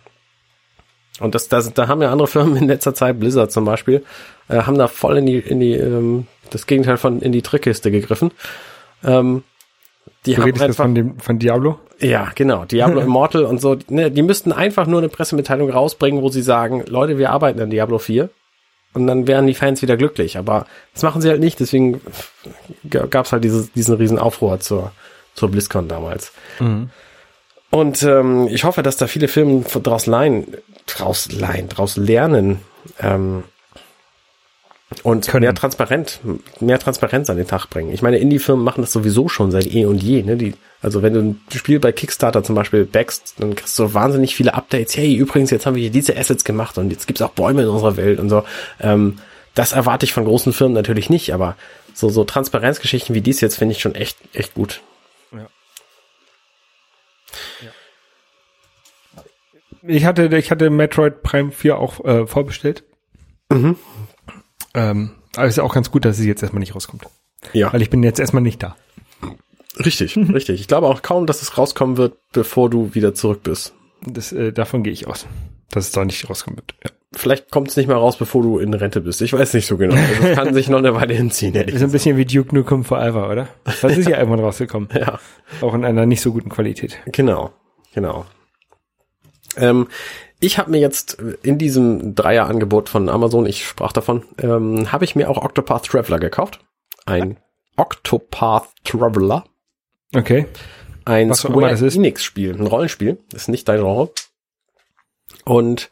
Und 1.19 1.36
das, 1.36 1.47
das, 1.47 1.71
da 1.73 1.88
haben 1.88 2.02
ja 2.02 2.12
andere 2.12 2.28
Firmen 2.28 2.56
in 2.56 2.67
letzter 2.67 2.93
Zeit, 2.93 3.19
Blizzard 3.19 3.52
zum 3.52 3.65
Beispiel, 3.65 4.04
äh, 4.49 4.63
haben 4.63 4.78
da 4.78 4.88
voll 4.88 5.17
in 5.17 5.26
die, 5.26 5.38
in 5.38 5.60
die, 5.60 5.73
ähm, 5.73 6.28
das 6.49 6.65
Gegenteil 6.65 6.97
von 6.97 7.21
in 7.21 7.32
die 7.32 7.41
Trickkiste 7.41 7.91
gegriffen. 7.91 8.32
Ähm, 9.04 9.43
die 10.26 10.32
Du 10.32 10.38
haben 10.38 10.45
redest 10.45 10.62
jetzt 10.62 10.69
einfach, 10.71 10.84
von 10.86 10.95
dem, 10.95 11.19
von 11.19 11.39
Diablo? 11.39 11.80
ja, 11.99 12.32
genau. 12.34 12.65
Diablo 12.65 13.02
Immortal 13.02 13.43
und 13.43 13.62
so. 13.62 13.78
Ne, 13.89 14.10
die 14.10 14.21
müssten 14.21 14.52
einfach 14.52 14.88
nur 14.88 14.99
eine 14.99 15.10
Pressemitteilung 15.10 15.69
rausbringen, 15.69 16.21
wo 16.21 16.30
sie 16.30 16.41
sagen, 16.41 16.84
Leute, 16.88 17.17
wir 17.17 17.30
arbeiten 17.30 17.60
an 17.62 17.69
Diablo 17.69 17.99
4. 17.99 18.30
Und 18.93 19.08
dann 19.08 19.28
wären 19.28 19.47
die 19.47 19.56
Fans 19.56 19.82
wieder 19.82 19.97
glücklich. 19.97 20.38
Aber 20.38 20.65
das 20.93 21.04
machen 21.04 21.21
sie 21.21 21.30
halt 21.30 21.39
nicht. 21.39 21.60
Deswegen 21.60 21.99
gab 22.89 23.26
es 23.26 23.32
halt 23.32 23.43
dieses, 23.43 23.71
diesen 23.71 23.95
riesen 23.95 24.19
Aufruhr 24.19 24.60
zur, 24.60 24.91
zur 25.34 25.49
BlizzCon 25.49 25.88
damals. 25.88 26.32
Und 27.71 28.04
ähm, 28.04 28.47
ich 28.49 28.65
hoffe, 28.65 28.84
dass 28.84 28.97
da 28.97 29.08
viele 29.08 29.28
Firmen 29.28 29.65
draus 29.65 30.06
leihen, 30.06 30.45
draus 30.86 31.32
leihen, 31.32 31.69
draus 31.69 31.98
lernen. 31.98 32.62
Ähm, 33.00 33.43
und 35.02 35.28
Können. 35.28 35.41
mehr 35.41 35.56
transparent, 35.56 36.19
mehr 36.60 36.78
Transparenz 36.78 37.30
an 37.30 37.38
den 37.38 37.48
Tag 37.48 37.67
bringen. 37.69 37.91
Ich 37.91 38.04
meine, 38.04 38.17
Indie-Firmen 38.17 38.63
machen 38.63 38.82
das 38.82 38.91
sowieso 38.91 39.28
schon 39.28 39.50
seit 39.50 39.65
eh 39.65 39.86
und 39.86 40.04
je. 40.04 40.22
Ne? 40.22 40.38
Die, 40.38 40.54
also 40.82 41.02
wenn 41.02 41.13
du 41.13 41.19
ein 41.22 41.41
Spiel 41.52 41.80
bei 41.80 41.91
Kickstarter 41.91 42.43
zum 42.43 42.54
Beispiel 42.54 42.86
backst, 42.86 43.36
dann 43.39 43.56
kriegst 43.56 43.78
du 43.80 43.93
wahnsinnig 43.93 44.36
viele 44.36 44.54
Updates. 44.54 44.96
Hey, 44.96 45.15
übrigens, 45.15 45.50
jetzt 45.50 45.65
haben 45.65 45.76
wir 45.76 45.82
hier 45.82 45.91
diese 45.91 46.15
Assets 46.15 46.43
gemacht 46.43 46.78
und 46.78 46.91
jetzt 46.91 47.08
gibt's 47.08 47.22
auch 47.24 47.32
Bäume 47.32 47.63
in 47.63 47.69
unserer 47.69 47.98
Welt 47.98 48.19
und 48.19 48.30
so. 48.30 48.43
Ähm, 48.80 49.17
das 49.56 49.72
erwarte 49.72 50.06
ich 50.06 50.13
von 50.13 50.26
großen 50.26 50.54
Firmen 50.54 50.74
natürlich 50.74 51.10
nicht, 51.10 51.34
aber 51.34 51.56
so, 51.93 52.10
so 52.10 52.24
Transparenzgeschichten 52.24 53.15
wie 53.15 53.22
dies 53.22 53.41
jetzt 53.41 53.58
finde 53.58 53.74
ich 53.74 53.82
schon 53.82 53.96
echt, 53.96 54.17
echt 54.34 54.54
gut. 54.54 54.82
Ich 59.86 60.06
hatte, 60.06 60.26
ich 60.38 60.50
hatte 60.52 60.69
Metroid 60.69 61.24
Prime 61.24 61.52
4 61.52 61.78
auch 61.78 62.04
äh, 62.06 62.26
vorbestellt. 62.28 62.84
Mhm. 63.52 63.76
Ähm, 64.74 65.12
aber 65.36 65.48
ist 65.48 65.60
auch 65.60 65.74
ganz 65.74 65.91
gut, 65.91 66.06
dass 66.06 66.19
es 66.19 66.26
jetzt 66.26 66.41
erstmal 66.41 66.60
nicht 66.62 66.76
rauskommt. 66.76 67.06
Ja. 67.54 67.72
Weil 67.74 67.82
ich 67.82 67.89
bin 67.89 68.04
jetzt 68.04 68.19
erstmal 68.19 68.41
nicht 68.43 68.63
da. 68.63 68.76
Richtig, 69.84 70.15
richtig. 70.17 70.62
Ich 70.62 70.67
glaube 70.67 70.88
auch 70.88 71.02
kaum, 71.02 71.26
dass 71.26 71.41
es 71.41 71.58
rauskommen 71.58 71.98
wird, 71.98 72.15
bevor 72.32 72.69
du 72.69 72.93
wieder 72.93 73.13
zurück 73.13 73.41
bist. 73.43 73.74
Das, 74.06 74.32
äh, 74.32 74.54
davon 74.54 74.84
gehe 74.84 74.93
ich 74.93 75.08
aus. 75.08 75.26
Dass 75.69 75.86
es 75.86 75.91
da 75.91 76.06
nicht 76.06 76.30
rauskommen 76.30 76.58
wird. 76.58 76.76
Ja. 76.84 76.91
Vielleicht 77.15 77.52
kommt 77.52 77.69
es 77.69 77.78
nicht 77.78 77.88
mal 77.88 77.96
raus, 77.96 78.17
bevor 78.17 78.41
du 78.41 78.58
in 78.60 78.74
Rente 78.74 79.02
bist. 79.02 79.22
Ich 79.22 79.34
weiß 79.34 79.54
nicht 79.54 79.67
so 79.67 79.78
genau. 79.78 79.96
Also 79.96 80.24
Das 80.24 80.36
kann 80.36 80.54
sich 80.54 80.67
noch 80.69 80.80
eine 80.80 80.96
Weile 80.96 81.13
hinziehen, 81.13 81.54
ehrlich. 81.56 81.76
Ist 81.76 81.84
ein 81.84 81.91
bisschen 81.91 82.17
wie 82.17 82.26
Duke 82.26 82.56
Nukem 82.56 82.84
Forever, 82.84 83.30
oder? 83.30 83.48
Das 83.65 83.84
ist 83.84 84.08
ja 84.10 84.17
irgendwann 84.19 84.39
rausgekommen. 84.39 84.89
Ja, 84.93 85.19
Auch 85.62 85.74
in 85.74 85.86
einer 85.86 86.06
nicht 86.06 86.22
so 86.22 86.32
guten 86.32 86.50
Qualität. 86.50 86.98
genau, 87.12 87.52
genau. 87.93 88.26
Ähm, 89.58 89.88
ich 90.39 90.58
habe 90.58 90.72
mir 90.72 90.80
jetzt 90.80 91.18
in 91.44 91.58
diesem 91.58 92.16
Dreierangebot 92.16 92.89
von 92.89 93.08
Amazon, 93.10 93.46
ich 93.46 93.66
sprach 93.66 93.94
davon, 93.94 94.24
ähm, 94.39 94.92
habe 94.92 95.06
ich 95.06 95.16
mir 95.16 95.30
auch 95.30 95.38
Octopath 95.38 95.86
Traveler 95.86 96.20
gekauft. 96.20 96.60
Ein 97.06 97.38
Octopath 97.78 98.68
Traveler. 98.84 99.46
Okay. 100.16 100.46
Ein 101.06 101.30
Was 101.30 101.39
Square 101.39 101.70
das 101.70 101.82
ist. 101.82 101.96
Enix 101.96 102.24
Spiel, 102.24 102.54
ein 102.56 102.68
Rollenspiel, 102.68 103.18
ist 103.34 103.48
nicht 103.50 103.68
dein 103.68 103.80
Genre. 103.80 104.10
Und 105.46 105.89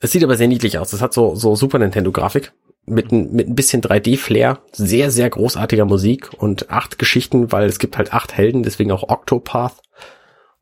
es 0.00 0.12
sieht 0.12 0.22
aber 0.24 0.36
sehr 0.36 0.48
niedlich 0.48 0.78
aus. 0.78 0.92
Es 0.92 1.02
hat 1.02 1.12
so 1.12 1.34
so 1.34 1.54
Super 1.56 1.78
Nintendo 1.78 2.12
Grafik. 2.12 2.52
mit, 2.90 3.12
ein- 3.12 3.32
mit 3.32 3.46
ein 3.48 3.54
bisschen 3.54 3.82
3D-Flair, 3.82 4.60
sehr, 4.72 5.10
sehr 5.10 5.28
großartiger 5.28 5.84
Musik 5.84 6.30
und 6.38 6.70
acht 6.70 6.98
Geschichten, 6.98 7.52
weil 7.52 7.66
es 7.68 7.78
gibt 7.78 7.98
halt 7.98 8.14
acht 8.14 8.32
Helden, 8.34 8.62
deswegen 8.62 8.92
auch 8.92 9.02
Octopath. 9.10 9.74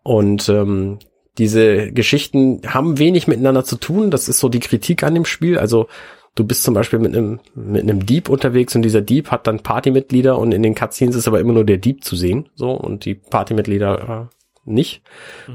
Und 0.02 0.48
ähm, 0.48 0.98
diese 1.38 1.92
Geschichten 1.92 2.62
haben 2.66 2.98
wenig 2.98 3.28
miteinander 3.28 3.64
zu 3.64 3.76
tun. 3.76 4.10
Das 4.10 4.28
ist 4.28 4.38
so 4.38 4.48
die 4.48 4.60
Kritik 4.60 5.02
an 5.02 5.14
dem 5.14 5.24
Spiel. 5.24 5.58
Also 5.58 5.88
du 6.34 6.44
bist 6.44 6.62
zum 6.62 6.74
Beispiel 6.74 6.98
mit 6.98 7.16
einem, 7.16 7.40
mit 7.54 7.82
einem 7.82 8.06
Dieb 8.06 8.28
unterwegs 8.28 8.74
und 8.76 8.82
dieser 8.82 9.02
Dieb 9.02 9.30
hat 9.30 9.46
dann 9.46 9.60
Partymitglieder 9.60 10.38
und 10.38 10.52
in 10.52 10.62
den 10.62 10.74
Cutscenes 10.74 11.16
ist 11.16 11.28
aber 11.28 11.40
immer 11.40 11.52
nur 11.52 11.64
der 11.64 11.78
Dieb 11.78 12.04
zu 12.04 12.16
sehen. 12.16 12.48
So, 12.54 12.70
und 12.70 13.04
die 13.04 13.14
Partymitglieder 13.14 14.28
äh, 14.30 14.36
nicht. 14.66 15.02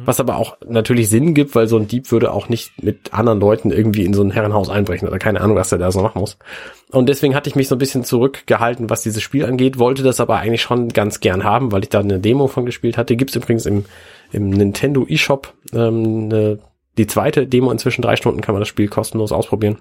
Was 0.05 0.19
aber 0.19 0.37
auch 0.37 0.57
natürlich 0.65 1.09
Sinn 1.09 1.33
gibt, 1.33 1.53
weil 1.53 1.67
so 1.67 1.77
ein 1.77 1.87
Dieb 1.87 2.11
würde 2.11 2.31
auch 2.31 2.47
nicht 2.47 2.81
mit 2.81 3.13
anderen 3.13 3.39
Leuten 3.39 3.71
irgendwie 3.71 4.05
in 4.05 4.13
so 4.13 4.23
ein 4.23 4.31
Herrenhaus 4.31 4.69
einbrechen 4.69 5.07
oder 5.07 5.19
keine 5.19 5.41
Ahnung, 5.41 5.57
was 5.57 5.71
er 5.71 5.77
da 5.77 5.91
so 5.91 6.01
machen 6.01 6.19
muss. 6.19 6.37
Und 6.91 7.09
deswegen 7.09 7.35
hatte 7.35 7.49
ich 7.49 7.55
mich 7.55 7.67
so 7.67 7.75
ein 7.75 7.79
bisschen 7.79 8.05
zurückgehalten, 8.05 8.89
was 8.89 9.03
dieses 9.03 9.21
Spiel 9.21 9.45
angeht, 9.45 9.79
wollte 9.79 10.01
das 10.03 10.19
aber 10.19 10.37
eigentlich 10.37 10.61
schon 10.61 10.89
ganz 10.89 11.19
gern 11.19 11.43
haben, 11.43 11.71
weil 11.71 11.83
ich 11.83 11.89
da 11.89 11.99
eine 11.99 12.19
Demo 12.19 12.47
von 12.47 12.65
gespielt 12.65 12.97
hatte. 12.97 13.17
Gibt's 13.17 13.35
übrigens 13.35 13.65
im, 13.65 13.85
im 14.31 14.49
Nintendo 14.49 15.05
eShop 15.07 15.53
ähm, 15.73 16.29
eine, 16.31 16.59
die 16.97 17.07
zweite 17.07 17.47
Demo 17.47 17.71
inzwischen 17.71 18.01
drei 18.01 18.15
Stunden 18.15 18.41
kann 18.41 18.53
man 18.53 18.61
das 18.61 18.67
Spiel 18.67 18.87
kostenlos 18.87 19.31
ausprobieren. 19.31 19.79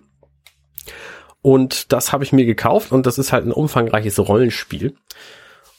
Und 1.43 1.93
das 1.93 2.13
habe 2.13 2.25
ich 2.25 2.33
mir 2.33 2.45
gekauft 2.45 2.93
und 2.93 3.07
das 3.07 3.19
ist 3.19 3.33
halt 3.33 3.47
ein 3.47 3.53
umfangreiches 3.53 4.19
Rollenspiel. 4.19 4.95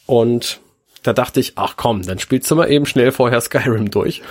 Und 0.06 0.60
da 1.04 1.14
dachte 1.14 1.40
ich, 1.40 1.54
ach 1.56 1.76
komm, 1.78 2.02
dann 2.02 2.20
spielst 2.20 2.50
du 2.50 2.56
mal 2.56 2.70
eben 2.70 2.86
schnell 2.86 3.12
vorher 3.12 3.42
Skyrim 3.42 3.92
durch. 3.92 4.22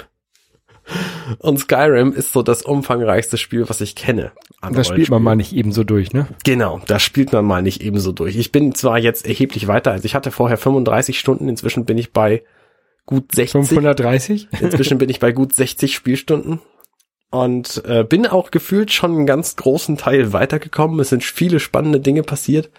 Und 1.38 1.58
Skyrim 1.58 2.12
ist 2.12 2.32
so 2.32 2.42
das 2.42 2.62
umfangreichste 2.62 3.38
Spiel, 3.38 3.68
was 3.68 3.80
ich 3.80 3.94
kenne. 3.94 4.32
Das 4.72 4.88
spielt 4.88 5.08
man 5.08 5.22
mal 5.22 5.36
nicht 5.36 5.52
eben 5.52 5.72
so 5.72 5.84
durch, 5.84 6.12
ne? 6.12 6.26
Genau, 6.44 6.80
das 6.86 7.02
spielt 7.02 7.32
man 7.32 7.44
mal 7.44 7.62
nicht 7.62 7.82
ebenso 7.82 8.12
durch. 8.12 8.36
Ich 8.36 8.50
bin 8.50 8.74
zwar 8.74 8.98
jetzt 8.98 9.26
erheblich 9.26 9.68
weiter, 9.68 9.92
also 9.92 10.04
ich 10.04 10.14
hatte 10.14 10.32
vorher 10.32 10.58
35 10.58 11.18
Stunden, 11.18 11.48
inzwischen 11.48 11.84
bin 11.84 11.98
ich 11.98 12.12
bei 12.12 12.42
gut 13.06 13.34
60. 13.34 13.68
530? 13.68 14.48
Inzwischen 14.60 14.98
bin 14.98 15.08
ich 15.08 15.20
bei 15.20 15.32
gut 15.32 15.54
60 15.54 15.94
Spielstunden 15.94 16.60
und 17.30 17.82
äh, 17.86 18.02
bin 18.02 18.26
auch 18.26 18.50
gefühlt 18.50 18.92
schon 18.92 19.12
einen 19.12 19.26
ganz 19.26 19.54
großen 19.54 19.96
Teil 19.96 20.32
weitergekommen. 20.32 20.98
Es 20.98 21.10
sind 21.10 21.22
viele 21.22 21.60
spannende 21.60 22.00
Dinge 22.00 22.24
passiert, 22.24 22.70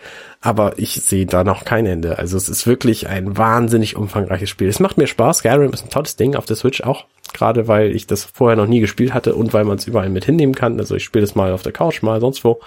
aber 0.41 0.77
ich 0.77 1.01
sehe 1.01 1.25
da 1.25 1.45
noch 1.45 1.63
kein 1.63 1.85
Ende. 1.85 2.17
Also 2.17 2.35
es 2.35 2.49
ist 2.49 2.67
wirklich 2.67 3.07
ein 3.07 3.37
wahnsinnig 3.37 3.95
umfangreiches 3.95 4.49
Spiel. 4.49 4.67
Es 4.67 4.81
macht 4.81 4.97
mir 4.97 5.07
Spaß. 5.07 5.37
Skyrim 5.39 5.71
ist 5.71 5.85
ein 5.85 5.89
tolles 5.89 6.17
Ding 6.17 6.35
auf 6.35 6.45
der 6.45 6.57
Switch 6.57 6.81
auch, 6.81 7.05
gerade 7.33 7.69
weil 7.69 7.95
ich 7.95 8.07
das 8.07 8.25
vorher 8.25 8.57
noch 8.57 8.67
nie 8.67 8.81
gespielt 8.81 9.13
hatte 9.13 9.35
und 9.35 9.53
weil 9.53 9.63
man 9.63 9.77
es 9.77 9.87
überall 9.87 10.09
mit 10.09 10.25
hinnehmen 10.25 10.53
kann. 10.55 10.79
Also 10.79 10.95
ich 10.95 11.05
spiele 11.05 11.23
es 11.23 11.33
mal 11.35 11.53
auf 11.53 11.63
der 11.63 11.71
Couch, 11.71 12.01
mal 12.01 12.19
sonst 12.19 12.43
wo. 12.43 12.59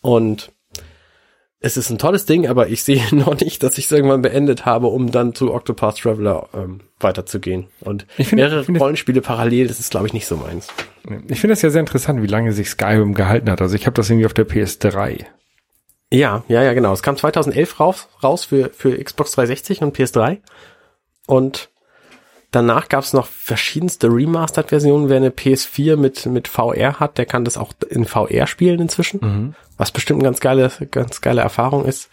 Und 0.00 0.50
es 1.66 1.76
ist 1.78 1.88
ein 1.90 1.96
tolles 1.98 2.26
Ding, 2.26 2.46
aber 2.46 2.68
ich 2.68 2.82
sehe 2.84 3.02
noch 3.14 3.40
nicht, 3.40 3.62
dass 3.62 3.78
ich 3.78 3.86
es 3.86 3.92
irgendwann 3.92 4.20
beendet 4.22 4.66
habe, 4.66 4.88
um 4.88 5.10
dann 5.10 5.34
zu 5.34 5.52
Octopath 5.54 5.98
Traveler 5.98 6.48
ähm, 6.54 6.80
weiterzugehen. 7.00 7.68
Und 7.80 8.06
Ich 8.18 8.28
finde- 8.28 8.44
mehrere 8.44 8.60
ich 8.60 8.66
finde- 8.66 8.80
Rollenspiele 8.80 9.20
parallel, 9.22 9.66
das 9.68 9.80
ist, 9.80 9.90
glaube 9.90 10.06
ich, 10.06 10.12
nicht 10.12 10.26
so 10.26 10.36
meins. 10.36 10.68
Ich 11.28 11.40
finde 11.40 11.52
das 11.52 11.62
ja 11.62 11.70
sehr 11.70 11.80
interessant, 11.80 12.22
wie 12.22 12.26
lange 12.26 12.52
sich 12.52 12.68
Skyrim 12.70 13.14
gehalten 13.14 13.50
hat. 13.50 13.60
Also 13.62 13.76
ich 13.76 13.86
habe 13.86 13.94
das 13.94 14.08
irgendwie 14.10 14.26
auf 14.26 14.34
der 14.34 14.46
PS3. 14.48 15.24
Ja, 16.12 16.44
ja, 16.48 16.62
ja, 16.62 16.74
genau. 16.74 16.92
Es 16.92 17.02
kam 17.02 17.16
2011 17.16 17.80
raus, 17.80 18.08
raus 18.22 18.44
für, 18.44 18.70
für 18.70 18.96
Xbox 19.02 19.32
360 19.32 19.82
und 19.82 19.96
PS3. 19.96 20.38
Und 21.26 21.70
danach 22.54 22.88
gab 22.88 23.04
es 23.04 23.12
noch 23.12 23.26
verschiedenste 23.26 24.08
Remastered-Versionen. 24.08 25.08
Wer 25.08 25.18
eine 25.18 25.30
PS4 25.30 25.96
mit, 25.96 26.26
mit 26.26 26.48
VR 26.48 27.00
hat, 27.00 27.18
der 27.18 27.26
kann 27.26 27.44
das 27.44 27.56
auch 27.56 27.72
in 27.88 28.04
VR 28.04 28.46
spielen 28.46 28.80
inzwischen. 28.80 29.20
Was 29.76 29.90
bestimmt 29.90 30.20
eine 30.20 30.28
ganz 30.28 30.40
geile, 30.40 30.70
ganz 30.90 31.20
geile 31.20 31.40
Erfahrung 31.40 31.84
ist. 31.84 32.08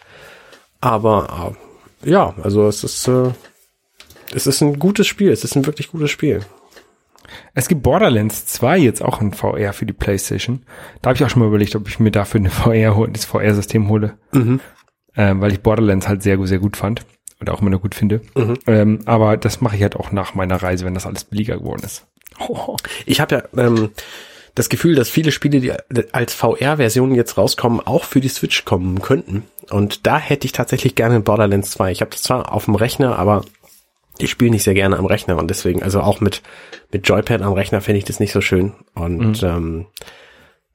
Aber 0.80 1.56
äh, 2.04 2.10
ja, 2.10 2.34
also 2.42 2.68
es 2.68 2.84
ist, 2.84 3.08
äh, 3.08 3.30
es 4.34 4.48
ist 4.48 4.62
ein 4.62 4.80
gutes 4.80 5.08
Spiel. 5.08 5.32
Es 5.32 5.44
ist 5.44 5.56
ein 5.56 5.66
wirklich 5.66 5.90
gutes 5.90 6.10
Spiel. 6.10 6.42
Es 7.54 7.68
gibt 7.68 7.84
Borderlands 7.84 8.46
2 8.48 8.78
jetzt 8.80 9.04
auch 9.04 9.22
in 9.22 9.34
VR 9.34 9.74
für 9.74 9.86
die 9.86 9.94
Playstation. 9.94 10.64
Da 11.02 11.10
habe 11.10 11.18
ich 11.18 11.24
auch 11.24 11.30
schon 11.30 11.42
mal 11.42 11.48
überlegt, 11.48 11.76
ob 11.76 11.88
ich 11.88 12.00
mir 12.00 12.12
dafür 12.12 12.40
eine 12.40 12.50
VR 12.50 13.08
das 13.08 13.26
VR-System 13.26 13.90
hole. 13.90 14.18
Ähm, 15.16 15.42
weil 15.42 15.52
ich 15.52 15.62
Borderlands 15.62 16.08
halt 16.08 16.24
sehr, 16.24 16.42
sehr 16.48 16.60
gut 16.60 16.78
fand. 16.78 17.06
Und 17.42 17.50
auch 17.50 17.60
immer 17.62 17.72
noch 17.72 17.82
gut 17.82 17.96
finde. 17.96 18.22
Ähm, 18.68 19.00
aber 19.06 19.36
das 19.36 19.62
mache 19.62 19.76
ich 19.76 19.82
halt 19.82 19.96
auch 19.96 20.12
nach 20.12 20.36
meiner 20.36 20.62
Reise, 20.62 20.86
wenn 20.86 20.94
das 20.94 21.08
alles 21.08 21.24
billiger 21.24 21.58
geworden 21.58 21.82
ist. 21.84 22.06
Ich 23.06 23.20
habe 23.20 23.36
ja 23.36 23.66
ähm, 23.66 23.90
das 24.56 24.70
Gefühl, 24.70 24.96
dass 24.96 25.10
viele 25.10 25.32
Spiele, 25.32 25.60
die 25.60 25.74
als 26.14 26.34
VR-Version 26.34 27.16
jetzt 27.16 27.38
rauskommen, 27.38 27.80
auch 27.80 28.04
für 28.04 28.22
die 28.22 28.30
Switch 28.30 28.64
kommen 28.64 29.02
könnten. 29.02 29.44
Und 29.70 30.06
da 30.06 30.20
hätte 30.20 30.46
ich 30.46 30.52
tatsächlich 30.52 30.96
gerne 30.96 31.20
Borderlands 31.20 31.72
2. 31.72 31.92
Ich 31.92 32.02
habe 32.02 32.12
das 32.12 32.22
zwar 32.22 32.54
auf 32.54 32.66
dem 32.66 32.76
Rechner, 32.76 33.18
aber 33.18 33.44
ich 34.20 34.30
spiele 34.30 34.52
nicht 34.52 34.64
sehr 34.64 34.74
gerne 34.74 34.98
am 34.98 35.06
Rechner 35.06 35.38
und 35.38 35.50
deswegen, 35.50 35.82
also 35.82 36.02
auch 36.02 36.22
mit, 36.22 36.42
mit 36.92 37.08
Joypad 37.08 37.42
am 37.42 37.54
Rechner 37.54 37.82
fände 37.82 37.98
ich 37.98 38.06
das 38.06 38.20
nicht 38.20 38.34
so 38.34 38.42
schön. 38.42 38.74
Und 38.94 39.42
ähm, 39.42 39.88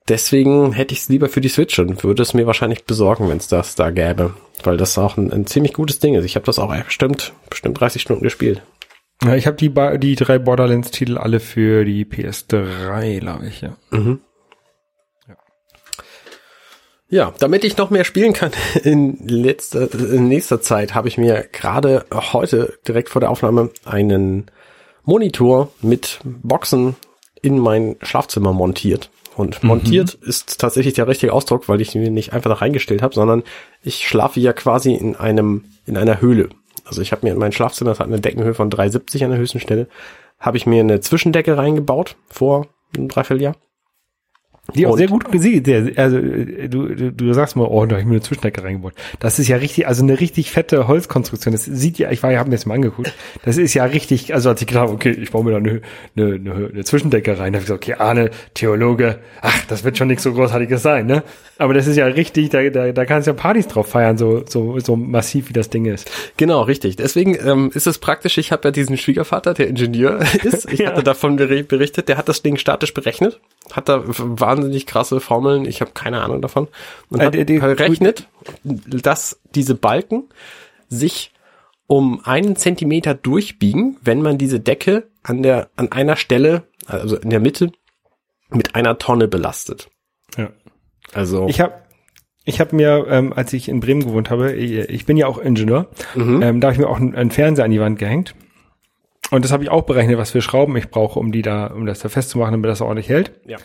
deswegen 0.09 0.73
hätte 0.73 0.92
ich 0.95 1.01
es 1.01 1.09
lieber 1.09 1.29
für 1.29 1.40
die 1.40 1.49
Switch 1.49 1.79
und 1.79 2.05
würde 2.05 2.23
es 2.23 2.35
mir 2.35 2.47
wahrscheinlich 2.47 2.85
besorgen, 2.85 3.29
wenn 3.29 3.38
es 3.38 3.49
das 3.49 3.75
da 3.75 3.90
gäbe. 3.90 4.35
Weil 4.62 4.77
das 4.77 4.97
auch 4.99 5.16
ein, 5.16 5.33
ein 5.33 5.47
ziemlich 5.47 5.73
gutes 5.75 5.99
Ding 5.99 6.14
ist. 6.14 6.25
Ich 6.25 6.35
habe 6.37 6.47
das 6.47 6.59
auch 6.59 6.75
bestimmt, 6.85 7.33
bestimmt 7.51 7.79
30 7.79 8.01
Stunden 8.03 8.23
gespielt. 8.23 8.62
Ja, 9.25 9.35
ich 9.35 9.47
habe 9.47 9.57
die, 9.57 9.69
ba- 9.69 9.97
die 9.99 10.14
drei 10.14 10.38
Borderlands-Titel 10.38 11.16
alle 11.19 11.40
für 11.40 11.85
die 11.85 12.05
PS3, 12.05 13.19
glaube 13.21 13.47
ich, 13.47 13.61
ja. 13.62 13.77
Ja, 17.09 17.33
damit 17.38 17.62
ich 17.64 17.77
noch 17.77 17.90
mehr 17.90 18.05
spielen 18.05 18.33
kann 18.33 18.51
in 18.83 19.27
letzter, 19.29 19.92
in 19.95 20.29
nächster 20.29 20.61
Zeit, 20.61 20.95
habe 20.95 21.09
ich 21.09 21.19
mir 21.19 21.47
gerade 21.53 22.05
heute 22.33 22.79
direkt 22.87 23.11
vor 23.11 23.21
der 23.21 23.31
Aufnahme 23.31 23.71
einen 23.85 24.47
Monitor 25.05 25.71
mit 25.83 26.19
Boxen 26.25 26.97
in 27.42 27.59
mein 27.59 27.97
Schlafzimmer 28.03 28.53
montiert. 28.53 29.11
Und 29.37 29.62
montiert 29.62 30.14
ist 30.14 30.59
tatsächlich 30.59 30.94
der 30.94 31.07
richtige 31.07 31.33
Ausdruck, 31.33 31.68
weil 31.68 31.83
ich 31.83 31.94
ihn 31.94 32.14
nicht 32.14 32.33
einfach 32.33 32.51
da 32.51 32.57
reingestellt 32.57 33.03
habe, 33.03 33.14
sondern 33.14 33.42
ich 33.83 34.09
schlafe 34.09 34.40
ja 34.40 34.55
quasi 34.55 34.94
in 34.94 35.14
einem 35.14 35.64
in 35.85 35.99
einer 35.99 36.22
Höhle. 36.22 36.49
Also 36.87 37.03
ich 37.03 37.12
habe 37.12 37.27
mir 37.27 37.33
in 37.33 37.38
mein 37.38 37.53
Schlafzimmer, 37.53 37.90
das 37.90 38.01
hat 38.01 38.07
eine 38.07 38.20
Deckenhöhe 38.20 38.55
von 38.55 38.70
3,70 38.70 39.25
an 39.25 39.31
der 39.31 39.38
höchsten 39.38 39.61
Stelle, 39.61 39.88
habe 40.38 40.57
ich 40.57 40.66
mir 40.66 40.81
eine 40.81 41.01
Zwischendecke 41.01 41.57
reingebaut 41.57 42.16
vor 42.29 42.66
einem 42.96 43.09
Dreivierteljahr. 43.09 43.57
Die 44.74 44.87
auch 44.87 44.92
Und- 44.92 44.98
sehr 44.98 45.09
gut 45.09 45.31
gesehen. 45.31 45.64
Also 45.96 46.18
äh, 46.18 46.68
du, 46.68 46.88
du, 46.88 47.12
du 47.12 47.33
sagst 47.33 47.57
mal, 47.57 47.64
oh, 47.64 47.87
da 47.87 47.92
habe 47.96 48.00
ich 48.00 48.07
mir 48.07 48.14
eine 48.14 48.20
Zwischendecke 48.22 48.62
reingebaut. 48.64 48.94
Das 49.20 49.38
ist 49.38 49.48
ja 49.48 49.57
richtig, 49.57 49.87
also 49.87 50.02
eine 50.02 50.18
richtig 50.20 50.50
fette 50.50 50.88
Holzkonstruktion. 50.88 51.52
Das 51.52 51.64
sieht 51.64 51.98
ja, 51.98 52.11
ich 52.11 52.22
war 52.22 52.33
ja, 52.33 52.38
habe 52.40 52.50
mir 52.50 52.57
das 52.57 52.66
mal 52.66 52.74
angeguckt. 52.74 53.12
Das 53.44 53.57
ist 53.59 53.74
ja 53.74 53.85
richtig, 53.85 54.35
also 54.35 54.48
als 54.50 54.61
ich 54.61 54.66
gedacht 54.66 54.88
okay, 54.88 55.11
ich 55.11 55.31
baue 55.31 55.44
mir 55.44 55.52
da 55.52 55.57
eine, 55.59 55.81
eine, 56.16 56.35
eine, 56.35 56.70
eine 56.72 56.85
Zwischendecke 56.85 57.38
rein, 57.38 57.52
da 57.52 57.59
habe 57.59 57.62
ich 57.64 57.66
gesagt, 57.66 57.85
okay, 57.85 57.94
Arne, 57.94 58.31
Theologe, 58.55 59.20
ach, 59.40 59.64
das 59.68 59.85
wird 59.85 59.96
schon 59.98 60.09
nichts 60.09 60.24
so 60.24 60.33
Großartiges 60.33 60.83
sein, 60.83 61.07
ne? 61.07 61.22
Aber 61.59 61.72
das 61.72 61.87
ist 61.87 61.96
ja 61.96 62.07
richtig, 62.07 62.50
da, 62.50 62.68
da, 62.68 62.92
da 62.92 63.05
kannst 63.07 63.26
du 63.26 63.31
ja 63.31 63.35
Partys 63.37 63.68
drauf 63.68 63.88
feiern, 63.88 64.18
so, 64.18 64.44
so, 64.46 64.79
so 64.81 64.96
massiv 64.96 65.48
wie 65.48 65.52
das 65.55 65.70
Ding 65.70 65.87
ist. 65.87 66.11
Genau, 66.37 66.62
richtig. 66.62 66.96
Deswegen 66.96 67.35
ähm, 67.42 67.70
ist 67.72 67.87
es 67.87 67.98
praktisch, 67.98 68.37
ich 68.37 68.52
habe 68.52 68.68
ja 68.68 68.72
diesen 68.72 68.96
Schwiegervater, 68.98 69.55
der 69.55 69.68
Ingenieur 69.68 70.20
ist. 70.42 70.70
Ich 70.70 70.81
Ja. 70.81 70.88
hatte 70.90 71.02
davon 71.02 71.38
beri- 71.38 71.62
berichtet, 71.62 72.09
der 72.09 72.18
hat 72.18 72.29
das 72.29 72.42
Ding 72.42 72.57
statisch 72.59 72.92
berechnet, 72.92 73.40
hat 73.72 73.88
da 73.88 74.02
wahnsinnig 74.07 74.87
krasse 74.87 75.20
Formeln, 75.20 75.64
ich 75.64 75.81
habe 75.81 75.92
keine 75.92 76.22
Ahnung 76.22 76.40
davon, 76.40 76.68
und 77.11 77.20
Äh, 77.20 77.26
hat 77.61 77.76
berechnet, 77.76 78.29
dass 78.64 79.40
diese 79.55 79.74
Balken 79.74 80.24
sich 80.88 81.33
um 81.87 82.20
einen 82.24 82.57
Zentimeter 82.57 83.14
durchbiegen, 83.14 83.96
wenn 84.02 84.22
man 84.22 84.38
diese 84.38 84.61
Decke 84.61 85.09
an 85.22 85.42
der 85.42 85.70
an 85.76 85.92
einer 85.92 86.16
Stelle, 86.16 86.64
also 86.87 87.16
in 87.16 87.31
der 87.31 87.40
Mitte, 87.40 87.72
mit 88.50 88.74
einer 88.74 88.98
Tonne 88.98 89.29
belastet. 89.29 89.88
Ja. 90.37 90.50
Also 91.12 91.46
Ich 91.48 91.61
habe 91.61 91.74
ich 92.44 92.61
hab 92.61 92.72
mir, 92.72 93.07
ähm, 93.09 93.33
als 93.33 93.52
ich 93.52 93.68
in 93.68 93.81
Bremen 93.81 94.05
gewohnt 94.05 94.31
habe, 94.31 94.52
ich, 94.52 94.72
ich 94.88 95.05
bin 95.05 95.16
ja 95.16 95.26
auch 95.26 95.38
Ingenieur, 95.38 95.88
ähm, 96.42 96.61
da 96.61 96.68
habe 96.68 96.74
ich 96.74 96.79
mir 96.79 96.88
auch 96.88 96.98
einen, 96.98 97.14
einen 97.16 97.33
Fernseher 97.33 97.64
an 97.64 97.72
die 97.72 97.81
Wand 97.81 97.98
gehängt. 97.98 98.35
Und 99.30 99.44
das 99.44 99.52
habe 99.52 99.64
ich 99.64 99.70
auch 99.70 99.82
berechnet, 99.82 100.18
was 100.18 100.30
für 100.30 100.42
Schrauben 100.42 100.76
ich 100.76 100.90
brauche, 100.90 101.18
um 101.18 101.33
die 101.33 101.42
da, 101.42 101.66
um 101.68 101.87
das 101.87 102.00
da 102.00 102.08
festzumachen, 102.08 102.52
damit 102.52 102.70
das 102.70 102.81
ordentlich 102.81 103.08
hält. 103.08 103.33
ja. 103.44 103.58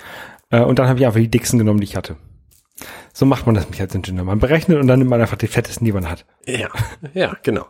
Äh, 0.49 0.63
und 0.63 0.79
dann 0.79 0.87
habe 0.87 0.99
ich 0.99 1.05
einfach 1.05 1.19
die 1.19 1.29
dicksten 1.29 1.59
genommen, 1.59 1.79
die 1.79 1.85
ich 1.85 1.95
hatte. 1.95 2.17
So 3.13 3.25
macht 3.25 3.45
man 3.45 3.55
das 3.55 3.69
nicht 3.69 3.81
als 3.81 3.93
Ingenieur. 3.93 4.23
Man 4.23 4.39
berechnet 4.39 4.79
und 4.79 4.87
dann 4.87 4.99
nimmt 4.99 5.11
man 5.11 5.21
einfach 5.21 5.37
die 5.37 5.47
fettesten, 5.47 5.85
die 5.85 5.91
man 5.91 6.09
hat. 6.09 6.25
Ja, 6.45 6.69
ja, 7.13 7.35
genau. 7.43 7.67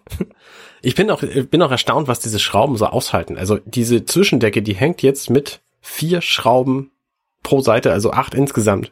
Ich 0.81 0.95
bin 0.95 1.11
auch, 1.11 1.21
bin 1.21 1.61
auch 1.61 1.71
erstaunt, 1.71 2.07
was 2.07 2.19
diese 2.19 2.39
Schrauben 2.39 2.77
so 2.77 2.85
aushalten. 2.85 3.37
Also 3.37 3.59
diese 3.65 4.05
Zwischendecke, 4.05 4.61
die 4.61 4.73
hängt 4.73 5.01
jetzt 5.01 5.29
mit 5.29 5.61
vier 5.81 6.21
Schrauben 6.21 6.91
pro 7.43 7.61
Seite, 7.61 7.91
also 7.91 8.11
acht 8.11 8.33
insgesamt 8.33 8.91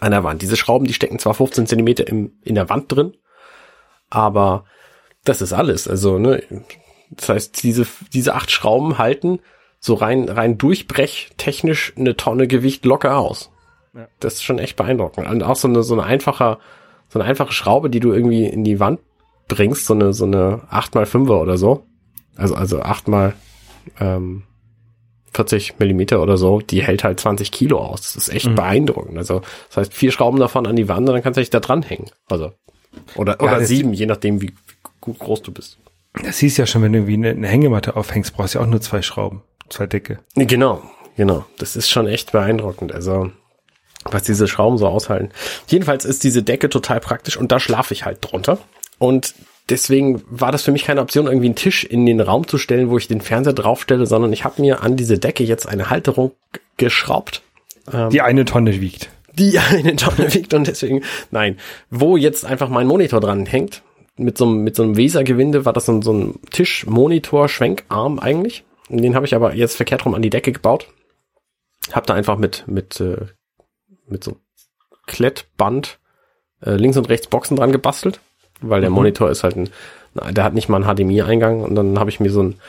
an 0.00 0.10
der 0.10 0.24
Wand. 0.24 0.42
Diese 0.42 0.56
Schrauben, 0.56 0.86
die 0.86 0.94
stecken 0.94 1.18
zwar 1.18 1.34
15 1.34 1.66
Zentimeter 1.66 2.06
im, 2.08 2.32
in 2.42 2.54
der 2.54 2.68
Wand 2.68 2.90
drin, 2.90 3.16
aber 4.10 4.64
das 5.24 5.42
ist 5.42 5.52
alles. 5.52 5.86
Also, 5.88 6.18
ne, 6.18 6.42
das 7.10 7.28
heißt, 7.28 7.62
diese, 7.62 7.86
diese 8.12 8.34
acht 8.34 8.50
Schrauben 8.50 8.98
halten 8.98 9.40
so 9.80 9.94
rein, 9.94 10.28
rein 10.28 10.58
durchbrechtechnisch 10.58 11.92
eine 11.96 12.16
Tonne 12.16 12.46
Gewicht 12.48 12.84
locker 12.84 13.16
aus. 13.18 13.50
Ja. 13.94 14.08
Das 14.20 14.34
ist 14.34 14.42
schon 14.44 14.58
echt 14.58 14.76
beeindruckend. 14.76 15.28
Und 15.28 15.42
auch 15.42 15.56
so 15.56 15.68
eine, 15.68 15.82
so 15.82 15.94
eine 15.94 16.04
einfache, 16.04 16.58
so 17.08 17.18
eine 17.18 17.28
einfache 17.28 17.52
Schraube, 17.52 17.88
die 17.90 18.00
du 18.00 18.12
irgendwie 18.12 18.44
in 18.46 18.64
die 18.64 18.80
Wand 18.80 19.00
bringst, 19.46 19.86
so 19.86 19.94
eine, 19.94 20.12
so 20.12 20.24
eine 20.24 20.62
8x5er 20.70 21.40
oder 21.40 21.56
so. 21.56 21.86
Also, 22.36 22.54
also 22.54 22.82
8 22.82 23.08
mal 23.08 23.34
ähm, 24.00 24.42
40 25.32 25.78
Millimeter 25.78 26.20
oder 26.22 26.36
so, 26.36 26.60
die 26.60 26.82
hält 26.82 27.04
halt 27.04 27.20
20 27.20 27.50
Kilo 27.52 27.78
aus. 27.78 28.02
Das 28.02 28.16
ist 28.16 28.28
echt 28.28 28.46
Mhm. 28.46 28.54
beeindruckend. 28.56 29.16
Also, 29.16 29.42
das 29.68 29.76
heißt, 29.76 29.94
vier 29.94 30.10
Schrauben 30.10 30.38
davon 30.40 30.66
an 30.66 30.76
die 30.76 30.88
Wand 30.88 31.08
und 31.08 31.14
dann 31.14 31.22
kannst 31.22 31.36
du 31.36 31.40
dich 31.40 31.50
da 31.50 31.60
dranhängen. 31.60 32.10
Also, 32.28 32.52
oder, 33.14 33.36
Ja, 33.40 33.46
oder 33.46 33.64
sieben, 33.64 33.92
je 33.92 34.06
nachdem, 34.06 34.40
wie 34.42 34.52
gut 35.00 35.18
groß 35.18 35.42
du 35.42 35.52
bist. 35.52 35.78
Das 36.24 36.38
hieß 36.38 36.56
ja 36.56 36.66
schon, 36.66 36.82
wenn 36.82 36.92
du 36.92 36.98
irgendwie 37.00 37.28
eine, 37.28 37.46
Hängematte 37.48 37.96
aufhängst, 37.96 38.34
brauchst 38.34 38.54
du 38.54 38.58
ja 38.58 38.64
auch 38.64 38.68
nur 38.68 38.80
zwei 38.80 39.02
Schrauben, 39.02 39.42
zwei 39.68 39.86
dicke. 39.86 40.18
Genau, 40.34 40.82
genau. 41.16 41.44
Das 41.58 41.76
ist 41.76 41.88
schon 41.90 42.06
echt 42.06 42.32
beeindruckend. 42.32 42.92
Also, 42.92 43.30
was 44.04 44.22
diese 44.22 44.48
Schrauben 44.48 44.78
so 44.78 44.86
aushalten. 44.88 45.30
Jedenfalls 45.66 46.04
ist 46.04 46.24
diese 46.24 46.42
Decke 46.42 46.68
total 46.68 47.00
praktisch 47.00 47.36
und 47.36 47.52
da 47.52 47.60
schlafe 47.60 47.94
ich 47.94 48.04
halt 48.04 48.18
drunter. 48.20 48.58
Und 48.98 49.34
deswegen 49.68 50.22
war 50.28 50.50
das 50.50 50.62
für 50.62 50.72
mich 50.72 50.84
keine 50.84 51.00
Option, 51.02 51.26
irgendwie 51.26 51.46
einen 51.46 51.54
Tisch 51.56 51.84
in 51.84 52.06
den 52.06 52.20
Raum 52.20 52.46
zu 52.48 52.58
stellen, 52.58 52.90
wo 52.90 52.98
ich 52.98 53.06
den 53.08 53.20
Fernseher 53.20 53.52
draufstelle, 53.52 54.06
sondern 54.06 54.32
ich 54.32 54.44
habe 54.44 54.60
mir 54.62 54.82
an 54.82 54.96
diese 54.96 55.18
Decke 55.18 55.44
jetzt 55.44 55.68
eine 55.68 55.90
Halterung 55.90 56.32
geschraubt, 56.78 57.42
Die 58.10 58.20
eine 58.22 58.44
Tonne 58.44 58.80
wiegt. 58.80 59.10
die 59.34 59.58
eine 59.70 59.94
Tonne 59.96 60.32
wiegt 60.34 60.54
und 60.54 60.66
deswegen, 60.66 61.02
nein, 61.30 61.58
wo 61.90 62.16
jetzt 62.16 62.44
einfach 62.44 62.68
mein 62.68 62.86
Monitor 62.86 63.20
dran 63.20 63.46
hängt, 63.46 63.82
mit 64.18 64.38
so 64.38 64.46
einem, 64.46 64.64
mit 64.64 64.76
so 64.76 64.82
einem 64.82 64.96
Wesergewinde 64.96 65.64
war 65.64 65.72
das 65.72 65.86
so 65.86 65.92
ein, 65.92 66.02
so 66.02 66.12
ein 66.12 66.40
Tischmonitor-Schwenkarm 66.50 68.18
eigentlich. 68.18 68.64
Den 68.88 69.14
habe 69.14 69.26
ich 69.26 69.34
aber 69.34 69.54
jetzt 69.54 69.76
verkehrt 69.76 70.04
rum 70.04 70.14
an 70.14 70.22
die 70.22 70.30
Decke 70.30 70.52
gebaut. 70.52 70.88
Hab 71.92 72.06
da 72.06 72.14
einfach 72.14 72.36
mit, 72.36 72.64
mit, 72.66 73.00
äh, 73.00 73.26
mit 74.06 74.24
so 74.24 74.36
Klettband 75.06 75.98
äh, 76.60 76.72
links 76.72 76.96
und 76.96 77.08
rechts 77.08 77.26
Boxen 77.26 77.56
dran 77.56 77.72
gebastelt, 77.72 78.20
weil 78.60 78.80
der 78.80 78.90
Monitor 78.90 79.30
ist 79.30 79.44
halt 79.44 79.56
ein, 79.56 79.70
der 80.30 80.44
hat 80.44 80.54
nicht 80.54 80.68
mal 80.68 80.82
einen 80.82 80.96
HDMI-Eingang 80.96 81.62
und 81.62 81.74
dann 81.74 81.98
habe 81.98 82.10
ich 82.10 82.20
mir 82.20 82.30
so 82.30 82.42
ein, 82.42 82.60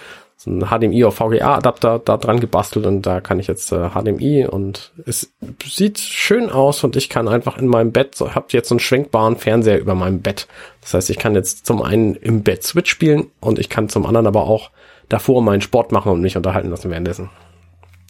so 0.41 0.49
ein 0.49 0.61
HDMI 0.61 1.03
auf 1.03 1.15
VGA-Adapter 1.15 1.99
da 1.99 2.15
dran 2.15 2.39
gebastelt 2.39 2.85
und 2.85 3.01
da 3.01 3.19
kann 3.19 3.41
ich 3.41 3.47
jetzt 3.47 3.73
äh, 3.73 3.89
HDMI 3.89 4.45
und 4.45 4.93
es 5.05 5.33
sieht 5.65 5.99
schön 5.99 6.49
aus 6.49 6.85
und 6.85 6.95
ich 6.95 7.09
kann 7.09 7.27
einfach 7.27 7.57
in 7.57 7.67
meinem 7.67 7.91
Bett, 7.91 8.15
so, 8.15 8.33
hab 8.33 8.53
jetzt 8.53 8.69
so 8.69 8.75
einen 8.75 8.79
schwenkbaren 8.79 9.35
Fernseher 9.35 9.79
über 9.79 9.95
meinem 9.95 10.21
Bett. 10.21 10.47
Das 10.79 10.93
heißt, 10.93 11.09
ich 11.09 11.17
kann 11.19 11.35
jetzt 11.35 11.65
zum 11.65 11.81
einen 11.81 12.15
im 12.15 12.43
Bett 12.43 12.63
Switch 12.63 12.89
spielen 12.89 13.27
und 13.41 13.59
ich 13.59 13.67
kann 13.67 13.89
zum 13.89 14.05
anderen 14.05 14.27
aber 14.27 14.43
auch 14.43 14.71
davor 15.09 15.41
meinen 15.41 15.59
Sport 15.59 15.91
machen 15.91 16.13
und 16.13 16.21
mich 16.21 16.37
unterhalten 16.37 16.69
lassen 16.69 16.89
währenddessen. 16.89 17.29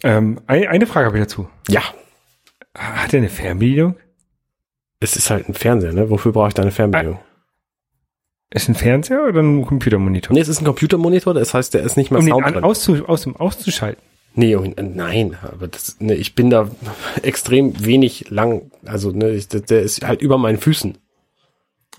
Ähm, 0.03 0.39
ein, 0.45 0.67
eine 0.67 0.85
Frage 0.85 1.07
habe 1.07 1.17
ich 1.17 1.23
dazu. 1.23 1.49
Ja, 1.67 1.81
Hat 2.75 3.11
er 3.11 3.17
eine 3.17 3.29
Fernbedienung? 3.29 3.95
es 4.99 5.15
ist 5.15 5.29
halt 5.29 5.47
ein 5.49 5.53
Fernseher, 5.53 5.93
ne? 5.93 6.09
Wofür 6.09 6.31
brauche 6.31 6.49
ich 6.49 6.53
da 6.53 6.61
eine 6.61 6.71
Fernbedienung? 6.71 7.19
Ist 8.51 8.67
ein 8.67 8.75
Fernseher 8.75 9.25
oder 9.27 9.41
ein 9.41 9.65
Computermonitor? 9.65 10.33
Nee, 10.33 10.39
es 10.41 10.47
ist 10.47 10.61
ein 10.61 10.65
Computermonitor, 10.65 11.33
das 11.33 11.53
heißt, 11.53 11.73
der 11.73 11.83
ist 11.83 11.97
nicht 11.97 12.09
mal 12.09 12.19
um 12.19 12.25
den 12.25 12.31
Sound 12.33 12.45
an, 12.45 12.53
drin. 12.53 12.63
auszu, 12.63 13.05
aus 13.07 13.27
auszuschalten. 13.27 14.01
Nee, 14.33 14.53
äh, 14.53 14.73
nein, 14.81 15.37
aber 15.41 15.67
das, 15.67 15.97
ne, 15.99 16.15
ich 16.15 16.33
bin 16.35 16.49
da 16.49 16.69
extrem 17.21 17.83
wenig 17.85 18.29
lang, 18.29 18.71
also 18.85 19.11
ne, 19.11 19.29
ich, 19.31 19.47
der, 19.49 19.81
ist 19.81 20.05
halt 20.05 20.21
über 20.21 20.37
meinen 20.37 20.57
Füßen. 20.57 20.97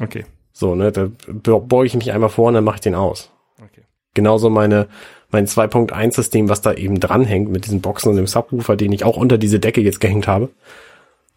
Okay. 0.01 0.25
So, 0.53 0.75
ne, 0.75 0.91
da 0.91 1.09
be- 1.29 1.61
beuge 1.61 1.87
ich 1.87 1.95
mich 1.95 2.13
einmal 2.13 2.31
vor 2.31 2.49
und 2.49 2.55
dann 2.55 2.65
mache 2.65 2.77
ich 2.77 2.81
den 2.81 2.95
aus. 2.95 3.31
okay. 3.63 3.83
Genauso 4.15 4.51
meine 4.51 4.89
mein 5.33 5.47
2.1 5.47 6.13
System, 6.15 6.49
was 6.49 6.61
da 6.61 6.73
eben 6.75 6.99
dranhängt 6.99 7.51
mit 7.53 7.65
diesen 7.67 7.81
Boxen 7.81 8.09
und 8.11 8.17
dem 8.17 8.27
Subwoofer, 8.27 8.75
den 8.77 8.91
ich 8.91 9.05
auch 9.05 9.17
unter 9.17 9.39
diese 9.39 9.61
Decke 9.61 9.81
jetzt 9.81 10.01
gehängt 10.01 10.27
habe. 10.27 10.49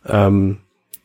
Ähm, 0.07 0.57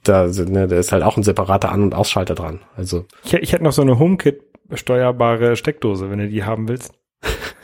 da, 0.05 0.29
sind, 0.29 0.51
ne, 0.51 0.67
da 0.69 0.77
ist 0.79 0.93
halt 0.93 1.03
auch 1.03 1.17
ein 1.17 1.23
separater 1.23 1.71
An- 1.73 1.83
und 1.83 1.95
Ausschalter 1.95 2.35
dran. 2.35 2.61
Also, 2.77 3.05
Ich, 3.25 3.35
ich 3.35 3.53
hätte 3.53 3.65
noch 3.65 3.73
so 3.73 3.83
eine 3.83 3.99
HomeKit 3.99 4.41
steuerbare 4.75 5.57
Steckdose, 5.57 6.11
wenn 6.11 6.19
du 6.19 6.29
die 6.29 6.45
haben 6.45 6.69
willst. 6.69 6.93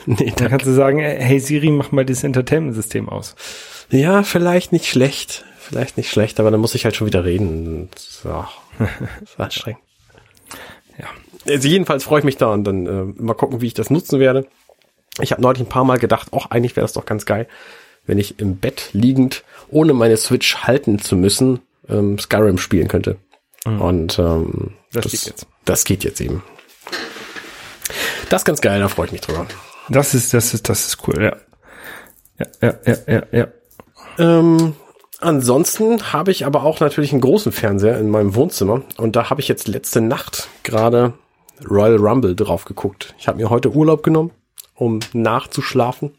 nee, 0.07 0.33
Dann 0.37 0.37
da, 0.37 0.49
kannst 0.49 0.67
du 0.67 0.73
sagen, 0.73 0.99
hey 0.99 1.39
Siri, 1.39 1.71
mach 1.71 1.93
mal 1.93 2.05
das 2.05 2.25
Entertainment-System 2.25 3.09
aus. 3.09 3.37
ja, 3.91 4.23
vielleicht 4.23 4.73
nicht 4.73 4.87
schlecht, 4.89 5.45
vielleicht 5.59 5.97
nicht 5.97 6.11
schlecht, 6.11 6.41
aber 6.41 6.51
dann 6.51 6.61
muss 6.61 6.75
ich 6.75 6.85
halt 6.85 6.97
schon 6.97 7.07
wieder 7.07 7.25
reden. 7.25 7.89
So, 7.97 8.45
ist 9.23 9.39
anstrengend. 9.39 9.81
Ja. 10.99 11.07
Also 11.53 11.69
jedenfalls 11.69 12.05
freue 12.05 12.21
ich 12.21 12.25
mich 12.25 12.37
da 12.39 12.53
und 12.53 12.65
dann 12.65 12.87
äh, 12.87 13.23
mal 13.23 13.35
gucken, 13.35 13.61
wie 13.61 13.67
ich 13.67 13.75
das 13.75 13.91
nutzen 13.91 14.19
werde. 14.19 14.47
Ich 15.21 15.31
habe 15.31 15.43
neulich 15.43 15.61
ein 15.63 15.69
paar 15.69 15.85
Mal 15.85 15.99
gedacht, 15.99 16.33
auch 16.33 16.51
eigentlich 16.51 16.75
wäre 16.75 16.85
das 16.85 16.95
doch 16.95 17.07
ganz 17.07 17.27
geil, 17.27 17.47
wenn 18.07 18.19
ich 18.19 18.41
im 18.41 18.57
Bett 18.57 18.91
liegend, 18.93 19.45
ohne 19.71 19.93
meine 19.93 20.17
Switch 20.17 20.57
halten 20.65 20.99
zu 20.99 21.17
müssen, 21.17 21.61
ähm, 21.89 22.19
Skyrim 22.19 22.59
spielen 22.59 22.89
könnte. 22.89 23.17
Und 23.65 24.19
ähm, 24.19 24.75
Das 24.93 25.05
geht 25.05 25.27
jetzt. 25.27 25.47
Das 25.65 25.85
geht 25.85 26.05
jetzt 26.05 26.21
eben. 26.21 26.43
Das 28.29 28.43
ist 28.43 28.47
ganz 28.47 28.61
geil, 28.61 28.81
da 28.81 28.89
freue 28.89 29.07
ich 29.07 29.13
mich 29.13 29.21
drüber. 29.23 29.47
Das 29.89 30.15
ist, 30.15 30.35
das 30.35 30.55
ist, 30.55 30.69
das 30.69 30.87
ist 30.87 31.09
cool, 31.09 31.23
ja. 31.23 31.37
Ja, 32.39 32.47
ja, 32.63 32.75
ja, 32.87 32.97
ja, 33.07 33.23
ja. 33.33 33.49
Ähm, 34.19 34.75
ansonsten 35.21 36.13
habe 36.13 36.31
ich 36.31 36.47
aber 36.47 36.65
auch 36.65 36.81
natürlich 36.81 37.13
einen 37.13 37.21
großen 37.21 37.53
Fernseher 37.53 37.99
in 37.99 38.11
meinem 38.11 38.35
Wohnzimmer 38.35 38.83
und 38.97 39.17
da 39.17 39.31
habe 39.31 39.41
ich 39.41 39.49
jetzt 39.49 39.69
letzte 39.69 40.01
Nacht 40.01 40.49
gerade 40.63 41.15
Royal 41.69 41.97
Rumble 41.97 42.35
drauf 42.35 42.65
geguckt. 42.65 43.15
Ich 43.19 43.29
habe 43.29 43.39
mir 43.39 43.51
heute 43.51 43.71
Urlaub 43.73 44.03
genommen, 44.03 44.33
um 44.75 45.01
nachzuschlafen. 45.13 46.15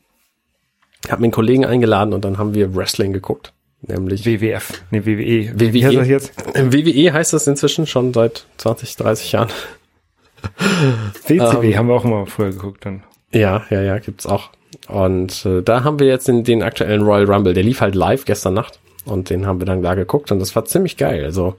Habe 1.09 1.22
mir 1.22 1.26
einen 1.26 1.32
Kollegen 1.34 1.66
eingeladen 1.66 2.13
und 2.13 2.24
dann 2.24 2.38
haben 2.38 2.53
wir 2.53 2.76
Wrestling 2.76 3.13
geguckt, 3.13 3.53
nämlich 3.88 4.26
WWF. 4.26 4.84
Nee, 4.92 5.06
WWE. 5.06 5.60
WWE. 5.60 5.74
Wie 5.74 5.86
heißt 5.86 5.98
das 5.98 6.08
jetzt? 6.08 6.34
WWE 6.56 7.14
heißt 7.14 7.34
das 7.34 7.48
inzwischen 7.48 7.88
schon 7.88 8.14
seit 8.14 8.46
20, 8.58 8.96
30 8.98 9.32
Jahren. 9.32 9.50
WCW 11.28 11.72
Ähm. 11.72 11.78
haben 11.78 11.88
wir 11.88 11.96
auch 11.96 12.06
immer 12.06 12.26
früher 12.26 12.52
geguckt 12.52 12.86
dann. 12.86 13.04
Ja, 13.32 13.66
ja, 13.70 13.82
ja, 13.82 13.98
gibt's 14.00 14.26
auch. 14.26 14.50
Und 14.88 15.46
äh, 15.46 15.62
da 15.62 15.84
haben 15.84 16.00
wir 16.00 16.08
jetzt 16.08 16.28
den, 16.28 16.44
den 16.44 16.62
aktuellen 16.62 17.02
Royal 17.02 17.26
Rumble. 17.26 17.54
Der 17.54 17.64
lief 17.64 17.82
halt 17.82 17.96
live 17.96 18.26
gestern 18.26 18.54
Nacht 18.54 18.80
und 19.06 19.30
den 19.30 19.46
haben 19.46 19.60
wir 19.60 19.66
dann 19.66 19.82
da 19.82 19.96
geguckt 19.96 20.32
und 20.32 20.40
das 20.40 20.56
war 20.56 20.66
ziemlich 20.66 20.98
geil. 20.98 21.24
Also 21.24 21.56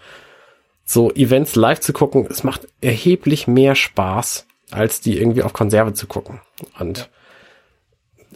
so 0.85 1.11
Events 1.13 1.57
live 1.57 1.81
zu 1.81 1.93
gucken, 1.93 2.27
es 2.31 2.45
macht 2.45 2.69
erheblich 2.81 3.49
mehr 3.49 3.75
Spaß, 3.75 4.47
als 4.71 5.01
die 5.01 5.19
irgendwie 5.19 5.43
auf 5.43 5.53
Konserve 5.53 5.95
zu 5.95 6.07
gucken. 6.07 6.41
Und 6.79 7.11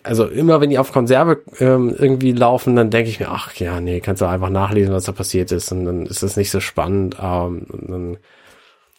also 0.02 0.26
immer 0.26 0.60
wenn 0.60 0.70
die 0.70 0.78
auf 0.78 0.92
Konserve 0.92 1.42
ähm, 1.58 1.94
irgendwie 1.96 2.32
laufen, 2.32 2.76
dann 2.76 2.90
denke 2.90 3.10
ich 3.10 3.20
mir, 3.20 3.28
ach 3.30 3.54
ja, 3.56 3.80
nee, 3.80 4.00
kannst 4.00 4.22
du 4.22 4.26
einfach 4.26 4.50
nachlesen, 4.50 4.94
was 4.94 5.04
da 5.04 5.12
passiert 5.12 5.52
ist 5.52 5.72
und 5.72 5.84
dann 5.84 6.06
ist 6.06 6.22
es 6.22 6.36
nicht 6.36 6.50
so 6.50 6.60
spannend. 6.60 7.16
Ähm, 7.20 7.66
dann, 7.70 8.16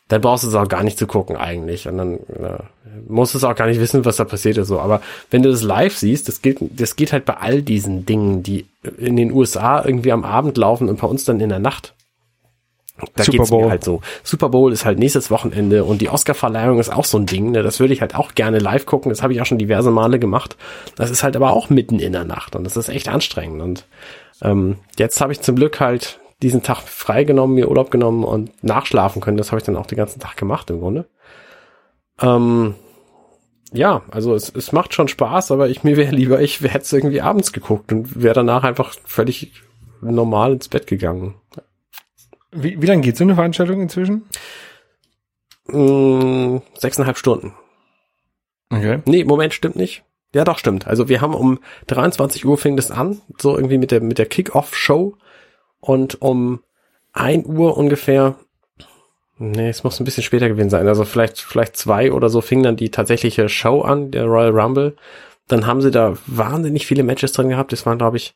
dann 0.08 0.22
brauchst 0.22 0.44
du 0.44 0.50
es 0.50 0.56
auch 0.56 0.68
gar 0.68 0.84
nicht 0.84 0.98
zu 0.98 1.08
gucken 1.08 1.38
eigentlich 1.38 1.88
und 1.88 1.98
dann 1.98 2.16
äh, 2.16 2.60
musst 3.08 3.34
du 3.34 3.38
es 3.38 3.44
auch 3.44 3.56
gar 3.56 3.68
nicht 3.68 3.80
wissen, 3.80 4.04
was 4.06 4.18
da 4.18 4.26
passiert 4.26 4.58
ist 4.58 4.68
so. 4.68 4.80
Aber 4.80 5.02
wenn 5.30 5.44
du 5.44 5.50
das 5.50 5.64
live 5.64 5.96
siehst, 5.98 6.28
das 6.28 6.42
gilt, 6.42 6.60
das 6.62 6.96
geht 6.96 7.14
halt 7.14 7.26
bei 7.26 7.38
all 7.38 7.62
diesen 7.62 8.06
Dingen, 8.06 8.44
die 8.44 8.66
in 8.98 9.16
den 9.16 9.32
USA 9.32 9.84
irgendwie 9.84 10.12
am 10.12 10.26
Abend 10.26 10.58
laufen 10.58 10.90
und 10.90 11.00
bei 11.00 11.08
uns 11.08 11.24
dann 11.26 11.40
in 11.40 11.50
der 11.50 11.60
Nacht. 11.60 11.94
Da 13.16 13.24
Super 13.24 13.46
Bowl. 13.46 13.64
mir 13.66 13.72
halt 13.72 13.84
so. 13.84 14.02
Super 14.24 14.50
Bowl 14.50 14.72
ist 14.72 14.86
halt 14.86 15.00
nächstes 15.00 15.32
Wochenende 15.32 15.84
und 15.84 16.02
die 16.02 16.10
Oscar-Verleihung 16.10 16.80
ist 16.80 16.92
auch 16.92 17.06
so 17.06 17.18
ein 17.18 17.26
Ding. 17.26 17.52
Ne? 17.52 17.64
Das 17.64 17.80
würde 17.80 17.94
ich 17.94 18.02
halt 18.02 18.16
auch 18.16 18.36
gerne 18.36 18.60
live 18.60 18.86
gucken. 18.86 19.10
Das 19.10 19.24
habe 19.24 19.34
ich 19.34 19.42
auch 19.42 19.46
schon 19.46 19.58
diverse 19.58 19.92
Male 19.92 20.20
gemacht. 20.20 20.58
Das 20.96 21.10
ist 21.10 21.24
halt 21.24 21.36
aber 21.36 21.54
auch 21.54 21.70
mitten 21.70 22.00
in 22.00 22.14
der 22.14 22.26
Nacht 22.26 22.56
und 22.56 22.64
das 22.64 22.78
ist 22.78 22.90
echt 22.90 23.10
anstrengend. 23.10 23.62
Und 23.62 23.86
ähm, 24.42 24.78
jetzt 24.98 25.22
habe 25.22 25.32
ich 25.34 25.42
zum 25.42 25.56
Glück 25.56 25.80
halt 25.80 26.20
diesen 26.42 26.64
Tag 26.64 26.82
freigenommen, 26.82 27.56
mir 27.56 27.70
Urlaub 27.70 27.92
genommen 27.92 28.24
und 28.24 28.64
nachschlafen 28.64 29.22
können. 29.22 29.38
Das 29.38 29.52
habe 29.52 29.60
ich 29.60 29.66
dann 29.66 29.78
auch 29.78 29.86
den 29.86 29.98
ganzen 29.98 30.20
Tag 30.20 30.38
gemacht 30.38 30.70
im 30.70 30.80
Grunde. 30.80 31.06
Ähm, 32.20 32.76
ja, 33.74 34.02
also 34.12 34.36
es, 34.36 34.50
es 34.54 34.72
macht 34.72 34.94
schon 34.94 35.08
Spaß, 35.08 35.52
aber 35.52 35.70
ich 35.70 35.84
mir 35.84 35.98
wäre 35.98 36.14
lieber, 36.14 36.42
ich 36.42 36.62
hätte 36.62 36.80
es 36.80 36.94
irgendwie 36.94 37.22
abends 37.22 37.54
geguckt 37.54 37.92
und 37.92 38.22
wäre 38.22 38.36
danach 38.36 38.64
einfach 38.64 38.94
völlig 39.06 39.52
normal 40.02 40.54
ins 40.54 40.68
Bett 40.68 40.88
gegangen. 40.88 41.36
Wie, 42.52 42.82
wie 42.82 42.86
lange 42.86 43.02
geht 43.02 43.18
so 43.18 43.24
eine 43.24 43.36
Veranstaltung 43.36 43.82
inzwischen? 43.82 44.24
Mm, 45.68 46.58
sechseinhalb 46.78 47.18
Stunden. 47.18 47.54
Okay. 48.70 49.00
Nee, 49.06 49.24
Moment, 49.24 49.54
stimmt 49.54 49.76
nicht. 49.76 50.04
Ja, 50.34 50.44
doch, 50.44 50.58
stimmt. 50.58 50.88
Also 50.88 51.10
wir 51.10 51.22
haben 51.22 51.34
um 51.34 51.60
23 51.88 52.46
Uhr 52.46 52.58
fing 52.58 52.78
das 52.78 52.90
an, 52.90 53.22
so 53.38 53.56
irgendwie 53.56 53.78
mit 53.78 53.92
der, 53.92 54.02
mit 54.02 54.18
der 54.18 54.26
Kick-Off-Show. 54.26 55.18
Und 55.80 56.22
um 56.22 56.62
1 57.14 57.48
Uhr 57.48 57.78
ungefähr, 57.78 58.36
nee, 59.38 59.70
es 59.70 59.84
muss 59.84 60.00
ein 60.00 60.06
bisschen 60.06 60.24
später 60.24 60.48
gewesen 60.48 60.70
sein, 60.70 60.88
also 60.88 61.04
vielleicht, 61.04 61.40
vielleicht 61.40 61.76
zwei 61.76 62.12
oder 62.12 62.30
so 62.30 62.40
fing 62.40 62.64
dann 62.64 62.78
die 62.78 62.92
tatsächliche 62.92 63.50
Show 63.50 63.82
an, 63.82 64.12
der 64.12 64.26
Royal 64.26 64.58
Rumble. 64.58 64.96
Dann 65.48 65.66
haben 65.66 65.82
sie 65.82 65.92
da 65.92 66.16
wahnsinnig 66.28 66.86
viele 66.86 67.04
Matches 67.04 67.34
drin 67.34 67.50
gehabt. 67.50 67.74
Es 67.74 67.86
waren, 67.86 67.98
glaube 67.98 68.18
ich, 68.18 68.36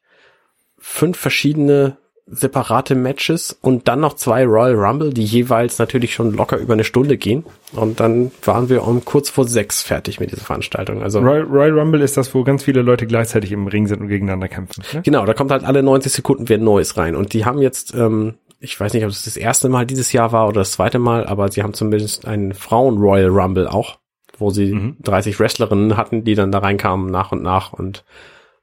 fünf 0.78 1.18
verschiedene 1.18 1.98
separate 2.28 2.96
Matches 2.96 3.56
und 3.62 3.88
dann 3.88 4.00
noch 4.00 4.14
zwei 4.16 4.46
Royal 4.46 4.74
Rumble, 4.74 5.14
die 5.14 5.24
jeweils 5.24 5.78
natürlich 5.78 6.14
schon 6.16 6.34
locker 6.34 6.58
über 6.58 6.74
eine 6.74 6.84
Stunde 6.84 7.18
gehen. 7.18 7.46
Und 7.74 8.00
dann 8.00 8.32
waren 8.44 8.68
wir 8.70 8.86
um 8.88 9.06
kurz 9.06 9.30
vor 9.30 9.48
sechs 9.48 9.84
fertig 9.84 10.20
mit 10.20 10.32
dieser 10.32 10.44
Veranstaltung. 10.44 11.04
Also 11.04 11.20
Royal, 11.20 11.44
Royal 11.44 11.80
Rumble 11.80 12.02
ist 12.02 12.18
das, 12.18 12.34
wo 12.34 12.44
ganz 12.44 12.64
viele 12.64 12.82
Leute 12.82 13.06
gleichzeitig 13.06 13.52
im 13.52 13.68
Ring 13.68 13.86
sind 13.88 14.02
und 14.02 14.08
gegeneinander 14.08 14.48
kämpfen. 14.48 14.84
Ne? 14.94 15.02
genau, 15.04 15.26
da 15.26 15.34
kommt 15.34 15.52
halt 15.52 15.64
alle 15.64 15.84
90 15.84 16.12
Sekunden 16.12 16.50
wieder 16.50 16.58
Neues 16.58 16.98
rein. 16.98 17.16
Und 17.16 17.34
die 17.34 17.46
haben 17.46 17.62
jetzt, 17.62 17.94
ähm, 17.94 18.36
ich 18.60 18.80
weiß 18.80 18.94
nicht, 18.94 19.04
ob 19.04 19.12
das 19.12 19.24
das 19.26 19.38
erste 19.38 19.70
Mal 19.70 19.86
dieses 19.86 20.12
Jahr 20.12 20.32
war 20.32 20.48
oder 20.48 20.62
das 20.62 20.72
zweite 20.72 20.98
Mal, 20.98 21.28
aber 21.28 21.52
sie 21.52 21.62
haben 21.62 21.74
zumindest 21.76 22.26
einen 22.26 22.54
Frauen 22.56 22.98
Royal 22.98 23.30
Rumble 23.30 23.68
auch, 23.68 24.00
wo 24.40 24.50
sie 24.50 24.74
Mhm. 24.74 24.98
30 25.04 25.40
Wrestlerinnen 25.40 25.96
hatten, 25.96 26.24
die 26.24 26.34
dann 26.34 26.52
da 26.52 26.58
reinkamen 26.58 27.12
nach 27.12 27.32
und 27.32 27.44
nach 27.44 27.72
und 27.72 28.04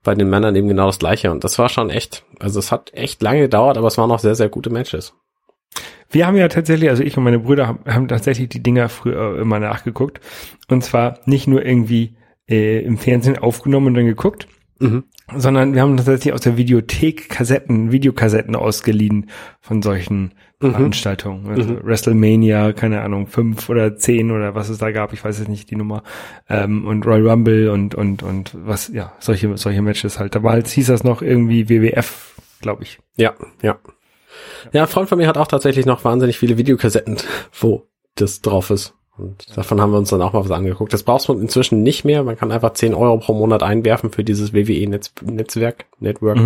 bei 0.03 0.15
den 0.15 0.29
Männern 0.29 0.57
eben 0.57 0.69
genau 0.69 0.87
das 0.87 0.99
gleiche. 0.99 1.31
Und 1.31 1.45
das 1.45 1.59
war 1.59 1.69
schon 1.69 1.91
echt, 1.91 2.25
also 2.41 2.59
es 2.59 2.73
hat 2.73 2.93
echt 2.95 3.23
lange 3.23 3.41
gedauert, 3.41 3.79
aber 3.79 3.89
es 3.89 3.99
waren 3.99 4.09
noch 4.09 4.19
sehr, 4.19 4.35
sehr 4.35 4.49
gute 4.49 4.71
Matches. 4.71 5.15
Wir 6.11 6.27
haben 6.27 6.37
ja 6.37 6.49
tatsächlich, 6.49 6.91
also 6.91 7.03
ich 7.03 7.17
und 7.17 7.25
meine 7.25 7.39
Brüder 7.39 7.67
haben, 7.67 7.81
haben 7.87 8.09
tatsächlich 8.09 8.49
die 8.49 8.63
Dinger 8.63 8.89
früher 8.89 9.39
immer 9.39 9.59
nachgeguckt. 9.59 10.21
Und 10.69 10.85
zwar 10.85 11.21
nicht 11.25 11.47
nur 11.47 11.65
irgendwie 11.65 12.17
äh, 12.49 12.81
im 12.85 12.99
Fernsehen 12.99 13.39
aufgenommen 13.39 13.89
und 13.89 13.95
dann 13.95 14.07
geguckt, 14.07 14.47
Mhm. 14.83 15.05
Sondern 15.37 15.75
wir 15.75 15.83
haben 15.83 15.97
tatsächlich 15.97 16.33
aus 16.33 16.41
der 16.41 16.57
Videothek 16.57 17.29
Kassetten, 17.29 17.93
Videokassetten 17.93 18.57
ausgeliehen 18.57 19.31
von 19.61 19.83
solchen 19.83 20.33
Veranstaltungen. 20.71 21.49
Also 21.49 21.85
WrestleMania, 21.85 22.73
keine 22.73 23.03
Ahnung, 23.03 23.27
fünf 23.27 23.69
oder 23.69 23.97
zehn 23.97 24.31
oder 24.31 24.55
was 24.55 24.69
es 24.69 24.79
da 24.79 24.91
gab, 24.91 25.13
ich 25.13 25.25
weiß 25.25 25.39
jetzt 25.39 25.49
nicht 25.49 25.71
die 25.71 25.77
Nummer. 25.77 26.03
Ähm, 26.49 26.87
und 26.87 27.05
Royal 27.05 27.29
Rumble 27.29 27.71
und, 27.71 27.95
und, 27.95 28.23
und 28.23 28.53
was, 28.55 28.89
ja, 28.89 29.13
solche, 29.19 29.57
solche 29.57 29.83
Matches 29.83 30.19
halt. 30.19 30.35
Damals 30.35 30.73
hieß 30.73 30.87
das 30.87 31.05
noch 31.05 31.23
irgendwie 31.23 31.69
WWF, 31.69 32.37
glaube 32.61 32.85
ich. 32.85 33.01
Ja, 33.17 33.35
ja. 33.63 33.79
Ja, 34.73 34.83
ein 34.83 34.89
Freund 34.89 35.09
von 35.09 35.19
mir 35.19 35.27
hat 35.27 35.37
auch 35.37 35.49
tatsächlich 35.49 35.85
noch 35.85 36.05
wahnsinnig 36.05 36.39
viele 36.39 36.57
Videokassetten, 36.57 37.17
wo 37.61 37.89
das 38.15 38.41
drauf 38.41 38.71
ist. 38.71 38.95
Und 39.19 39.57
davon 39.57 39.81
haben 39.81 39.93
wir 39.93 39.99
uns 39.99 40.09
dann 40.09 40.23
auch 40.23 40.33
mal 40.33 40.45
was 40.45 40.51
angeguckt. 40.51 40.93
Das 40.93 41.03
brauchst 41.03 41.29
du 41.29 41.35
inzwischen 41.35 41.83
nicht 41.83 42.05
mehr. 42.05 42.25
Man 42.25 42.37
kann 42.37 42.51
einfach 42.51 42.73
10 42.73 42.95
Euro 42.95 43.19
pro 43.19 43.35
Monat 43.35 43.63
einwerfen 43.63 44.11
für 44.11 44.25
dieses 44.25 44.55
WWE-Netzwerk, 44.55 45.85
Network, 46.01 46.39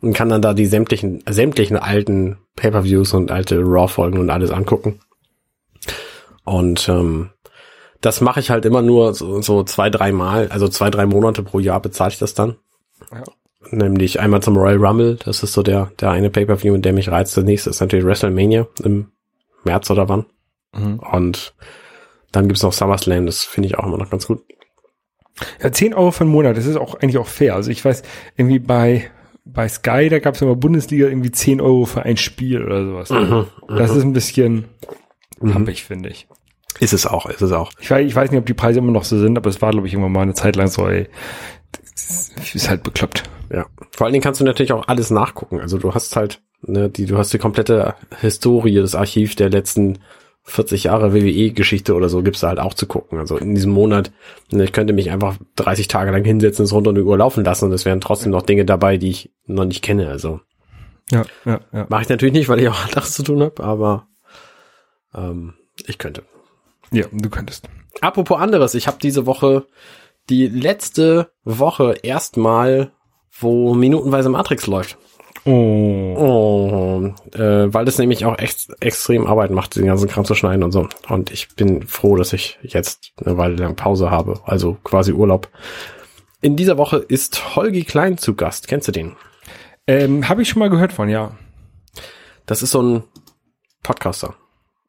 und 0.00 0.12
kann 0.14 0.30
dann 0.30 0.42
da 0.42 0.54
die 0.54 0.66
sämtlichen, 0.66 1.22
sämtlichen 1.28 1.76
alten 1.76 2.38
Pay-Per-Views 2.56 3.12
und 3.12 3.30
alte 3.30 3.60
Raw-Folgen 3.60 4.18
und 4.18 4.30
alles 4.30 4.50
angucken. 4.50 5.00
Und 6.44 6.88
ähm, 6.88 7.30
das 8.00 8.20
mache 8.20 8.40
ich 8.40 8.50
halt 8.50 8.64
immer 8.64 8.80
nur 8.80 9.12
so, 9.12 9.42
so 9.42 9.64
zwei, 9.64 9.90
drei 9.90 10.12
Mal, 10.12 10.48
also 10.48 10.68
zwei, 10.68 10.90
drei 10.90 11.04
Monate 11.04 11.42
pro 11.42 11.58
Jahr 11.58 11.80
bezahle 11.80 12.12
ich 12.12 12.18
das 12.18 12.32
dann. 12.32 12.56
Ja. 13.12 13.24
Nämlich 13.70 14.18
einmal 14.20 14.40
zum 14.40 14.56
Royal 14.56 14.78
Rumble, 14.78 15.16
das 15.16 15.42
ist 15.42 15.52
so 15.52 15.62
der, 15.62 15.90
der 16.00 16.10
eine 16.10 16.30
Pay-Per-View, 16.30 16.74
in 16.74 16.82
der 16.82 16.94
mich 16.94 17.10
reizt. 17.10 17.36
Das 17.36 17.44
nächste 17.44 17.68
ist 17.70 17.80
natürlich 17.80 18.06
WrestleMania 18.06 18.66
im 18.82 19.08
März 19.64 19.90
oder 19.90 20.08
wann. 20.08 20.24
Mhm. 20.72 21.00
Und 21.00 21.54
dann 22.32 22.48
gibt's 22.48 22.62
noch 22.62 22.72
SummerSlam, 22.72 23.26
das 23.26 23.44
finde 23.44 23.68
ich 23.68 23.78
auch 23.78 23.86
immer 23.86 23.98
noch 23.98 24.10
ganz 24.10 24.26
gut. 24.26 24.42
Ja, 25.62 25.70
10 25.70 25.94
Euro 25.94 26.10
für 26.10 26.22
einen 26.22 26.32
Monat, 26.32 26.56
das 26.56 26.66
ist 26.66 26.76
auch 26.76 26.94
eigentlich 26.94 27.18
auch 27.18 27.26
fair. 27.26 27.54
Also 27.54 27.70
ich 27.70 27.84
weiß, 27.84 28.02
irgendwie 28.36 28.58
bei, 28.58 29.10
bei 29.44 29.68
Sky, 29.68 30.08
da 30.08 30.18
gab 30.18 30.34
es 30.34 30.42
immer 30.42 30.56
Bundesliga 30.56 31.06
irgendwie 31.06 31.30
10 31.30 31.60
Euro 31.60 31.84
für 31.84 32.02
ein 32.02 32.16
Spiel 32.16 32.64
oder 32.64 32.84
sowas. 32.84 33.10
Mhm, 33.10 33.46
das 33.68 33.94
ist 33.94 34.02
ein 34.02 34.12
bisschen 34.12 34.64
happig, 35.42 35.84
finde 35.84 36.08
ich. 36.08 36.26
Ist 36.80 36.92
es 36.92 37.06
auch, 37.06 37.26
ist 37.26 37.40
es 37.40 37.52
auch. 37.52 37.72
Ich 37.80 37.90
weiß, 37.90 38.06
ich 38.06 38.14
weiß 38.14 38.30
nicht, 38.30 38.38
ob 38.38 38.46
die 38.46 38.54
Preise 38.54 38.78
immer 38.78 38.92
noch 38.92 39.04
so 39.04 39.18
sind, 39.18 39.36
aber 39.36 39.50
es 39.50 39.60
war, 39.62 39.70
glaube 39.70 39.86
ich, 39.86 39.92
irgendwann 39.92 40.12
mal 40.12 40.22
eine 40.22 40.34
Zeit 40.34 40.56
lang 40.56 40.68
so, 40.68 40.86
ey, 40.86 41.08
ist 42.54 42.68
halt 42.68 42.82
bekloppt. 42.82 43.24
Ja. 43.50 43.66
Vor 43.90 44.06
allen 44.06 44.12
Dingen 44.12 44.22
kannst 44.22 44.40
du 44.40 44.44
natürlich 44.44 44.72
auch 44.72 44.86
alles 44.86 45.10
nachgucken. 45.10 45.60
Also 45.60 45.78
du 45.78 45.94
hast 45.94 46.14
halt, 46.16 46.40
ne, 46.62 46.88
die, 46.88 47.06
du 47.06 47.18
hast 47.18 47.32
die 47.32 47.38
komplette 47.38 47.94
Historie, 48.20 48.76
das 48.76 48.94
Archiv 48.94 49.34
der 49.34 49.50
letzten 49.50 49.98
40 50.48 50.84
Jahre 50.84 51.14
WWE-Geschichte 51.14 51.94
oder 51.94 52.08
so 52.08 52.22
gibt's 52.22 52.40
da 52.40 52.48
halt 52.48 52.58
auch 52.58 52.74
zu 52.74 52.86
gucken. 52.86 53.18
Also 53.18 53.36
in 53.36 53.54
diesem 53.54 53.72
Monat, 53.72 54.10
ich 54.50 54.72
könnte 54.72 54.92
mich 54.92 55.10
einfach 55.10 55.36
30 55.56 55.88
Tage 55.88 56.10
lang 56.10 56.24
hinsetzen, 56.24 56.64
es 56.64 56.72
runter 56.72 56.90
und 56.90 56.96
überlaufen 56.96 57.44
lassen 57.44 57.66
und 57.66 57.72
es 57.72 57.84
wären 57.84 58.00
trotzdem 58.00 58.32
noch 58.32 58.42
Dinge 58.42 58.64
dabei, 58.64 58.96
die 58.96 59.10
ich 59.10 59.30
noch 59.46 59.64
nicht 59.64 59.82
kenne. 59.82 60.08
Also 60.08 60.40
Ja, 61.10 61.24
ja, 61.44 61.60
ja. 61.72 61.86
mache 61.88 62.02
ich 62.02 62.08
natürlich 62.08 62.34
nicht, 62.34 62.48
weil 62.48 62.60
ich 62.60 62.68
auch 62.68 62.84
anderes 62.84 63.12
zu 63.12 63.22
tun 63.22 63.42
habe, 63.42 63.62
aber 63.62 64.08
ähm, 65.14 65.54
ich 65.86 65.98
könnte. 65.98 66.22
Ja, 66.90 67.04
du 67.12 67.28
könntest. 67.28 67.68
Apropos 68.00 68.38
anderes, 68.38 68.74
ich 68.74 68.86
habe 68.86 68.98
diese 69.02 69.26
Woche 69.26 69.66
die 70.30 70.46
letzte 70.46 71.30
Woche 71.44 71.96
erstmal, 72.02 72.92
wo 73.38 73.74
minutenweise 73.74 74.28
Matrix 74.28 74.66
läuft. 74.66 74.98
Oh. 75.48 76.14
Oh, 76.18 77.14
äh, 77.38 77.72
weil 77.72 77.86
das 77.86 77.96
nämlich 77.96 78.26
auch 78.26 78.36
ex 78.36 78.68
extrem 78.80 79.26
Arbeit 79.26 79.50
macht, 79.50 79.76
den 79.76 79.86
ganzen 79.86 80.06
Kram 80.06 80.26
zu 80.26 80.34
schneiden 80.34 80.62
und 80.62 80.72
so. 80.72 80.88
Und 81.08 81.30
ich 81.30 81.54
bin 81.54 81.86
froh, 81.86 82.16
dass 82.16 82.34
ich 82.34 82.58
jetzt 82.62 83.12
eine 83.24 83.38
Weile 83.38 83.56
lang 83.56 83.74
Pause 83.74 84.10
habe, 84.10 84.40
also 84.44 84.76
quasi 84.84 85.12
Urlaub. 85.12 85.48
In 86.42 86.56
dieser 86.56 86.76
Woche 86.76 86.98
ist 86.98 87.56
Holgi 87.56 87.84
Klein 87.84 88.18
zu 88.18 88.34
Gast. 88.34 88.68
Kennst 88.68 88.88
du 88.88 88.92
den? 88.92 89.16
Ähm, 89.86 90.28
Habe 90.28 90.42
ich 90.42 90.50
schon 90.50 90.60
mal 90.60 90.68
gehört 90.68 90.92
von, 90.92 91.08
ja. 91.08 91.32
Das 92.44 92.62
ist 92.62 92.72
so 92.72 92.82
ein 92.82 93.04
Podcaster. 93.82 94.34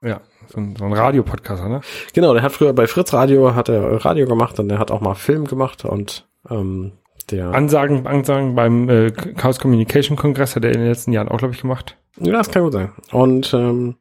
Ja, 0.02 0.20
so 0.48 0.60
ein, 0.60 0.76
so 0.76 0.84
ein 0.84 0.94
Radiopodcaster, 0.94 1.70
ne? 1.70 1.82
Genau, 2.14 2.34
der 2.34 2.44
hat 2.44 2.52
früher 2.52 2.74
bei 2.74 2.86
Fritz 2.88 3.14
Radio, 3.14 3.56
hat 3.56 3.70
er 3.70 4.04
Radio 4.04 4.28
gemacht 4.28 4.60
und 4.60 4.68
der 4.68 4.80
hat 4.80 4.92
auch 4.92 5.00
mal 5.00 5.16
Film 5.16 5.46
gemacht 5.46 5.86
und 5.86 6.28
ähm, 6.50 6.94
der 7.32 7.54
Ansagen, 7.54 8.08
Ansagen 8.08 8.56
beim 8.56 8.90
äh, 8.90 9.12
Chaos 9.12 9.60
Communication 9.60 10.18
Kongress 10.18 10.56
hat 10.56 10.64
er 10.64 10.72
in 10.72 10.80
den 10.80 10.88
letzten 10.88 11.12
Jahren 11.12 11.28
auch, 11.30 11.38
glaube 11.38 11.54
ich, 11.54 11.62
gemacht. 11.62 11.96
Ja, 12.20 12.34
das 12.34 12.52
kann 12.52 12.64
gut 12.64 12.74
sein. 12.74 12.92
Und 13.12 13.54
ähm, 13.54 13.96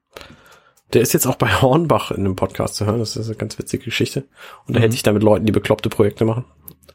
der 0.92 1.02
ist 1.02 1.12
jetzt 1.12 1.26
auch 1.26 1.36
bei 1.36 1.48
Hornbach 1.62 2.10
in 2.10 2.18
einem 2.18 2.36
Podcast 2.36 2.76
zu 2.76 2.86
hören. 2.86 2.98
Das 2.98 3.16
ist 3.16 3.26
eine 3.26 3.36
ganz 3.36 3.58
witzige 3.58 3.84
Geschichte. 3.84 4.24
Und 4.66 4.74
der 4.74 4.82
hält 4.82 4.92
sich 4.92 5.02
da 5.02 5.12
mit 5.12 5.22
Leuten, 5.22 5.46
die 5.46 5.52
bekloppte 5.52 5.88
Projekte 5.88 6.24
machen. 6.24 6.44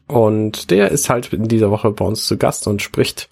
Und 0.06 0.70
der 0.70 0.90
ist 0.90 1.08
halt 1.08 1.32
in 1.32 1.48
dieser 1.48 1.70
Woche 1.70 1.90
bei 1.90 2.04
uns 2.04 2.26
zu 2.26 2.36
Gast 2.36 2.66
und 2.66 2.82
spricht 2.82 3.30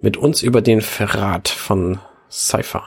mit 0.00 0.16
uns 0.16 0.42
über 0.42 0.60
den 0.60 0.80
Verrat 0.80 1.48
von 1.48 2.00
Cypher. 2.30 2.82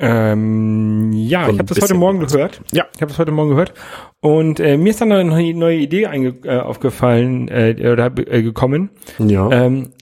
Ähm, 0.00 1.12
ja, 1.12 1.46
So 1.46 1.52
ich 1.52 1.58
habe 1.58 1.74
das 1.74 1.82
heute. 1.82 1.94
Morgen 1.94 2.20
gehört. 2.20 2.60
Ja. 2.72 2.86
Ich 2.94 3.00
habe 3.00 3.10
das 3.10 3.18
heute 3.18 3.32
Morgen 3.32 3.50
gehört. 3.50 3.74
Und 4.20 4.60
äh, 4.60 4.76
mir 4.76 4.90
ist 4.90 5.00
dann 5.00 5.10
eine 5.10 5.54
neue, 5.54 5.76
Idee 5.76 6.06
einge 6.06 6.36
äh, 6.44 6.58
aufgefallen 6.60 7.48
äh, 7.48 7.74
oder 7.92 8.06
äh, 8.16 8.42
gekommen. 8.42 8.90
Ja. 9.18 9.50
Ähm, 9.50 9.92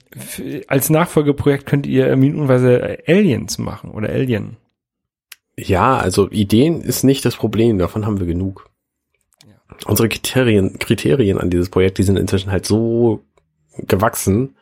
als 0.67 0.89
Nachfolgeprojekt 0.89 1.65
könnt 1.65 1.85
ihr 1.85 2.15
minutenweise 2.15 2.99
Aliens 3.07 3.57
machen 3.57 3.91
oder 3.91 4.09
Alien. 4.09 4.57
Ja, 5.57 5.97
also 5.97 6.29
Ideen 6.29 6.81
ist 6.81 7.03
nicht 7.03 7.25
das 7.25 7.35
Problem, 7.35 7.77
davon 7.79 8.05
haben 8.05 8.19
wir 8.19 8.27
genug. 8.27 8.69
Unsere 9.85 10.09
Kriterien, 10.09 10.79
Kriterien 10.79 11.39
an 11.39 11.49
dieses 11.49 11.69
Projekt, 11.69 11.97
die 11.97 12.03
sind 12.03 12.17
inzwischen 12.17 12.51
halt 12.51 12.65
so 12.65 13.23
gewachsen, 13.77 14.55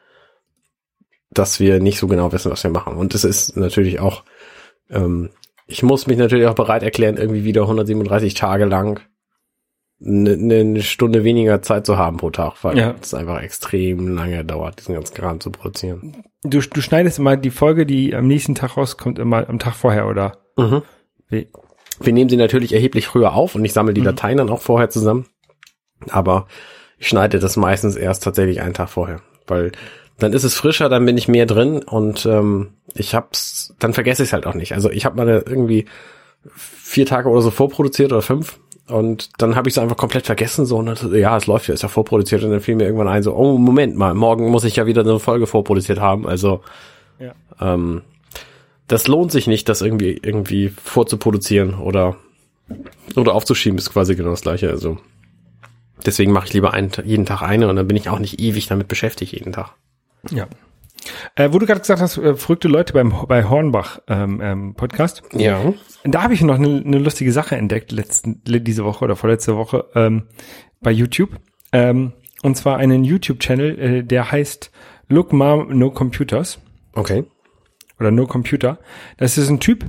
dass 1.32 1.60
wir 1.60 1.80
nicht 1.80 2.00
so 2.00 2.08
genau 2.08 2.32
wissen, 2.32 2.52
was 2.52 2.64
wir 2.64 2.72
machen. 2.72 2.96
Und 2.96 3.14
es 3.14 3.24
ist 3.24 3.56
natürlich 3.56 4.00
auch, 4.00 4.24
ähm, 4.90 5.30
ich 5.68 5.82
muss 5.84 6.08
mich 6.08 6.18
natürlich 6.18 6.46
auch 6.48 6.56
bereit 6.56 6.84
erklären, 6.84 7.18
irgendwie 7.18 7.44
wieder 7.44 7.62
137 7.64 8.34
Tage 8.36 8.66
lang 8.66 9.00
eine 10.06 10.36
ne 10.38 10.82
Stunde 10.84 11.24
weniger 11.24 11.62
Zeit 11.62 11.86
zu 11.86 11.98
haben 11.98 12.18
pro 12.18 12.30
Tag, 12.30 12.64
weil 12.64 12.78
Ja. 12.78 12.96
es 13.02 13.14
einfach 13.14 13.42
extrem 13.42 14.10
lange 14.16 14.44
dauert, 14.44 14.80
diesen 14.80 14.94
ganzen 14.94 15.16
Kram 15.16 15.40
zu 15.40 15.52
produzieren. 15.52 16.24
Du, 16.44 16.60
du 16.60 16.82
schneidest 16.82 17.18
immer 17.18 17.38
die 17.38 17.50
Folge, 17.50 17.86
die 17.86 18.14
am 18.14 18.28
nächsten 18.28 18.56
Tag 18.56 18.76
rauskommt, 18.78 19.20
immer 19.20 19.48
am 19.50 19.58
Tag 19.58 19.74
vorher, 19.74 20.08
oder? 20.08 20.38
Mhm. 20.58 20.82
Wie? 21.30 21.48
Wir 22.02 22.12
nehmen 22.14 22.30
sie 22.30 22.36
natürlich 22.36 22.74
erheblich 22.74 23.08
früher 23.08 23.34
auf 23.34 23.56
und 23.56 23.64
ich 23.64 23.72
sammle 23.72 23.94
die 23.94 24.02
Dateien 24.02 24.38
dann 24.38 24.50
auch 24.50 24.62
vorher 24.62 24.90
zusammen. 24.90 25.28
Aber 26.10 26.48
ich 26.98 27.08
schneide 27.08 27.40
das 27.40 27.56
meistens 27.56 27.96
erst 27.96 28.24
tatsächlich 28.24 28.62
einen 28.62 28.74
Tag 28.74 28.90
vorher, 28.90 29.22
weil 29.48 29.72
dann 30.20 30.34
ist 30.34 30.44
es 30.44 30.56
frischer, 30.56 30.90
dann 30.90 31.06
bin 31.06 31.18
ich 31.18 31.28
mehr 31.28 31.46
drin 31.46 31.84
und 31.84 32.26
ähm, 32.26 32.70
ich 32.94 33.16
hab's, 33.16 33.74
dann 33.80 33.94
vergesse 33.94 34.24
ich 34.24 34.30
es 34.30 34.34
halt 34.34 34.46
auch 34.46 34.54
nicht. 34.54 34.74
Also 34.74 34.90
ich 34.90 35.06
habe 35.06 35.18
mal 35.18 35.28
irgendwie 35.46 35.86
vier 36.56 37.06
Tage 37.06 37.30
oder 37.30 37.42
so 37.42 37.52
vorproduziert 37.52 38.12
oder 38.12 38.22
fünf 38.22 38.60
und 38.88 39.30
dann 39.42 39.56
habe 39.56 39.68
ich 39.68 39.74
es 39.74 39.78
einfach 39.78 39.98
komplett 39.98 40.26
vergessen 40.26 40.66
so 40.66 40.78
und 40.78 40.86
dann, 40.86 41.16
ja, 41.16 41.36
es 41.36 41.48
läuft 41.48 41.68
ja, 41.68 41.74
ist 41.74 41.84
ja 41.84 41.90
vorproduziert 41.90 42.44
und 42.44 42.52
dann 42.52 42.62
fiel 42.62 42.76
mir 42.76 42.86
irgendwann 42.86 43.08
ein 43.08 43.24
so, 43.24 43.36
oh 43.36 43.58
Moment 43.58 43.96
mal, 43.98 44.14
morgen 44.14 44.50
muss 44.50 44.64
ich 44.64 44.76
ja 44.76 44.86
wieder 44.86 45.02
eine 45.02 45.20
Folge 45.20 45.48
vorproduziert 45.48 46.00
haben. 46.00 46.28
Also 46.28 46.62
Ja. 47.20 47.34
ähm, 47.60 48.02
das 48.88 49.08
lohnt 49.08 49.32
sich 49.32 49.48
nicht, 49.48 49.68
das 49.68 49.82
irgendwie 49.82 50.20
irgendwie 50.22 50.70
vorzuproduzieren 50.70 51.74
oder 51.74 52.18
oder 53.16 53.34
aufzuschieben, 53.34 53.78
ist 53.78 53.92
quasi 53.92 54.16
genau 54.16 54.30
das 54.32 54.42
gleiche. 54.42 54.70
Also 54.70 54.98
deswegen 56.06 56.32
mache 56.32 56.48
ich 56.48 56.54
lieber 56.54 56.74
einen, 56.74 56.92
jeden 57.04 57.26
Tag 57.26 57.42
eine 57.42 57.68
und 57.68 57.76
dann 57.76 57.88
bin 57.88 57.98
ich 57.98 58.10
auch 58.10 58.20
nicht 58.20 58.40
ewig 58.40 58.68
damit 58.68 58.88
beschäftigt 58.88 59.34
jeden 59.34 59.54
Tag. 59.54 59.72
Ja. 60.32 60.48
Äh, 61.36 61.50
wo 61.52 61.60
du 61.60 61.66
gerade 61.66 61.82
gesagt 61.82 62.02
hast, 62.02 62.18
äh, 62.18 62.36
verrückte 62.36 62.68
Leute 62.68 62.94
beim 62.94 63.14
bei 63.28 63.44
Hornbach 63.44 64.00
ähm, 64.08 64.42
ähm, 64.42 64.76
Podcast. 64.76 65.22
Ja. 65.34 65.74
Da 66.04 66.24
habe 66.24 66.34
ich 66.34 66.42
noch 66.42 66.56
eine, 66.56 66.82
eine 66.84 66.98
lustige 66.98 67.32
Sache 67.32 67.56
entdeckt 67.56 67.92
letzten, 67.92 68.42
diese 68.44 68.86
Woche 68.86 69.06
oder 69.06 69.16
vorletzte 69.16 69.56
Woche 69.56 69.86
ähm, 69.94 70.24
bei 70.82 70.92
YouTube. 70.92 71.32
Ähm, 71.72 72.14
und 72.42 72.56
zwar 72.56 72.78
einen 72.78 73.04
YouTube-Channel, 73.04 73.80
äh, 73.80 74.04
der 74.04 74.32
heißt 74.32 74.72
Look 75.08 75.34
Mom 75.34 75.78
No 75.78 75.92
Computers. 75.92 76.60
Okay. 76.94 77.26
oder 78.00 78.12
No 78.12 78.26
Computer. 78.26 78.80
Das 79.18 79.38
ist 79.38 79.50
ein 79.50 79.60
Typ, 79.60 79.86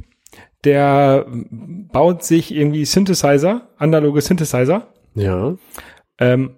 der 0.65 1.27
baut 1.29 2.25
sich 2.25 2.55
irgendwie 2.55 2.85
Synthesizer, 2.85 3.69
analoge 3.79 4.21
Synthesizer. 4.21 4.89
Ja. 5.15 5.55
Ähm, 6.19 6.57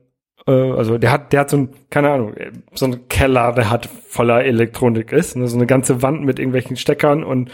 äh, 0.49 0.73
also 0.73 0.99
der 0.99 1.13
hat, 1.13 1.33
der 1.33 1.41
hat 1.41 1.51
so 1.51 1.59
ein, 1.59 1.69
keine 1.91 2.11
Ahnung, 2.11 2.35
so 2.75 2.87
ein 2.87 3.07
Keller, 3.09 3.53
der 3.53 3.71
hat 3.71 3.89
voller 4.09 4.45
Elektronik 4.45 5.13
ist, 5.13 5.37
ne, 5.37 5.47
so 5.47 5.57
eine 5.57 5.67
ganze 5.67 6.03
Wand 6.03 6.23
mit 6.25 6.39
irgendwelchen 6.41 6.77
Steckern 6.77 7.23
und 7.23 7.51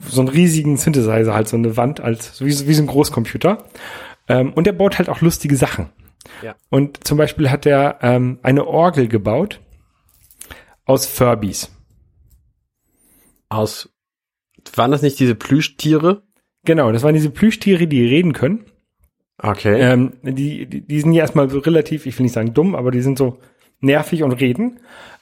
so 0.00 0.20
einen 0.20 0.28
riesigen 0.28 0.76
Synthesizer, 0.76 1.34
halt 1.34 1.48
so 1.48 1.56
eine 1.56 1.76
Wand 1.76 2.00
als 2.00 2.40
wie, 2.40 2.52
so- 2.52 2.66
wie 2.68 2.74
so 2.74 2.82
ein 2.82 2.86
Großcomputer. 2.86 3.64
Ähm, 4.28 4.52
und 4.52 4.66
der 4.66 4.72
baut 4.72 4.98
halt 4.98 5.08
auch 5.08 5.20
lustige 5.20 5.56
Sachen. 5.56 5.90
Ja. 6.42 6.54
Und 6.70 7.06
zum 7.06 7.18
Beispiel 7.18 7.50
hat 7.50 7.66
er 7.66 7.98
ähm, 8.02 8.38
eine 8.42 8.66
Orgel 8.66 9.08
gebaut 9.08 9.60
aus 10.84 11.06
Furbies. 11.06 11.70
Aus, 13.48 13.88
waren 14.74 14.90
das 14.90 15.02
nicht 15.02 15.18
diese 15.18 15.34
Plüschtiere? 15.34 16.22
Genau, 16.64 16.92
das 16.92 17.02
waren 17.02 17.14
diese 17.14 17.30
Plüschtiere, 17.30 17.86
die 17.86 18.04
reden 18.06 18.32
können. 18.34 18.66
Okay. 19.40 19.80
Ähm, 19.80 20.14
die, 20.22 20.66
die, 20.66 20.80
die 20.80 21.00
sind 21.00 21.12
ja 21.12 21.22
erstmal 21.22 21.48
so 21.48 21.58
relativ, 21.60 22.06
ich 22.06 22.18
will 22.18 22.24
nicht 22.24 22.32
sagen 22.32 22.54
dumm, 22.54 22.74
aber 22.74 22.90
die 22.90 23.02
sind 23.02 23.18
so 23.18 23.38
nervig 23.80 24.22
und 24.22 24.32
reden. 24.32 24.80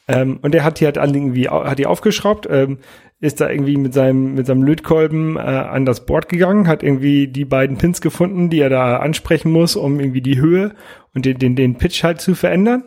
Ähm, 0.08 0.38
und 0.40 0.54
der 0.54 0.64
hat 0.64 0.80
die 0.80 0.86
halt 0.86 0.96
irgendwie, 0.96 1.48
hat 1.48 1.78
die 1.78 1.86
aufgeschraubt, 1.86 2.46
ähm, 2.50 2.78
ist 3.20 3.40
da 3.40 3.50
irgendwie 3.50 3.76
mit 3.76 3.92
seinem, 3.92 4.34
mit 4.34 4.46
seinem 4.46 4.62
Lötkolben 4.62 5.36
äh, 5.36 5.40
an 5.40 5.84
das 5.84 6.06
Board 6.06 6.28
gegangen, 6.28 6.68
hat 6.68 6.82
irgendwie 6.82 7.28
die 7.28 7.44
beiden 7.44 7.76
Pins 7.76 8.00
gefunden, 8.00 8.50
die 8.50 8.60
er 8.60 8.70
da 8.70 8.98
ansprechen 8.98 9.50
muss, 9.50 9.74
um 9.74 9.98
irgendwie 10.00 10.20
die 10.20 10.38
Höhe 10.38 10.74
und 11.14 11.24
den, 11.24 11.38
den, 11.38 11.56
den 11.56 11.76
Pitch 11.76 12.04
halt 12.04 12.20
zu 12.20 12.34
verändern. 12.34 12.84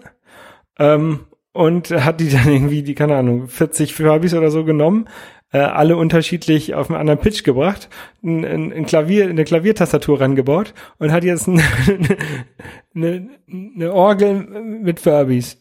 Ähm, 0.78 1.22
und 1.52 1.92
hat 1.92 2.22
die 2.22 2.30
dann 2.30 2.48
irgendwie, 2.52 2.84
die, 2.84 2.96
keine 2.96 3.18
Ahnung, 3.18 3.48
40 3.48 3.94
Furbies 3.94 4.34
oder 4.34 4.52
so 4.52 4.64
genommen, 4.64 5.10
äh, 5.52 5.60
alle 5.60 5.98
unterschiedlich 5.98 6.76
auf 6.76 6.90
einen 6.90 7.00
anderen 7.00 7.20
Pitch 7.20 7.44
gebracht, 7.44 7.90
ein, 8.24 8.46
ein, 8.46 8.72
ein 8.72 8.86
Klavier, 8.86 9.28
eine 9.30 9.44
Klaviertastatur 9.44 10.22
rangebaut 10.22 10.74
und 11.00 11.12
hat 11.12 11.24
jetzt 11.24 11.48
ein, 11.48 11.62
eine, 12.96 13.30
eine 13.48 13.94
Orgel 13.94 14.34
mit 14.36 15.00
Furbies. 15.00 15.58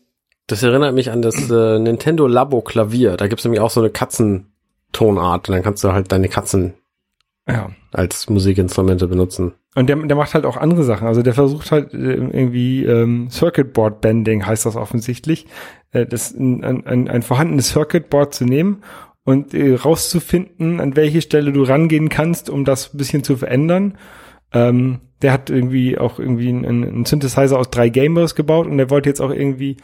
Das 0.47 0.63
erinnert 0.63 0.95
mich 0.95 1.11
an 1.11 1.23
das 1.23 1.51
äh, 1.51 1.79
Nintendo 1.79 2.27
Labo 2.27 2.63
Klavier. 2.63 3.17
Da 3.17 3.27
gibt's 3.29 3.45
nämlich 3.45 3.61
auch 3.61 3.71
so 3.71 3.81
eine 3.81 3.91
Katzentonart 3.91 5.49
und 5.49 5.55
dann 5.55 5.63
kannst 5.63 5.85
du 5.85 5.93
halt 5.93 6.11
deine 6.11 6.29
Katzen 6.29 6.75
Ja. 7.47 7.71
als 7.93 8.29
Musikinstrumente 8.31 9.07
benutzen. 9.09 9.53
Und 9.75 9.89
der, 9.89 9.97
der 9.97 10.17
macht 10.17 10.35
halt 10.35 10.45
auch 10.47 10.57
andere 10.57 10.85
Sachen. 10.85 11.07
Also 11.07 11.23
der 11.23 11.35
versucht 11.35 11.71
halt 11.71 11.93
äh, 11.93 12.15
irgendwie 12.15 12.85
ähm, 12.85 13.29
Circuit 13.31 13.73
Board 13.75 14.01
Bending 14.01 14.45
heißt 14.45 14.67
das 14.67 14.75
offensichtlich, 14.77 15.47
äh, 15.93 16.07
das 16.07 16.33
ein, 16.33 16.65
ein, 16.65 16.87
ein, 16.87 17.09
ein 17.09 17.23
vorhandenes 17.23 17.69
Circuit 17.69 18.11
Board 18.11 18.35
zu 18.35 18.45
nehmen 18.45 18.83
und 19.29 19.53
äh, 19.53 19.75
rauszufinden, 19.75 20.81
an 20.81 20.97
welche 20.97 21.21
Stelle 21.21 21.53
du 21.53 21.63
rangehen 21.63 22.09
kannst, 22.09 22.49
um 22.49 22.65
das 22.65 22.95
ein 22.95 22.97
bisschen 22.97 23.23
zu 23.23 23.37
verändern. 23.37 23.99
Ähm, 24.55 25.01
der 25.21 25.35
hat 25.35 25.51
irgendwie 25.51 25.99
auch 25.99 26.19
irgendwie 26.19 26.49
einen, 26.49 26.65
einen 26.65 27.05
Synthesizer 27.05 27.59
aus 27.59 27.69
drei 27.69 27.91
Gameboys 27.91 28.35
gebaut 28.35 28.67
und 28.67 28.79
der 28.79 28.89
wollte 28.89 29.11
jetzt 29.11 29.21
auch 29.21 29.31
irgendwie, 29.31 29.77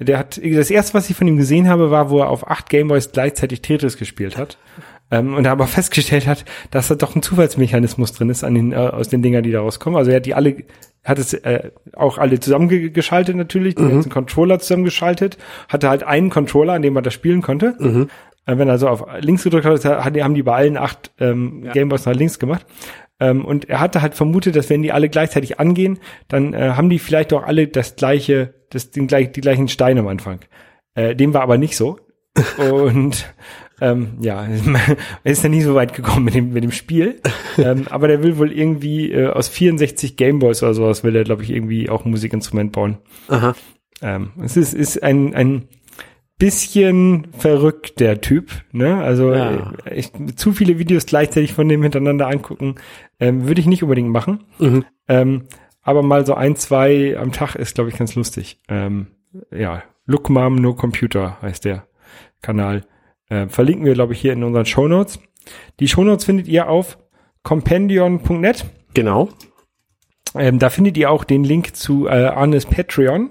der 0.00 0.18
hat, 0.18 0.40
das 0.42 0.72
erste, 0.72 0.94
was 0.94 1.08
ich 1.08 1.14
von 1.14 1.28
ihm 1.28 1.36
gesehen 1.36 1.68
habe, 1.68 1.92
war, 1.92 2.10
wo 2.10 2.18
er 2.18 2.30
auf 2.30 2.50
acht 2.50 2.68
Gameboys 2.68 3.12
gleichzeitig 3.12 3.62
Tetris 3.62 3.96
gespielt 3.96 4.36
hat. 4.36 4.58
Ähm, 5.12 5.34
und 5.34 5.44
er 5.44 5.52
aber 5.52 5.66
festgestellt 5.68 6.26
hat, 6.26 6.44
dass 6.72 6.88
da 6.88 6.96
doch 6.96 7.14
ein 7.14 7.22
Zufallsmechanismus 7.22 8.12
drin 8.12 8.28
ist 8.28 8.42
an 8.42 8.56
den, 8.56 8.72
äh, 8.72 8.76
aus 8.76 9.08
den 9.08 9.22
Dingern, 9.22 9.44
die 9.44 9.52
da 9.52 9.60
rauskommen. 9.60 9.98
Also 9.98 10.10
er 10.10 10.16
hat 10.16 10.26
die 10.26 10.34
alle, 10.34 10.56
hat 11.04 11.20
es 11.20 11.32
äh, 11.32 11.70
auch 11.94 12.18
alle 12.18 12.40
zusammengeschaltet 12.40 13.36
natürlich, 13.36 13.76
die 13.76 13.82
ganzen 13.88 14.10
Controller 14.10 14.58
zusammengeschaltet, 14.58 15.38
hatte 15.68 15.88
halt 15.88 16.02
einen 16.02 16.30
Controller, 16.30 16.72
an 16.72 16.82
dem 16.82 16.94
man 16.94 17.04
das 17.04 17.14
spielen 17.14 17.40
konnte. 17.40 17.76
Äh, 18.02 18.06
wenn 18.46 18.68
er 18.68 18.78
so 18.78 18.88
auf 18.88 19.06
links 19.20 19.44
gedrückt 19.44 19.66
hat, 19.66 19.84
haben 19.84 20.34
die 20.34 20.42
bei 20.42 20.54
allen 20.54 20.76
acht 20.76 21.12
ähm, 21.18 21.68
Gameboys 21.72 22.06
nach 22.06 22.14
links 22.14 22.38
gemacht. 22.38 22.66
Ähm, 23.20 23.44
und 23.44 23.68
er 23.68 23.80
hatte 23.80 24.02
halt 24.02 24.14
vermutet, 24.14 24.56
dass 24.56 24.70
wenn 24.70 24.82
die 24.82 24.92
alle 24.92 25.08
gleichzeitig 25.08 25.60
angehen, 25.60 25.98
dann 26.28 26.54
äh, 26.54 26.70
haben 26.70 26.88
die 26.88 26.98
vielleicht 26.98 27.32
auch 27.32 27.44
alle 27.44 27.68
das 27.68 27.96
gleiche, 27.96 28.54
das, 28.70 28.90
den 28.90 29.06
gleich, 29.06 29.32
die 29.32 29.42
gleichen 29.42 29.68
Steine 29.68 30.00
am 30.00 30.08
Anfang. 30.08 30.40
Äh, 30.94 31.14
dem 31.14 31.34
war 31.34 31.42
aber 31.42 31.58
nicht 31.58 31.76
so. 31.76 31.98
und 32.72 33.26
ähm, 33.80 34.18
ja, 34.20 34.46
er 35.24 35.32
ist 35.32 35.42
ja 35.42 35.48
nie 35.48 35.62
so 35.62 35.74
weit 35.74 35.94
gekommen 35.94 36.24
mit 36.24 36.34
dem, 36.34 36.52
mit 36.52 36.64
dem 36.64 36.72
Spiel. 36.72 37.20
ähm, 37.58 37.86
aber 37.90 38.08
der 38.08 38.22
will 38.22 38.38
wohl 38.38 38.52
irgendwie 38.52 39.12
äh, 39.12 39.28
aus 39.28 39.48
64 39.48 40.16
Gameboys 40.16 40.62
oder 40.62 40.74
sowas 40.74 41.04
will 41.04 41.16
er, 41.16 41.24
glaube 41.24 41.42
ich, 41.42 41.50
irgendwie 41.50 41.90
auch 41.90 42.04
ein 42.04 42.10
Musikinstrument 42.10 42.72
bauen. 42.72 42.98
Aha. 43.28 43.54
Ähm, 44.02 44.30
es 44.42 44.56
ist, 44.56 44.72
ist 44.72 45.02
ein, 45.02 45.34
ein 45.34 45.68
bisschen 46.40 47.28
verrückt, 47.38 48.00
der 48.00 48.20
Typ. 48.20 48.50
Ne? 48.72 49.00
Also 49.00 49.32
Ja. 49.32 49.72
äh, 49.84 49.94
ich, 49.94 50.10
zu 50.34 50.52
viele 50.52 50.80
Videos 50.80 51.06
gleichzeitig 51.06 51.52
von 51.52 51.68
dem 51.68 51.82
hintereinander 51.84 52.26
angucken, 52.26 52.74
ähm, 53.20 53.46
würde 53.46 53.60
ich 53.60 53.66
nicht 53.68 53.84
unbedingt 53.84 54.08
machen. 54.10 54.42
Mhm. 54.58 54.84
Ähm, 55.06 55.44
aber 55.82 56.02
mal 56.02 56.26
so 56.26 56.34
ein, 56.34 56.56
zwei 56.56 57.16
am 57.16 57.30
Tag 57.30 57.54
ist, 57.54 57.76
glaube 57.76 57.90
ich, 57.90 57.96
ganz 57.96 58.16
lustig. 58.16 58.58
Ähm, 58.68 59.06
ja, 59.52 59.84
Look 60.06 60.28
Mom 60.28 60.56
No 60.56 60.74
Computer 60.74 61.38
heißt 61.40 61.64
der 61.64 61.86
Kanal. 62.42 62.82
Äh, 63.28 63.46
verlinken 63.46 63.84
wir, 63.84 63.94
glaube 63.94 64.12
ich, 64.14 64.20
hier 64.20 64.32
in 64.32 64.42
unseren 64.42 64.66
Shownotes. 64.66 65.20
Die 65.78 65.86
Shownotes 65.88 66.24
findet 66.24 66.48
ihr 66.48 66.68
auf 66.68 66.98
compendion.net. 67.44 68.64
Genau. 68.94 69.28
Ähm, 70.34 70.58
da 70.58 70.70
findet 70.70 70.96
ihr 70.96 71.10
auch 71.10 71.24
den 71.24 71.44
Link 71.44 71.76
zu 71.76 72.06
äh, 72.06 72.10
Arnes 72.26 72.66
Patreon, 72.66 73.30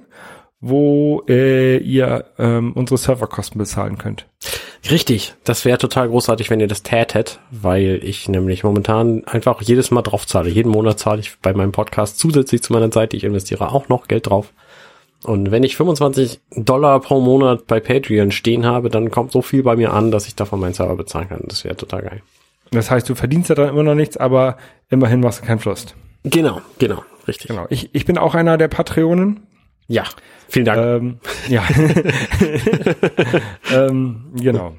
wo 0.62 1.24
äh, 1.28 1.78
ihr 1.78 2.26
ähm, 2.38 2.74
unsere 2.74 2.98
Serverkosten 2.98 3.58
bezahlen 3.58 3.98
könnt. 3.98 4.26
Richtig. 4.90 5.36
Das 5.44 5.66
wäre 5.66 5.78
total 5.78 6.10
großartig, 6.10 6.50
wenn 6.50 6.60
ihr 6.60 6.68
das 6.68 6.84
tätet, 6.84 7.40
weil 7.52 8.00
ich 8.04 8.28
nämlich 8.30 8.64
momentan 8.64 9.24
einfach 9.26 9.62
jedes 9.62 9.92
Mal 9.92 10.02
drauf 10.02 10.26
zahle. 10.26 10.50
Jeden 10.50 10.72
Monat 10.72 11.00
zahle 11.00 11.20
ich 11.20 11.38
bei 11.40 11.54
meinem 11.54 11.72
Podcast 11.72 12.20
zusätzlich 12.20 12.64
zu 12.64 12.74
meiner 12.74 12.92
Zeit. 12.92 13.14
Ich 13.14 13.24
investiere 13.24 13.72
auch 13.72 13.90
noch 13.90 14.08
Geld 14.08 14.28
drauf. 14.28 14.54
Und 15.24 15.52
wenn 15.52 15.64
ich 15.64 15.76
25 15.76 16.40
Dollar 16.56 17.00
pro 17.02 17.20
Monat 17.20 17.68
bei 17.68 17.80
Patreon 17.80 18.32
stehen 18.32 18.66
habe, 18.66 18.90
dann 18.90 19.12
kommt 19.12 19.32
so 19.34 19.42
viel 19.42 19.64
bei 19.64 19.76
mir 19.76 19.94
an, 19.94 20.12
dass 20.12 20.28
ich 20.28 20.36
davon 20.36 20.62
meinen 20.62 20.74
Server 20.74 20.96
bezahlen 20.96 21.28
kann. 21.28 21.44
Das 21.46 21.66
wäre 21.66 21.76
total 21.76 22.04
geil. 22.04 22.22
Das 22.72 22.90
heißt, 22.90 23.10
du 23.10 23.16
verdienst 23.16 23.50
ja 23.50 23.56
dann 23.56 23.70
immer 23.70 23.84
noch 23.84 23.96
nichts, 23.96 24.16
aber 24.16 24.58
immerhin 24.90 25.20
machst 25.20 25.42
du 25.42 25.46
keinen 25.46 25.60
Frust. 25.60 25.96
Genau, 26.24 26.62
genau, 26.78 27.04
richtig. 27.28 27.48
Genau. 27.48 27.66
Ich, 27.70 27.90
ich 27.94 28.06
bin 28.06 28.18
auch 28.18 28.36
einer 28.36 28.58
der 28.58 28.68
Patreonen. 28.68 29.42
Ja, 29.90 30.04
vielen 30.48 30.66
Dank. 30.66 30.80
Ähm, 30.80 31.20
ja. 31.48 31.64
ähm, 33.74 34.32
genau. 34.36 34.76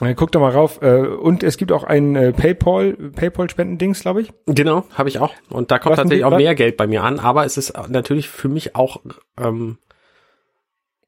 Äh, 0.00 0.14
Guck 0.14 0.32
doch 0.32 0.40
mal 0.40 0.50
rauf. 0.50 0.82
Äh, 0.82 0.98
und 0.98 1.44
es 1.44 1.56
gibt 1.56 1.70
auch 1.70 1.84
ein 1.84 2.16
äh, 2.16 2.32
PayPal, 2.32 2.94
PayPal-Spendendings, 2.94 4.00
glaube 4.00 4.22
ich. 4.22 4.32
Genau, 4.46 4.84
habe 4.94 5.08
ich 5.08 5.20
auch. 5.20 5.32
Und 5.50 5.70
da 5.70 5.78
kommt 5.78 5.92
Was 5.92 5.98
tatsächlich 5.98 6.24
auch 6.24 6.36
mehr 6.36 6.56
Geld 6.56 6.76
bei 6.76 6.88
mir 6.88 7.04
an, 7.04 7.20
aber 7.20 7.46
es 7.46 7.56
ist 7.56 7.72
natürlich 7.88 8.28
für 8.28 8.48
mich 8.48 8.74
auch, 8.74 9.00
ähm, 9.38 9.78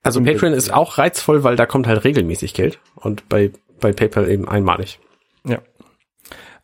also 0.05 0.23
Patreon 0.23 0.53
ist 0.53 0.73
auch 0.73 0.99
reizvoll, 0.99 1.43
weil 1.43 1.57
da 1.57 1.67
kommt 1.67 1.89
halt 1.89 2.05
regelmäßig 2.05 2.55
Geld 2.55 2.79
und 2.95 3.29
bei, 3.29 3.51
bei 3.81 3.93
PayPal 3.93 4.31
eben 4.31 4.49
einmalig. 4.49 5.01
Ja. 5.45 5.59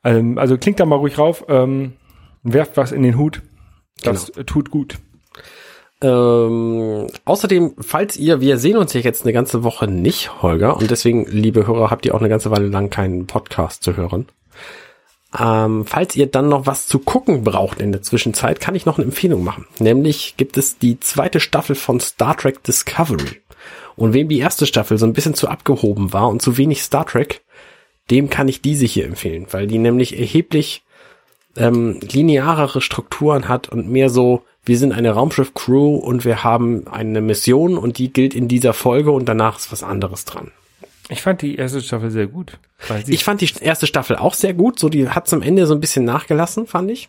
Ähm, 0.04 0.38
also 0.38 0.56
klingt 0.58 0.78
da 0.78 0.86
mal 0.86 0.96
ruhig 0.96 1.18
rauf. 1.18 1.44
Ähm, 1.48 1.94
werft 2.44 2.76
was 2.76 2.92
in 2.92 3.02
den 3.02 3.18
Hut. 3.18 3.42
Das 4.04 4.28
äh, 4.30 4.44
tut 4.44 4.70
gut. 4.70 4.98
Ähm, 6.02 7.06
außerdem, 7.24 7.74
falls 7.78 8.16
ihr, 8.16 8.40
wir 8.40 8.58
sehen 8.58 8.76
uns 8.76 8.92
ja 8.92 9.00
jetzt 9.00 9.22
eine 9.22 9.32
ganze 9.32 9.62
Woche 9.62 9.86
nicht, 9.86 10.42
Holger, 10.42 10.76
und 10.76 10.90
deswegen, 10.90 11.26
liebe 11.26 11.66
Hörer, 11.66 11.90
habt 11.90 12.04
ihr 12.04 12.14
auch 12.14 12.20
eine 12.20 12.28
ganze 12.28 12.50
Weile 12.50 12.66
lang 12.66 12.90
keinen 12.90 13.26
Podcast 13.26 13.84
zu 13.84 13.96
hören. 13.96 14.26
Ähm, 15.38 15.86
falls 15.86 16.16
ihr 16.16 16.26
dann 16.26 16.48
noch 16.48 16.66
was 16.66 16.86
zu 16.88 16.98
gucken 16.98 17.44
braucht 17.44 17.80
in 17.80 17.92
der 17.92 18.02
Zwischenzeit, 18.02 18.60
kann 18.60 18.74
ich 18.74 18.84
noch 18.84 18.98
eine 18.98 19.06
Empfehlung 19.06 19.44
machen. 19.44 19.66
Nämlich 19.78 20.36
gibt 20.36 20.58
es 20.58 20.76
die 20.78 21.00
zweite 21.00 21.40
Staffel 21.40 21.76
von 21.76 22.00
Star 22.00 22.36
Trek 22.36 22.62
Discovery. 22.64 23.40
Und 23.94 24.12
wem 24.12 24.28
die 24.28 24.38
erste 24.38 24.66
Staffel 24.66 24.98
so 24.98 25.06
ein 25.06 25.12
bisschen 25.12 25.34
zu 25.34 25.48
abgehoben 25.48 26.12
war 26.12 26.28
und 26.28 26.42
zu 26.42 26.56
wenig 26.56 26.82
Star 26.82 27.06
Trek, 27.06 27.42
dem 28.10 28.28
kann 28.28 28.48
ich 28.48 28.60
diese 28.60 28.84
hier 28.86 29.06
empfehlen, 29.06 29.46
weil 29.52 29.66
die 29.66 29.78
nämlich 29.78 30.18
erheblich 30.18 30.82
ähm, 31.56 32.00
linearere 32.00 32.80
Strukturen 32.80 33.48
hat 33.48 33.68
und 33.68 33.88
mehr 33.88 34.10
so, 34.10 34.42
wir 34.64 34.78
sind 34.78 34.92
eine 34.92 35.10
Raumschiff-Crew 35.10 35.96
und 35.96 36.24
wir 36.24 36.44
haben 36.44 36.86
eine 36.86 37.20
Mission 37.20 37.76
und 37.76 37.98
die 37.98 38.12
gilt 38.12 38.34
in 38.34 38.48
dieser 38.48 38.72
Folge 38.72 39.10
und 39.10 39.28
danach 39.28 39.58
ist 39.58 39.72
was 39.72 39.82
anderes 39.82 40.24
dran. 40.24 40.52
Ich 41.08 41.22
fand 41.22 41.42
die 41.42 41.56
erste 41.56 41.80
Staffel 41.80 42.10
sehr 42.10 42.28
gut. 42.28 42.58
Ich 43.06 43.24
fand 43.24 43.40
die 43.40 43.50
erste 43.60 43.86
Staffel 43.86 44.16
auch 44.16 44.34
sehr 44.34 44.54
gut, 44.54 44.78
so 44.78 44.88
die 44.88 45.08
hat 45.08 45.28
zum 45.28 45.42
Ende 45.42 45.66
so 45.66 45.74
ein 45.74 45.80
bisschen 45.80 46.04
nachgelassen, 46.04 46.66
fand 46.66 46.90
ich. 46.90 47.08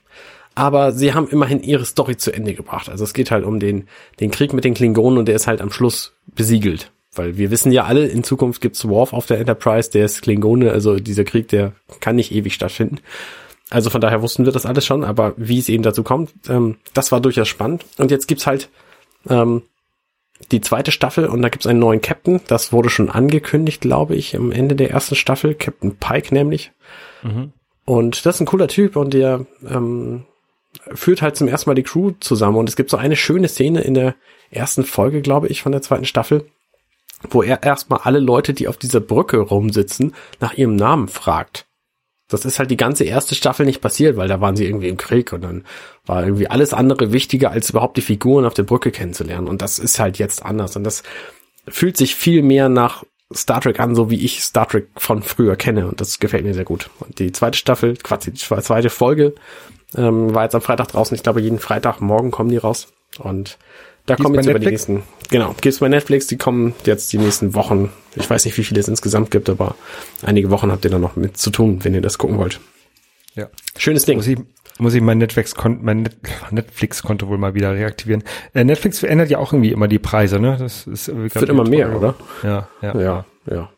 Aber 0.55 0.91
sie 0.91 1.13
haben 1.13 1.27
immerhin 1.29 1.63
ihre 1.63 1.85
Story 1.85 2.17
zu 2.17 2.31
Ende 2.31 2.53
gebracht. 2.53 2.89
Also 2.89 3.03
es 3.03 3.13
geht 3.13 3.31
halt 3.31 3.43
um 3.43 3.59
den, 3.59 3.87
den 4.19 4.31
Krieg 4.31 4.53
mit 4.53 4.63
den 4.63 4.73
Klingonen 4.73 5.19
und 5.19 5.27
der 5.27 5.35
ist 5.35 5.47
halt 5.47 5.61
am 5.61 5.71
Schluss 5.71 6.13
besiegelt. 6.35 6.91
Weil 7.15 7.37
wir 7.37 7.51
wissen 7.51 7.71
ja 7.71 7.85
alle, 7.85 8.07
in 8.07 8.23
Zukunft 8.23 8.61
gibt's 8.61 8.87
Worf 8.87 9.13
auf 9.13 9.25
der 9.25 9.39
Enterprise, 9.39 9.91
der 9.91 10.05
ist 10.05 10.21
Klingone, 10.23 10.71
also 10.71 10.95
dieser 10.95 11.23
Krieg, 11.23 11.47
der 11.47 11.73
kann 11.99 12.15
nicht 12.15 12.31
ewig 12.31 12.55
stattfinden. 12.55 12.99
Also 13.73 13.89
von 13.89 14.01
daher 14.01 14.21
wussten 14.21 14.45
wir 14.45 14.51
das 14.51 14.67
alles 14.67 14.85
schon, 14.85 15.03
aber 15.03 15.33
wie 15.35 15.57
es 15.57 15.67
eben 15.67 15.81
dazu 15.81 16.03
kommt, 16.03 16.31
ähm, 16.47 16.77
das 16.93 17.11
war 17.11 17.19
durchaus 17.19 17.47
spannend. 17.47 17.85
Und 17.97 18.11
jetzt 18.11 18.27
gibt's 18.27 18.45
halt 18.45 18.69
ähm, 19.27 19.63
die 20.51 20.61
zweite 20.61 20.91
Staffel 20.91 21.25
und 21.25 21.41
da 21.41 21.49
gibt's 21.49 21.65
einen 21.65 21.79
neuen 21.79 21.99
Captain. 21.99 22.39
Das 22.45 22.71
wurde 22.71 22.91
schon 22.91 23.09
angekündigt, 23.09 23.81
glaube 23.81 24.15
ich, 24.15 24.35
am 24.35 24.51
Ende 24.51 24.75
der 24.75 24.91
ersten 24.91 25.15
Staffel. 25.15 25.55
Captain 25.55 25.95
Pike 25.95 26.35
nämlich. 26.35 26.71
Und 27.85 28.27
das 28.27 28.35
ist 28.35 28.41
ein 28.41 28.45
cooler 28.45 28.67
Typ 28.67 28.95
und 28.95 29.11
der 29.15 29.47
ähm, 29.67 30.25
führt 30.93 31.23
halt 31.23 31.35
zum 31.35 31.47
ersten 31.47 31.71
Mal 31.71 31.75
die 31.75 31.81
Crew 31.81 32.11
zusammen. 32.19 32.57
Und 32.57 32.69
es 32.69 32.75
gibt 32.75 32.91
so 32.91 32.97
eine 32.97 33.15
schöne 33.15 33.47
Szene 33.47 33.81
in 33.81 33.95
der 33.95 34.13
ersten 34.51 34.83
Folge, 34.83 35.23
glaube 35.23 35.47
ich, 35.47 35.63
von 35.63 35.71
der 35.71 35.81
zweiten 35.81 36.05
Staffel, 36.05 36.45
wo 37.27 37.41
er 37.41 37.63
erstmal 37.63 38.01
alle 38.03 38.19
Leute, 38.19 38.53
die 38.53 38.67
auf 38.67 38.77
dieser 38.77 38.99
Brücke 38.99 39.39
rumsitzen, 39.39 40.13
nach 40.39 40.53
ihrem 40.53 40.75
Namen 40.75 41.07
fragt. 41.07 41.65
Das 42.29 42.45
ist 42.45 42.57
halt 42.57 42.71
die 42.71 42.77
ganze 42.77 43.03
erste 43.03 43.35
Staffel 43.35 43.65
nicht 43.65 43.81
passiert, 43.81 44.17
weil 44.17 44.27
da 44.27 44.41
waren 44.41 44.55
sie 44.55 44.65
irgendwie 44.65 44.87
im 44.87 44.97
Krieg 44.97 45.33
und 45.33 45.41
dann 45.41 45.65
war 46.05 46.23
irgendwie 46.23 46.47
alles 46.47 46.73
andere 46.73 47.11
wichtiger, 47.11 47.51
als 47.51 47.69
überhaupt 47.69 47.97
die 47.97 48.01
Figuren 48.01 48.45
auf 48.45 48.53
der 48.53 48.63
Brücke 48.63 48.91
kennenzulernen. 48.91 49.47
Und 49.47 49.61
das 49.61 49.77
ist 49.77 49.99
halt 49.99 50.17
jetzt 50.17 50.43
anders. 50.43 50.75
Und 50.75 50.83
das 50.83 51.03
fühlt 51.67 51.97
sich 51.97 52.15
viel 52.15 52.41
mehr 52.41 52.69
nach 52.69 53.03
Star 53.33 53.61
Trek 53.61 53.79
an, 53.79 53.95
so 53.95 54.09
wie 54.09 54.23
ich 54.23 54.41
Star 54.41 54.67
Trek 54.67 54.87
von 54.97 55.21
früher 55.21 55.55
kenne. 55.55 55.87
Und 55.87 56.01
das 56.01 56.19
gefällt 56.19 56.45
mir 56.45 56.53
sehr 56.53 56.65
gut. 56.65 56.89
Und 56.99 57.19
die 57.19 57.31
zweite 57.31 57.57
Staffel, 57.57 57.97
Quatsch, 57.97 58.27
die 58.27 58.33
zweite 58.33 58.89
Folge 58.89 59.35
ähm, 59.95 60.33
war 60.33 60.43
jetzt 60.43 60.55
am 60.55 60.61
Freitag 60.61 60.89
draußen. 60.89 61.15
Ich 61.15 61.23
glaube, 61.23 61.41
jeden 61.41 61.59
Freitag 61.59 61.99
morgen 61.99 62.31
kommen 62.31 62.49
die 62.49 62.57
raus. 62.57 62.87
Und 63.19 63.57
da 64.05 64.15
kommen 64.15 64.35
jetzt 64.35 64.45
über 64.45 64.59
die 64.59 64.65
Netflix? 64.65 64.87
nächsten, 64.87 65.29
genau, 65.29 65.55
gibt's 65.61 65.79
bei 65.79 65.87
Netflix, 65.89 66.27
die 66.27 66.37
kommen 66.37 66.73
jetzt 66.85 67.11
die 67.13 67.17
nächsten 67.17 67.53
Wochen. 67.53 67.91
Ich 68.15 68.29
weiß 68.29 68.45
nicht, 68.45 68.57
wie 68.57 68.63
viele 68.63 68.79
es 68.79 68.87
insgesamt 68.87 69.31
gibt, 69.31 69.49
aber 69.49 69.75
einige 70.21 70.49
Wochen 70.49 70.71
habt 70.71 70.83
ihr 70.85 70.91
da 70.91 70.99
noch 70.99 71.15
mit 71.15 71.37
zu 71.37 71.49
tun, 71.49 71.83
wenn 71.83 71.93
ihr 71.93 72.01
das 72.01 72.17
gucken 72.17 72.37
wollt. 72.37 72.59
Ja. 73.35 73.47
Schönes 73.77 74.05
Ding. 74.05 74.17
Muss 74.17 74.27
ich, 74.27 74.37
muss 74.77 74.93
ich 74.93 75.01
mein 75.01 75.17
Netflix-Konto 75.17 75.79
mein 75.83 76.03
Net 76.03 76.17
Netflix-Konto 76.51 77.27
wohl 77.27 77.37
mal 77.37 77.55
wieder 77.55 77.73
reaktivieren. 77.73 78.23
Äh, 78.53 78.63
Netflix 78.63 78.99
verändert 78.99 79.29
ja 79.29 79.39
auch 79.39 79.53
irgendwie 79.53 79.71
immer 79.71 79.87
die 79.87 79.99
Preise, 79.99 80.39
ne? 80.39 80.57
Das 80.59 80.85
ist 80.85 81.07
Wird 81.07 81.49
immer 81.49 81.67
mehr, 81.67 81.95
oder? 81.95 82.15
Ja, 82.43 82.67
ja. 82.81 82.99
Ja, 82.99 83.25
ja. 83.49 83.69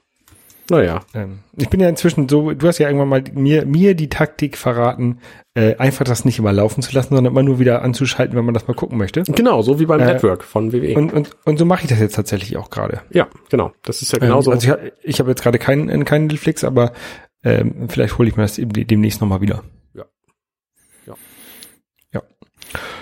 Naja. 0.70 1.02
Ähm, 1.14 1.40
ich 1.58 1.70
bin 1.70 1.80
ja 1.80 1.88
inzwischen 1.90 2.28
so, 2.28 2.52
du 2.54 2.68
hast 2.68 2.80
ja 2.80 2.88
irgendwann 2.88 3.10
mal 3.10 3.24
mir, 3.34 3.66
mir 3.66 3.94
die 3.94 4.10
Taktik 4.10 4.58
verraten, 4.58 5.20
äh, 5.54 5.76
einfach 5.76 6.06
das 6.06 6.26
nicht 6.26 6.40
immer 6.40 6.52
laufen 6.52 6.82
zu 6.82 6.94
lassen, 6.96 7.14
sondern 7.16 7.32
immer 7.32 7.44
nur 7.44 7.60
wieder 7.60 7.82
anzuschalten, 7.84 8.36
wenn 8.36 8.46
man 8.46 8.54
das 8.54 8.68
mal 8.68 8.74
gucken 8.74 8.98
möchte. 8.98 9.24
Genau, 9.24 9.62
so 9.62 9.80
wie 9.80 9.86
beim 9.86 10.00
Äh, 10.02 10.14
Network 10.14 10.44
von 10.44 10.74
WWE. 10.74 10.96
Und, 10.96 11.14
und, 11.14 11.38
und 11.46 11.58
so 11.58 11.66
mache 11.66 11.84
ich 11.84 11.90
das 11.90 12.00
jetzt 12.00 12.16
tatsächlich 12.16 12.58
auch 12.58 12.70
gerade. 12.70 13.02
ja, 13.12 13.28
genau. 13.50 13.72
Das 13.84 14.02
ist 14.02 14.12
ja 14.12 14.18
Ähm, 14.18 14.28
genauso. 14.30 14.52
Also 14.52 14.76
ich, 14.76 14.92
ich 15.04 15.20
habe 15.20 15.30
jetzt 15.30 15.44
gerade 15.44 15.60
keinen 15.60 16.04
keinen 16.04 16.28
Netflix, 16.28 16.64
aber 16.64 16.94
ähm, 17.44 17.88
vielleicht 17.90 18.18
hole 18.18 18.28
ich 18.28 18.36
mir 18.36 18.44
das 18.44 18.58
eben 18.58 18.72
demnächst 18.88 19.22
nochmal 19.22 19.42
wieder. 19.42 19.64
Ja. 19.94 20.06
Ja. 21.06 21.14
Ja. 22.12 22.22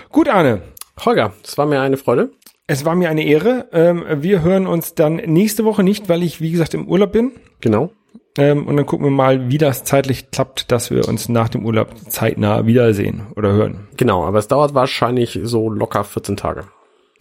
Gut, 0.09 0.28
Arne. 0.28 0.61
Holger, 1.05 1.34
es 1.43 1.57
war 1.57 1.66
mir 1.66 1.80
eine 1.82 1.97
Freude. 1.97 2.32
Es 2.68 2.86
war 2.86 2.95
mir 2.95 3.09
eine 3.09 3.26
Ehre. 3.26 3.68
Ähm, 3.74 4.03
wir 4.22 4.41
hören 4.41 4.68
uns 4.68 4.95
dann 4.95 5.18
nächste 5.18 5.66
Woche 5.66 5.84
nicht, 5.84 6.07
weil 6.09 6.24
ich, 6.24 6.39
wie 6.41 6.51
gesagt, 6.51 6.74
im 6.74 6.88
Urlaub 6.88 7.11
bin. 7.11 7.32
Genau. 7.61 7.91
Ähm, 8.38 8.66
und 8.68 8.78
dann 8.78 8.86
gucken 8.86 9.05
wir 9.05 9.11
mal, 9.11 9.49
wie 9.49 9.57
das 9.57 9.84
zeitlich 9.84 10.32
klappt, 10.32 10.72
dass 10.72 10.89
wir 10.89 11.07
uns 11.07 11.30
nach 11.30 11.49
dem 11.49 11.66
Urlaub 11.66 11.93
zeitnah 12.09 12.66
wiedersehen 12.66 13.28
oder 13.36 13.51
hören. 13.51 13.88
Genau, 13.97 14.26
aber 14.26 14.39
es 14.39 14.47
dauert 14.47 14.74
wahrscheinlich 14.74 15.39
so 15.43 15.70
locker 15.70 16.03
14 16.03 16.38
Tage. 16.38 16.64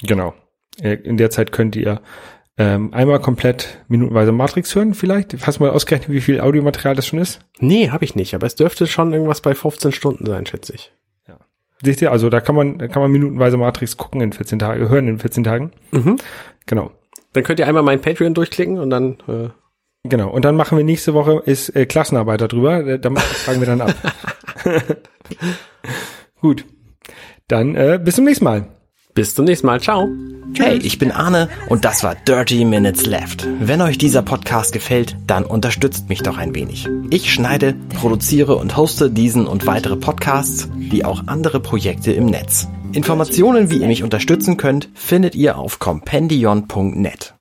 Genau. 0.02 0.32
Äh, 0.80 0.94
In 0.94 1.16
der 1.16 1.30
Zeit 1.30 1.52
könnt 1.52 1.76
ihr 1.76 2.00
ähm, 2.56 2.94
einmal 2.94 3.18
komplett 3.20 3.84
minutenweise 3.88 4.32
Matrix 4.32 4.74
hören, 4.74 4.94
vielleicht. 4.94 5.34
Hast 5.46 5.58
du 5.58 5.64
mal 5.64 5.70
ausgerechnet, 5.70 6.10
wie 6.10 6.20
viel 6.20 6.40
Audiomaterial 6.40 6.94
das 6.94 7.06
schon 7.06 7.18
ist? 7.18 7.40
Nee, 7.58 7.90
habe 7.90 8.04
ich 8.04 8.14
nicht, 8.14 8.34
aber 8.34 8.46
es 8.46 8.54
dürfte 8.54 8.86
schon 8.86 9.12
irgendwas 9.12 9.40
bei 9.40 9.54
15 9.54 9.92
Stunden 9.92 10.26
sein, 10.26 10.46
schätze 10.46 10.74
ich. 10.74 10.92
Seht 11.82 12.00
ihr, 12.00 12.12
also 12.12 12.30
da 12.30 12.40
kann 12.40 12.54
man, 12.54 12.78
da 12.78 12.88
kann 12.88 13.02
man 13.02 13.10
minutenweise 13.10 13.56
Matrix 13.56 13.96
gucken 13.96 14.20
in 14.20 14.32
14 14.32 14.58
Tagen, 14.58 14.88
hören 14.88 15.08
in 15.08 15.18
14 15.18 15.44
Tagen. 15.44 15.72
Mhm. 15.90 16.16
Genau. 16.66 16.92
Dann 17.32 17.42
könnt 17.42 17.58
ihr 17.58 17.66
einmal 17.66 17.82
mein 17.82 18.00
Patreon 18.00 18.34
durchklicken 18.34 18.78
und 18.78 18.90
dann 18.90 19.18
äh, 19.28 19.48
Genau. 20.04 20.30
Und 20.30 20.44
dann 20.44 20.56
machen 20.56 20.76
wir 20.76 20.84
nächste 20.84 21.14
Woche 21.14 21.42
ist 21.44 21.68
äh, 21.76 21.86
Klassenarbeit 21.86 22.40
darüber. 22.40 22.84
Äh, 22.84 22.98
Da 22.98 23.14
fragen 23.14 23.60
wir 23.60 23.66
dann 23.66 23.80
ab. 23.80 23.94
Gut. 26.40 26.64
Dann 27.48 27.74
äh, 27.74 28.00
bis 28.02 28.16
zum 28.16 28.24
nächsten 28.24 28.44
Mal. 28.44 28.66
Bis 29.14 29.34
zum 29.34 29.44
nächsten 29.44 29.66
Mal. 29.66 29.80
Ciao. 29.80 30.08
Hey, 30.54 30.78
ich 30.78 30.98
bin 30.98 31.12
Arne 31.12 31.48
und 31.68 31.84
das 31.84 32.02
war 32.02 32.14
Dirty 32.14 32.64
Minutes 32.64 33.06
Left. 33.06 33.46
Wenn 33.60 33.80
euch 33.80 33.96
dieser 33.96 34.22
Podcast 34.22 34.72
gefällt, 34.72 35.16
dann 35.26 35.44
unterstützt 35.44 36.08
mich 36.08 36.22
doch 36.22 36.36
ein 36.36 36.54
wenig. 36.54 36.88
Ich 37.10 37.32
schneide, 37.32 37.74
produziere 37.94 38.56
und 38.56 38.76
hoste 38.76 39.10
diesen 39.10 39.46
und 39.46 39.66
weitere 39.66 39.96
Podcasts, 39.96 40.68
wie 40.76 41.04
auch 41.04 41.26
andere 41.26 41.60
Projekte 41.60 42.12
im 42.12 42.26
Netz. 42.26 42.68
Informationen, 42.92 43.70
wie 43.70 43.78
ihr 43.78 43.86
mich 43.86 44.02
unterstützen 44.02 44.58
könnt, 44.58 44.90
findet 44.94 45.34
ihr 45.34 45.56
auf 45.56 45.78
compendion.net. 45.78 47.30